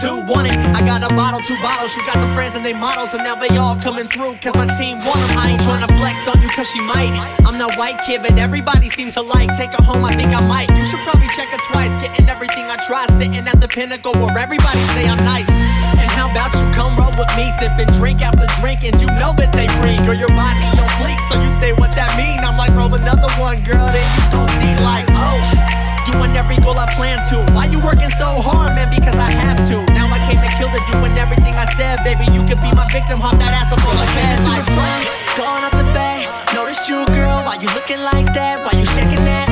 two 0.00 0.20
wanted. 0.28 0.52
I 0.76 0.84
got 0.84 1.00
a 1.00 1.10
bottle, 1.14 1.40
two 1.40 1.56
bottles. 1.64 1.96
You 1.96 2.04
got 2.04 2.20
some 2.20 2.32
friends 2.34 2.54
and 2.54 2.64
they 2.64 2.74
models, 2.74 3.14
and 3.14 3.24
now 3.24 3.34
they 3.34 3.48
all 3.56 3.76
coming 3.76 4.08
through. 4.08 4.36
Cause 4.44 4.54
my 4.54 4.68
team 4.76 4.98
want 5.00 5.16
want 5.16 5.30
'em. 5.30 5.38
I 5.38 5.56
ain't 5.56 5.62
trying 5.62 5.84
to 5.86 5.92
flex 5.96 6.28
on 6.28 6.42
you 6.42 6.48
cause 6.48 6.68
she 6.68 6.80
might. 6.80 7.12
I'm 7.46 7.56
that 7.58 7.76
white 7.80 7.98
kid, 8.04 8.20
but 8.22 8.38
everybody 8.38 8.88
seems 8.88 9.14
to 9.14 9.22
like. 9.22 9.48
Take 9.56 9.72
her 9.72 9.82
home, 9.82 10.04
I 10.04 10.12
think 10.12 10.34
I 10.36 10.40
might. 10.44 10.68
You 10.76 10.84
should 10.84 11.00
probably 11.00 11.28
check 11.36 11.48
her 11.48 11.62
twice. 11.72 11.96
Getting 11.96 12.28
everything 12.28 12.64
I 12.68 12.76
try, 12.86 13.06
sitting 13.16 13.46
at 13.48 13.60
the 13.60 13.68
pinnacle 13.68 14.12
where 14.20 14.36
everybody 14.36 14.80
say 14.92 15.08
I'm 15.08 15.22
nice. 15.24 15.48
And 15.96 16.10
how 16.10 16.30
about 16.30 16.52
you 16.60 16.66
come 16.76 16.96
roll 16.96 17.14
with 17.16 17.30
me, 17.36 17.48
sipping 17.56 17.88
drink 17.96 18.20
after 18.20 18.46
drink, 18.60 18.84
and 18.84 19.00
you 19.00 19.08
know 19.16 19.32
that 19.40 19.52
they 19.52 19.68
free. 19.80 19.96
Girl, 20.04 20.18
your 20.18 20.34
body 20.36 20.64
on 20.76 20.88
fleek, 21.00 21.20
so 21.32 21.40
you 21.40 21.50
say 21.50 21.72
what 21.72 21.94
that 21.96 22.12
mean. 22.20 22.38
I'm 22.44 22.56
like, 22.58 22.72
roll 22.76 22.92
another 22.92 23.30
one, 23.40 23.62
girl, 23.64 23.86
then 23.88 24.06
you 24.16 24.24
gon' 24.32 24.48
see 24.60 24.74
like, 24.84 25.06
oh. 25.16 25.85
Doing 26.16 26.32
every 26.32 26.56
goal 26.64 26.78
I 26.80 26.88
plan 26.96 27.20
to. 27.28 27.36
Why 27.52 27.66
you 27.68 27.76
working 27.84 28.08
so 28.08 28.24
hard, 28.40 28.72
man? 28.72 28.88
Because 28.88 29.16
I 29.20 29.28
have 29.28 29.60
to. 29.68 29.84
Now 29.92 30.08
I 30.08 30.16
came 30.24 30.40
to 30.40 30.48
kill 30.56 30.72
it, 30.72 30.84
doing 30.88 31.12
everything 31.20 31.52
I 31.54 31.68
said, 31.76 32.00
baby. 32.08 32.24
You 32.32 32.40
could 32.48 32.60
be 32.64 32.72
my 32.72 32.88
victim, 32.88 33.20
hop 33.20 33.36
that 33.36 33.52
ass 33.52 33.68
up 33.68 33.84
on 33.84 33.96
the 34.00 34.08
bed 34.16 34.40
like 34.48 34.64
fun. 34.72 35.00
Going 35.36 35.64
up 35.68 35.76
the 35.76 35.84
back, 35.92 36.24
notice 36.54 36.88
you, 36.88 37.04
girl. 37.12 37.44
Why 37.44 37.60
you 37.60 37.68
looking 37.76 38.00
like 38.00 38.32
that? 38.32 38.64
Why 38.64 38.80
you 38.80 38.86
shaking 38.96 39.24
that 39.28 39.45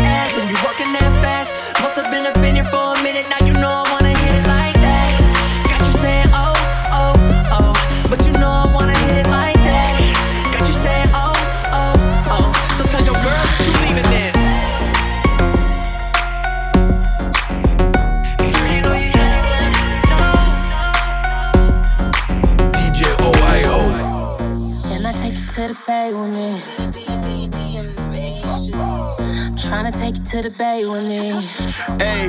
the 30.45 30.51
bay 30.59 30.85
with 30.85 31.09
me. 31.09 31.33
Hey, 32.05 32.29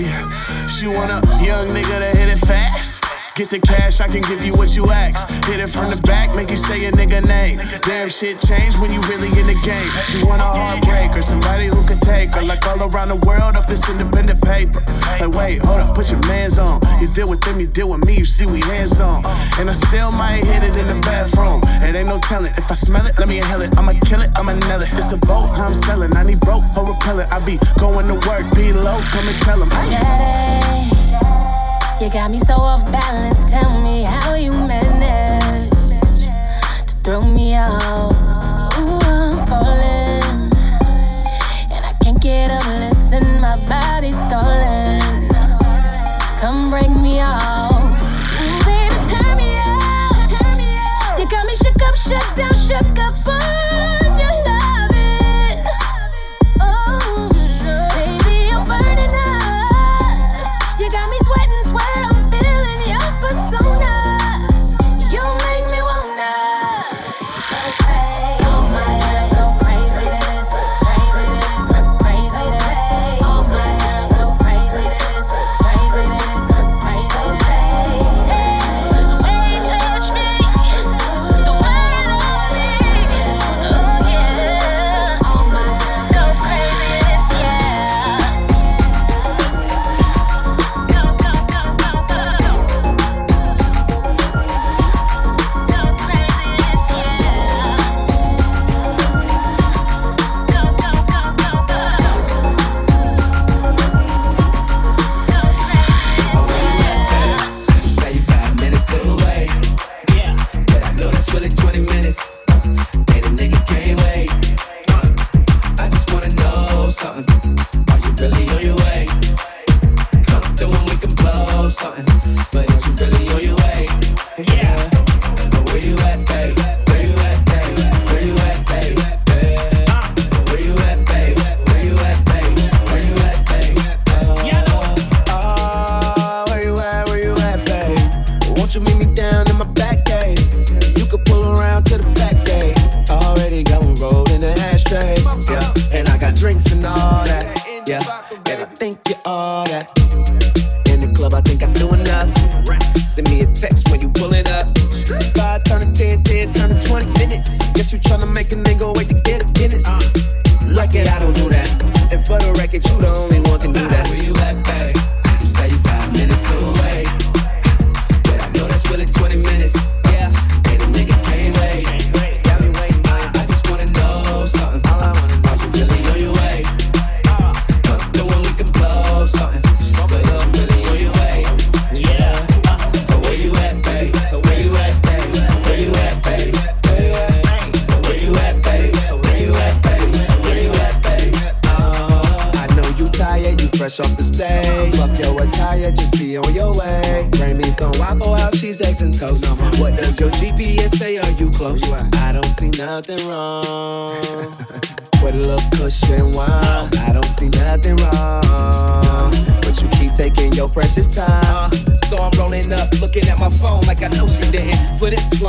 she 0.72 0.88
want 0.88 1.12
a 1.12 1.20
young 1.44 1.68
nigga 1.76 2.00
to 2.00 2.18
hit 2.18 2.32
it 2.32 2.40
fast. 2.48 3.04
Get 3.36 3.50
the 3.50 3.60
cash, 3.60 4.00
I 4.00 4.08
can 4.08 4.22
give 4.22 4.42
you 4.42 4.54
what 4.56 4.74
you 4.74 4.90
ask. 4.90 5.28
Hit 5.52 5.60
it 5.60 5.68
from 5.68 5.92
the 5.92 6.00
back, 6.08 6.34
make 6.34 6.50
you 6.50 6.56
say 6.56 6.86
a 6.86 6.92
nigga 6.94 7.20
name. 7.28 7.60
Damn 7.84 8.08
shit 8.08 8.40
changed 8.40 8.80
when 8.80 8.94
you 8.96 9.02
really 9.12 9.28
in 9.36 9.44
the 9.52 9.60
game. 9.68 9.92
She 10.08 10.24
want 10.24 10.40
a 10.40 10.48
heartbreaker, 10.48 11.22
somebody 11.22 11.68
who 11.68 11.76
could 11.84 12.02
take 12.02 12.30
her. 12.32 12.42
Like 12.42 12.66
all 12.66 12.80
around 12.88 13.10
the 13.10 13.20
world 13.28 13.60
off 13.60 13.68
this 13.68 13.90
independent 13.90 14.40
paper. 14.42 14.80
Like, 15.20 15.36
wait, 15.36 15.60
hold 15.66 15.84
up, 15.84 15.96
put 15.96 16.10
your 16.10 16.24
mans 16.32 16.58
on. 16.58 16.80
You 17.02 17.12
deal 17.12 17.28
with 17.28 17.42
them, 17.42 17.60
you 17.60 17.68
deal 17.68 17.90
with 17.90 18.06
me, 18.06 18.16
you 18.16 18.24
see 18.24 18.46
we 18.46 18.62
hands 18.62 19.02
on. 19.02 19.24
And 19.58 19.70
I 19.70 19.74
still 19.74 20.12
might 20.12 20.44
hit 20.44 20.64
it 20.64 20.76
in 20.76 20.86
the 20.88 21.00
bathroom. 21.02 21.62
It 21.88 21.96
ain't 21.96 22.10
no 22.10 22.20
telling. 22.20 22.52
If 22.58 22.70
I 22.70 22.74
smell 22.74 23.06
it, 23.08 23.18
let 23.18 23.30
me 23.30 23.38
inhale 23.38 23.62
it. 23.62 23.72
I'ma 23.78 23.94
kill 24.06 24.20
it, 24.20 24.30
I'ma 24.36 24.52
nail 24.52 24.82
it. 24.82 24.90
It's 24.94 25.14
a 25.14 25.18
boat, 25.18 25.50
I'm 25.56 25.74
selling. 25.74 26.14
I 26.14 26.24
need 26.24 26.42
broke 26.42 26.64
for 26.76 26.84
repellent. 26.84 27.32
I 27.32 27.40
be 27.40 27.58
going 27.80 28.08
to 28.08 28.16
work, 28.28 28.44
be 28.54 28.74
low, 28.74 29.00
come 29.16 29.26
and 29.26 29.40
tell 29.48 29.60
them. 29.60 29.72
Hey, 29.72 30.90
you 32.04 32.12
got 32.12 32.32
me 32.32 32.40
so 32.40 32.56
off 32.56 32.84
balance. 32.92 33.46
Tell 33.46 33.82
me 33.82 34.04
how 34.04 34.36
you 34.36 34.52
manage 34.52 35.72
to 35.72 36.96
throw 37.04 37.22
me 37.22 37.56
off. 37.56 38.12
Ooh, 38.78 39.00
I'm 39.08 39.40
falling, 39.48 40.52
and 41.72 41.86
I 41.86 41.96
can't 42.04 42.22
get 42.22 42.52
up. 42.52 42.68
Listen, 42.68 43.40
my 43.40 43.56
body's 43.70 44.20
calling. 44.28 45.30
Come 46.42 46.70
break 46.70 46.90
me 47.02 47.22
off. 47.22 47.65
Up, 51.82 51.96
shut 51.96 52.38
down, 52.38 52.54
shook 52.54 53.00
up 53.00 53.28
on 53.28 53.65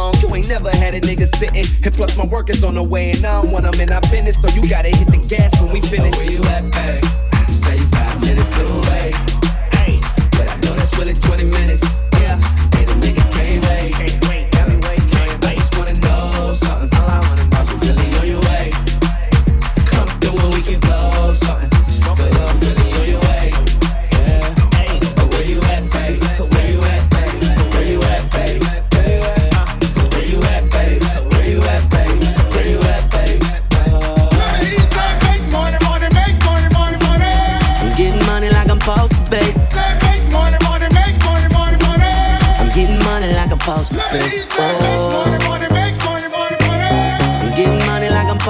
long, 0.07 0.15
you 0.23 0.35
ain't 0.35 0.49
never 0.49 0.71
had 0.71 0.95
a 0.95 1.01
nigga 1.01 1.27
sitting. 1.27 1.67
And 1.85 1.95
plus, 1.95 2.17
my 2.17 2.27
work 2.27 2.51
is 2.51 2.63
on 2.65 2.75
the 2.75 2.83
way, 2.83 3.11
and 3.11 3.25
I 3.27 3.43
don't 3.43 3.53
want 3.53 3.65
them 3.65 3.81
in 3.81 3.93
our 3.93 4.01
business. 4.13 4.41
So 4.41 4.49
you 4.49 4.69
gotta 4.69 4.89
hit 4.89 5.09
the 5.09 5.19
gas 5.29 5.51
when 5.61 5.73
we 5.73 5.81
finish. 5.81 6.15
Where 6.17 6.31
you 6.31 6.43
at, 6.55 6.65
babe? 6.71 7.05
You 7.49 7.55
say 7.55 7.77
five 7.95 8.21
minutes 8.21 8.53
away. 8.63 9.13
Hey. 9.73 10.01
But 10.33 10.47
I 10.51 10.57
know 10.63 10.75
that's 10.75 10.97
really 10.99 11.15
20 11.15 11.45
minutes. 11.45 12.06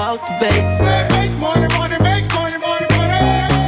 Money 0.06 0.22
like 0.22 0.30
I'm 0.30 0.30
supposed 0.30 0.30
to 0.30 0.38
be. 0.38 0.46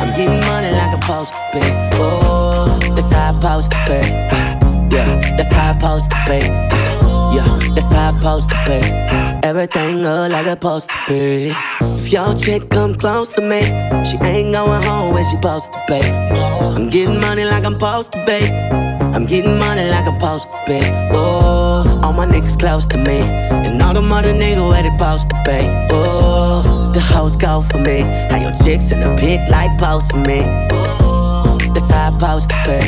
I'm 0.01 0.15
getting 0.17 0.41
money 0.47 0.71
like 0.71 0.95
I'm 0.95 1.03
supposed 1.03 1.33
to 1.33 1.41
be. 1.53 1.61
Oh, 1.95 2.79
that's 2.95 3.11
how 3.13 3.31
I'm 3.31 3.41
supposed 3.41 3.73
to 3.73 3.79
be. 3.89 4.01
Yeah, 4.95 5.19
that's 5.37 5.53
how 5.53 5.73
I'm 5.73 5.81
supposed 5.81 6.11
to 6.11 6.17
be. 6.29 6.39
Yeah, 7.35 7.75
that's 7.75 7.93
how 7.93 8.11
I'm 8.11 8.21
supposed 8.21 8.51
to 8.51 8.57
be. 8.67 8.79
Everything 9.47 10.03
look 10.03 10.31
like 10.31 10.47
it's 10.47 10.51
supposed 10.51 10.91
to 10.91 10.97
be. 11.09 11.53
If 11.81 12.13
your 12.13 12.35
chick 12.37 12.71
come 12.71 12.95
close 12.95 13.31
to 13.33 13.41
me, 13.41 13.63
she 14.05 14.17
ain't 14.25 14.53
going 14.53 14.83
home 14.83 15.15
when 15.15 15.25
she 15.25 15.37
supposed 15.37 15.73
to 15.73 15.85
be. 15.89 16.01
I'm 16.01 16.89
getting 16.89 17.21
money 17.21 17.45
like 17.45 17.65
I'm 17.65 17.73
supposed 17.73 18.13
to 18.13 18.25
be. 18.25 18.41
I'm 19.15 19.27
getting 19.27 19.59
money 19.59 19.91
like 19.91 20.07
I'm 20.07 20.15
supposed 20.21 20.49
to 20.53 20.59
be. 20.67 20.81
Oh, 21.13 22.01
all 22.03 22.13
my 22.13 22.27
niggas 22.27 22.59
close 22.59 22.87
to 22.87 22.97
me, 22.97 23.23
and 23.69 23.83
all 23.83 23.95
them 23.95 24.13
other 24.13 24.33
niggas 24.33 24.69
where 24.69 24.83
they 24.83 24.91
supposed 24.91 25.31
to 25.31 25.37
be. 25.45 25.61
Oh, 25.93 26.91
the 26.93 27.01
house 27.01 27.37
go 27.37 27.63
for 27.71 27.79
me. 27.79 28.01
How 28.31 28.39
your 28.41 28.55
chicks 28.65 28.91
in 28.93 29.01
the 29.01 29.15
pic 29.17 29.41
like 29.49 29.77
pose 29.79 30.09
for 30.11 30.19
me. 30.19 30.41
That's 31.75 31.91
how 31.91 32.13
I 32.13 32.17
post 32.19 32.51
to 32.51 32.57
be. 32.67 32.81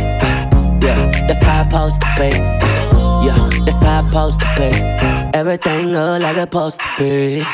Yeah, 0.86 1.10
that's 1.28 1.42
how 1.42 1.62
I 1.62 1.68
post 1.68 2.00
to 2.02 2.08
be. 2.18 2.30
Yeah, 3.26 3.64
that's 3.64 3.82
how 3.82 4.02
I 4.02 4.10
post 4.10 4.40
to 4.40 4.48
be. 4.56 4.70
Everything 5.38 5.92
look 5.92 6.20
like 6.20 6.36
a 6.36 6.40
supposed 6.40 6.80
to 6.80 6.88
be. 6.98 7.44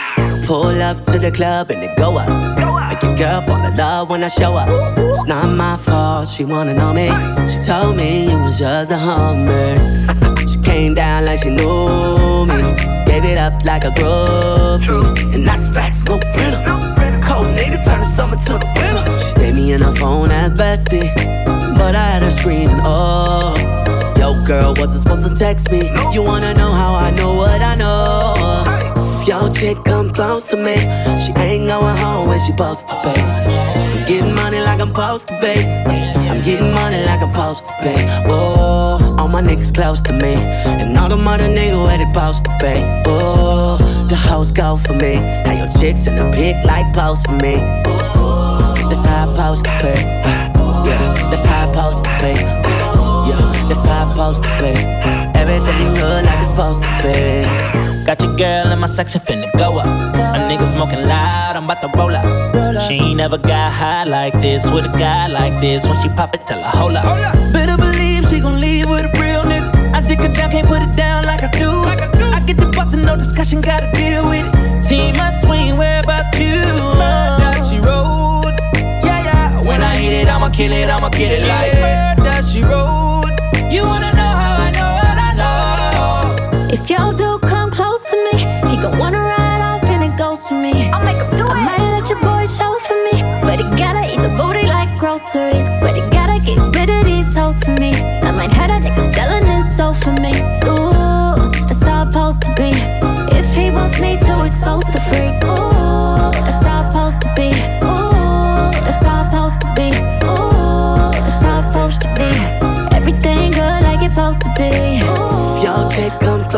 Pull 0.46 0.80
up 0.80 1.00
to 1.02 1.18
the 1.18 1.30
club 1.30 1.70
and 1.70 1.82
it 1.82 1.96
go 1.96 2.16
up. 2.16 2.28
Make 2.88 3.02
your 3.02 3.16
girl 3.16 3.42
fall 3.42 3.64
in 3.66 3.76
love 3.76 4.10
when 4.10 4.22
I 4.22 4.28
show 4.28 4.54
up. 4.54 4.68
It's 4.96 5.26
not 5.26 5.48
my 5.48 5.76
fault, 5.76 6.28
she 6.28 6.44
wanna 6.44 6.74
know 6.74 6.92
me. 6.92 7.08
She 7.48 7.58
told 7.58 7.96
me 7.96 8.30
you 8.30 8.38
was 8.38 8.58
just 8.58 8.90
a 8.92 8.96
hummer. 8.96 9.76
She 10.48 10.58
came 10.60 10.94
down 10.94 11.24
like 11.26 11.42
she 11.42 11.50
knew 11.50 12.46
me. 12.46 12.95
It 13.24 13.38
up 13.38 13.64
like 13.64 13.84
a 13.84 13.88
groupie. 13.88 15.34
And 15.34 15.46
that's 15.46 15.68
facts, 15.70 16.04
no 16.04 16.18
printer. 16.18 16.62
Cold 17.24 17.48
nigga 17.56 17.82
turn 17.82 18.00
the 18.00 18.04
summer 18.04 18.36
to 18.36 18.58
the 18.58 18.68
winter. 18.76 19.18
She 19.18 19.30
stayed 19.30 19.54
me 19.54 19.72
in 19.72 19.80
her 19.80 19.94
phone 19.94 20.30
at 20.30 20.52
bestie. 20.52 21.14
But 21.76 21.94
I 21.94 22.04
had 22.04 22.22
her 22.22 22.30
screaming, 22.30 22.68
oh. 22.82 23.54
Yo, 24.18 24.34
girl, 24.46 24.74
wasn't 24.76 25.00
supposed 25.00 25.26
to 25.26 25.34
text 25.34 25.72
me. 25.72 25.90
You 26.12 26.22
wanna 26.22 26.52
know 26.54 26.72
how 26.72 26.94
I 26.94 27.10
know 27.10 27.34
what 27.34 27.62
I 27.62 27.74
know? 27.74 28.75
Your 29.40 29.52
chick 29.52 29.84
come 29.84 30.10
close 30.12 30.44
to 30.46 30.56
me, 30.56 30.76
she 31.22 31.30
ain't 31.36 31.68
going 31.68 31.96
home 31.98 32.26
when 32.26 32.40
she 32.40 32.52
supposed 32.52 32.88
to 32.88 32.94
pay. 33.02 33.20
I'm 33.20 34.08
getting 34.08 34.34
money 34.34 34.60
like 34.60 34.80
I'm 34.80 34.88
supposed 34.88 35.28
to 35.28 35.38
pay. 35.40 35.60
I'm 36.30 36.42
getting 36.42 36.72
money 36.72 37.04
like 37.04 37.20
I'm 37.20 37.32
supposed 37.34 37.64
to 37.68 37.72
pay. 37.80 37.96
Oh, 38.28 39.16
all 39.18 39.28
my 39.28 39.42
niggas 39.42 39.74
close 39.74 40.00
to 40.02 40.12
me, 40.12 40.34
and 40.34 40.96
all 40.96 41.08
the 41.08 41.16
mother 41.16 41.48
niggas 41.48 41.80
where 41.84 41.98
they 41.98 42.04
supposed 42.04 42.44
to 42.46 42.56
pay. 42.58 43.02
Oh, 43.06 43.76
the 44.08 44.16
hoes 44.16 44.52
go 44.52 44.78
for 44.78 44.94
me. 44.94 45.20
Now 45.20 45.52
your 45.52 45.68
chicks 45.78 46.06
in 46.06 46.16
the 46.16 46.24
pic 46.32 46.56
like 46.64 46.92
post 46.94 47.26
for 47.26 47.32
me. 47.32 47.56
That's 48.88 49.04
how 49.04 49.28
I 49.28 49.32
supposed 49.32 49.64
to 49.66 49.70
pay. 49.82 50.02
Yeah, 50.86 51.12
that's 51.30 51.44
how 51.44 51.68
I 51.68 51.72
supposed 51.72 52.04
to 52.04 52.10
pay. 52.18 52.34
Yeah, 53.28 53.68
that's 53.68 53.84
how 53.84 54.06
I 54.06 54.12
supposed 54.12 54.44
to 54.44 54.50
pay. 54.58 54.76
Everything 55.36 55.92
good 55.94 56.24
like 56.24 56.38
it's 56.40 56.48
supposed 56.48 56.84
to 56.84 56.90
be. 57.02 57.75
Got 58.06 58.22
your 58.22 58.36
girl 58.36 58.70
in 58.70 58.78
my 58.78 58.86
section 58.86 59.20
finna 59.20 59.50
go 59.58 59.78
up. 59.78 59.86
A 59.86 60.38
nigga 60.48 60.64
smoking 60.64 61.02
loud, 61.02 61.56
I'm 61.56 61.64
about 61.64 61.80
to 61.82 61.88
roll 61.98 62.14
up. 62.14 62.24
She 62.86 62.94
ain't 62.94 63.16
never 63.16 63.36
got 63.36 63.72
high 63.72 64.04
like 64.04 64.40
this 64.40 64.70
with 64.70 64.84
a 64.84 64.96
guy 64.96 65.26
like 65.26 65.60
this. 65.60 65.84
When 65.84 66.00
she 66.00 66.08
pop 66.10 66.32
it, 66.36 66.46
tell 66.46 66.62
her 66.62 66.78
hold 66.78 66.94
up. 66.94 67.04
Oh, 67.04 67.52
Better 67.52 67.76
believe 67.76 68.28
she 68.28 68.38
gon' 68.38 68.60
leave 68.60 68.88
with 68.88 69.02
a 69.06 69.10
real 69.20 69.42
nigga. 69.42 69.92
I 69.92 70.00
dick 70.02 70.20
her 70.20 70.28
down, 70.28 70.52
can't 70.52 70.68
put 70.68 70.82
it 70.82 70.92
down 70.94 71.24
like 71.24 71.42
I 71.42 71.48
do. 71.48 71.68
I 71.68 72.40
get 72.46 72.58
the 72.58 72.70
bustin', 72.76 73.02
no 73.02 73.16
discussion, 73.16 73.60
gotta 73.60 73.90
deal 73.90 74.28
with 74.28 74.46
it. 74.46 74.88
Team, 74.88 75.16
I 75.18 75.32
swing, 75.42 75.76
where 75.76 75.98
about 75.98 76.32
you? 76.38 76.62
Murder, 77.02 77.58
she 77.66 77.78
wrote. 77.82 78.54
Yeah, 79.02 79.24
yeah. 79.26 79.66
When 79.66 79.82
I 79.82 79.96
hit 79.96 80.12
it, 80.12 80.28
I'ma 80.28 80.50
kill 80.50 80.70
it, 80.70 80.88
I'ma 80.88 81.08
get 81.08 81.32
it 81.32 81.44
like 81.48 81.74
murder, 81.82 82.42
she 82.46 82.62
wrote. 82.62 83.34
You 83.68 83.82
wanna 83.82 84.12
know 84.14 84.32
how 84.42 84.62
I 84.62 84.70
know 84.70 84.90
what 84.94 85.18
I 85.18 85.30
know? 85.34 86.70
If 86.70 86.88
your 86.88 87.12
dude 87.14 87.25
he 88.76 88.82
gon' 88.82 88.98
wanna 88.98 89.18
ride 89.18 89.62
off 89.62 89.84
and 89.84 90.04
it 90.04 90.16
goes 90.18 90.46
for 90.46 90.54
me. 90.54 90.90
I'll 90.90 91.04
make 91.04 91.16
him 91.16 91.30
do 91.30 91.46
I 91.46 91.64
might 91.64 91.84
let 91.94 92.08
your 92.10 92.20
boy 92.20 92.46
show 92.46 92.72
for 92.86 92.98
me, 93.08 93.22
but 93.40 93.58
he 93.58 93.64
gotta 93.82 94.04
eat 94.12 94.20
the 94.20 94.32
booty 94.36 94.66
like 94.66 94.90
groceries. 94.98 95.66
But 95.80 95.94
he 95.96 96.02
gotta 96.18 96.38
get 96.44 96.58
rid 96.76 96.90
of 96.90 97.04
these 97.04 97.34
hoes 97.34 97.58
for 97.64 97.76
me. 97.80 97.92
I 98.28 98.30
might 98.32 98.52
have 98.52 98.68
that 98.68 98.82
nigga 98.82 99.14
selling 99.14 99.46
his 99.46 99.76
soul 99.76 99.94
for 99.94 100.12
me. 100.20 100.32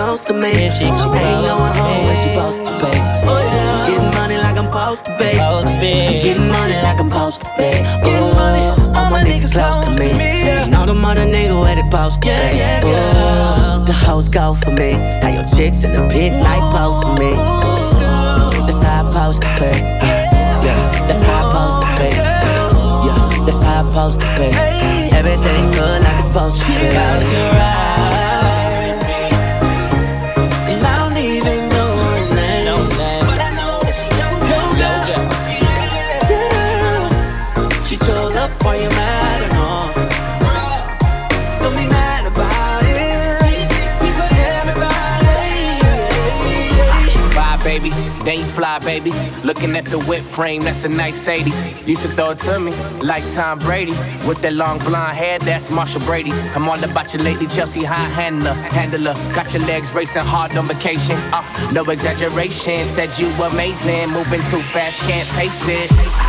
Close 0.09 0.22
to 0.22 0.32
me, 0.32 0.52
she 0.70 0.85
ain't 0.85 0.97
going 0.97 1.74
home 1.76 2.05
when 2.06 2.16
she 2.16 2.32
supposed 2.32 2.64
to 2.64 2.72
pay. 2.80 2.97
Getting 3.89 4.10
money 4.16 4.39
like 4.39 4.56
I'm 4.56 4.64
supposed 4.72 5.05
to 5.05 5.10
pay. 5.18 5.39
I'm 5.39 5.80
getting 6.24 6.48
money 6.48 6.76
like 6.86 6.98
I'm 6.98 7.10
supposed 7.10 7.40
to 7.43 7.48
pay. 7.59 7.85
Oh, 8.05 8.94
all 8.97 9.10
my 9.10 9.20
niggas 9.22 9.52
close 9.52 9.85
to 9.85 9.90
me, 10.01 10.09
and 10.64 10.74
all 10.74 10.86
the 10.86 10.94
mother 10.94 11.26
niggas 11.26 11.60
where 11.60 11.76
they 11.76 11.82
supposed 11.82 12.22
to 12.22 12.28
pay. 12.28 12.80
Oh, 12.85 13.85
the 13.86 13.93
hoes 13.93 14.30
go 14.30 14.55
for 14.55 14.70
me. 14.70 14.97
Now 14.97 15.28
your 15.28 15.47
chicks 15.55 15.85
in 15.85 15.93
the 15.93 16.09
pic 16.09 16.32
like 16.32 16.64
post 16.72 17.05
for 17.05 17.12
me. 17.20 17.32
That's 18.64 18.82
how 18.82 19.05
I 19.05 19.10
supposed 19.12 19.43
to 19.43 19.48
pay. 19.60 19.76
Yeah, 20.64 20.89
that's 21.06 21.22
how 21.22 21.36
I 21.36 21.52
supposed 21.52 21.80
to 21.85 21.89
pay. 22.01 22.12
Yeah, 23.06 23.44
that's 23.44 23.62
how 23.62 23.85
I 23.85 23.90
supposed 23.90 24.20
to 24.22 24.28
pay. 24.39 24.52
Everything 25.12 25.68
good 25.76 26.01
like 26.01 26.16
it's 26.16 26.28
supposed 26.32 26.64
to 26.64 26.72
be. 26.72 26.89
about 26.97 27.22
to 27.28 27.40
ride 27.59 28.17
baby. 48.80 49.12
Looking 49.44 49.76
at 49.76 49.84
the 49.84 49.98
whip 50.00 50.22
frame, 50.22 50.62
that's 50.62 50.84
a 50.84 50.88
nice 50.88 51.28
80s. 51.28 51.86
Used 51.86 52.02
to 52.02 52.09
throw 52.09 52.30
it 52.30 52.38
to 52.40 52.59
me 52.60 52.72
like 53.02 53.24
Tom 53.32 53.59
Brady. 53.59 53.92
With 54.26 54.40
that 54.42 54.52
long 54.52 54.78
blonde 54.78 55.16
hair, 55.16 55.38
that's 55.38 55.70
Marcia 55.70 56.00
Brady. 56.00 56.32
I'm 56.55 56.68
all 56.68 56.82
about 56.82 57.12
you 57.14 57.20
lately, 57.20 57.46
Chelsea 57.46 57.84
high 57.84 58.09
handler. 58.20 58.55
Handler, 58.55 59.14
got 59.34 59.52
your 59.52 59.62
legs 59.66 59.92
racing 59.94 60.22
hard 60.22 60.56
on 60.56 60.66
vacation. 60.66 61.16
Uh, 61.32 61.42
no 61.72 61.82
exaggeration, 61.84 62.84
said 62.84 63.16
you 63.18 63.28
amazing. 63.42 64.10
Moving 64.10 64.40
too 64.50 64.60
fast, 64.72 65.00
can't 65.02 65.28
pace 65.30 65.66
it. 65.68 66.27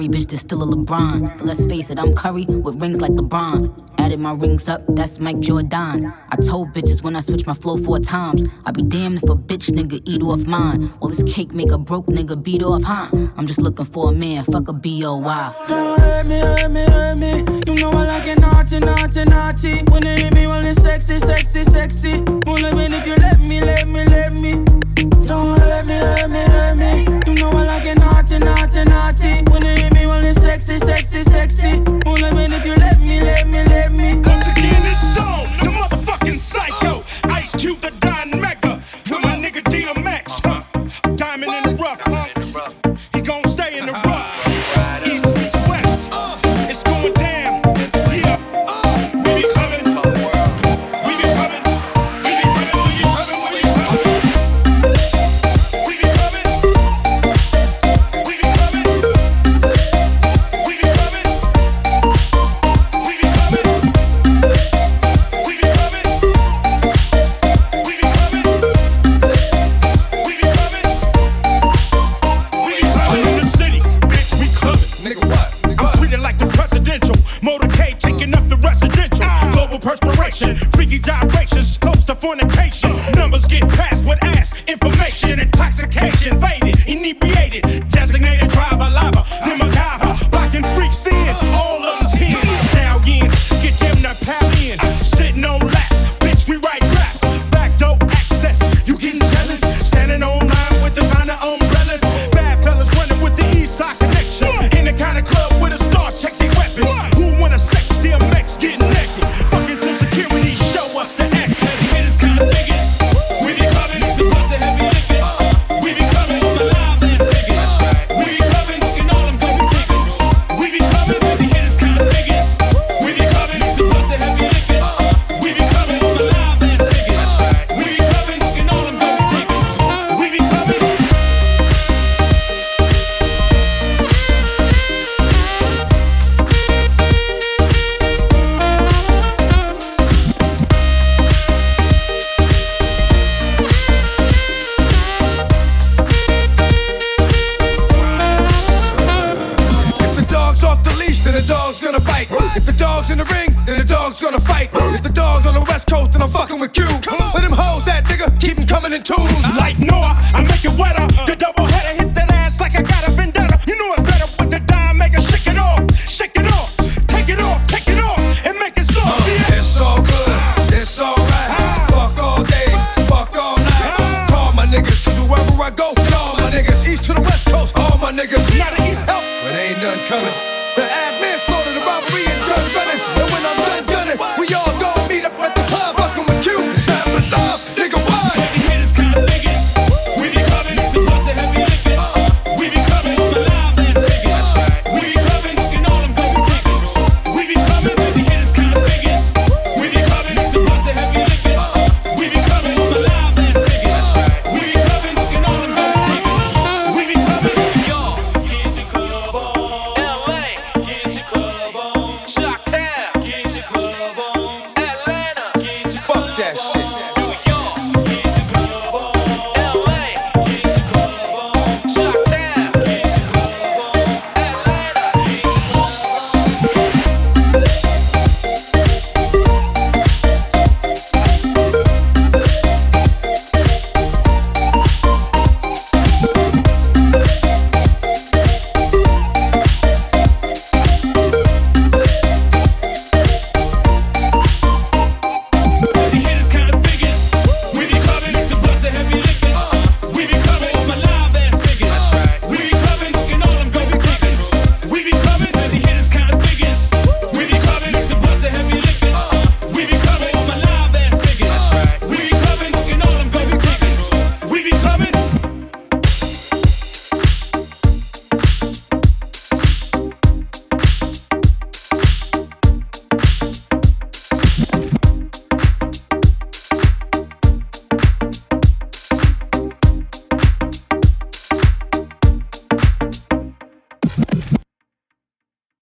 sorry, 0.00 0.08
bitch, 0.08 0.28
there's 0.28 0.40
still 0.40 0.62
a 0.62 0.66
LeBron. 0.66 1.36
But 1.36 1.46
let's 1.46 1.66
face 1.66 1.90
it, 1.90 1.98
I'm 1.98 2.14
Curry 2.14 2.46
with 2.46 2.80
rings 2.80 3.00
like 3.00 3.12
LeBron. 3.12 3.88
Added 3.98 4.18
my 4.18 4.32
rings 4.32 4.68
up, 4.68 4.82
that's 4.88 5.20
Mike 5.20 5.40
Jordan. 5.40 6.12
I 6.30 6.36
told 6.36 6.72
bitches 6.72 7.02
when 7.02 7.16
I 7.16 7.20
switch 7.20 7.46
my 7.46 7.52
flow 7.52 7.76
four 7.76 7.98
times, 7.98 8.44
I'd 8.64 8.74
be 8.74 8.82
damned 8.82 9.18
if 9.18 9.24
a 9.24 9.34
bitch 9.34 9.70
nigga 9.70 10.00
eat 10.06 10.22
off 10.22 10.46
mine. 10.46 10.90
Well, 11.00 11.10
this 11.10 11.22
cake 11.34 11.52
make 11.52 11.70
a 11.70 11.78
broke 11.78 12.06
nigga 12.06 12.42
beat 12.42 12.62
off, 12.62 12.82
huh? 12.82 13.08
I'm 13.36 13.46
just 13.46 13.60
looking 13.60 13.84
for 13.84 14.10
a 14.10 14.12
man, 14.12 14.44
fuck 14.44 14.68
a 14.68 14.72
B.O.Y. 14.72 15.54
Don't 15.68 16.00
hurt 16.00 16.26
me, 16.28 16.38
hurt 16.38 16.70
me, 16.70 16.84
hurt 16.84 17.18
me. 17.18 17.62
You 17.66 17.74
know 17.74 17.90
I 17.90 18.04
like 18.06 18.26
it 18.26 18.40
naughty, 18.40 18.80
naughty, 18.80 19.24
naughty. 19.24 19.82
When 19.92 20.04
they 20.04 20.22
hit 20.22 20.34
me, 20.34 20.46
well, 20.46 20.64
it's 20.64 20.80
sexy, 20.82 21.18
sexy, 21.18 21.64
sexy. 21.64 22.20
Won't 22.46 22.62
let 22.62 22.74
me 22.74 22.84
if 22.84 23.06
you 23.06 23.16
let 23.16 23.38
me, 23.40 23.60
let 23.60 23.86
me, 23.86 24.04
let 24.06 24.32
me. 24.40 24.52
Don't 25.26 25.58
hurt 25.58 25.86
me, 25.86 25.94
hurt 25.94 26.30
me, 26.30 26.40
hurt 26.40 26.78
me. 26.78 27.20
You 27.26 27.34
know 27.34 27.50
I 27.50 27.64
like 27.64 27.84
it 27.84 27.98
naughty, 27.98 28.38
naughty, 28.38 28.84
naughty. 28.84 29.50
When 29.50 29.64
sexy, 30.60 30.78
sexy, 30.78 31.24
sexy. 31.24 31.89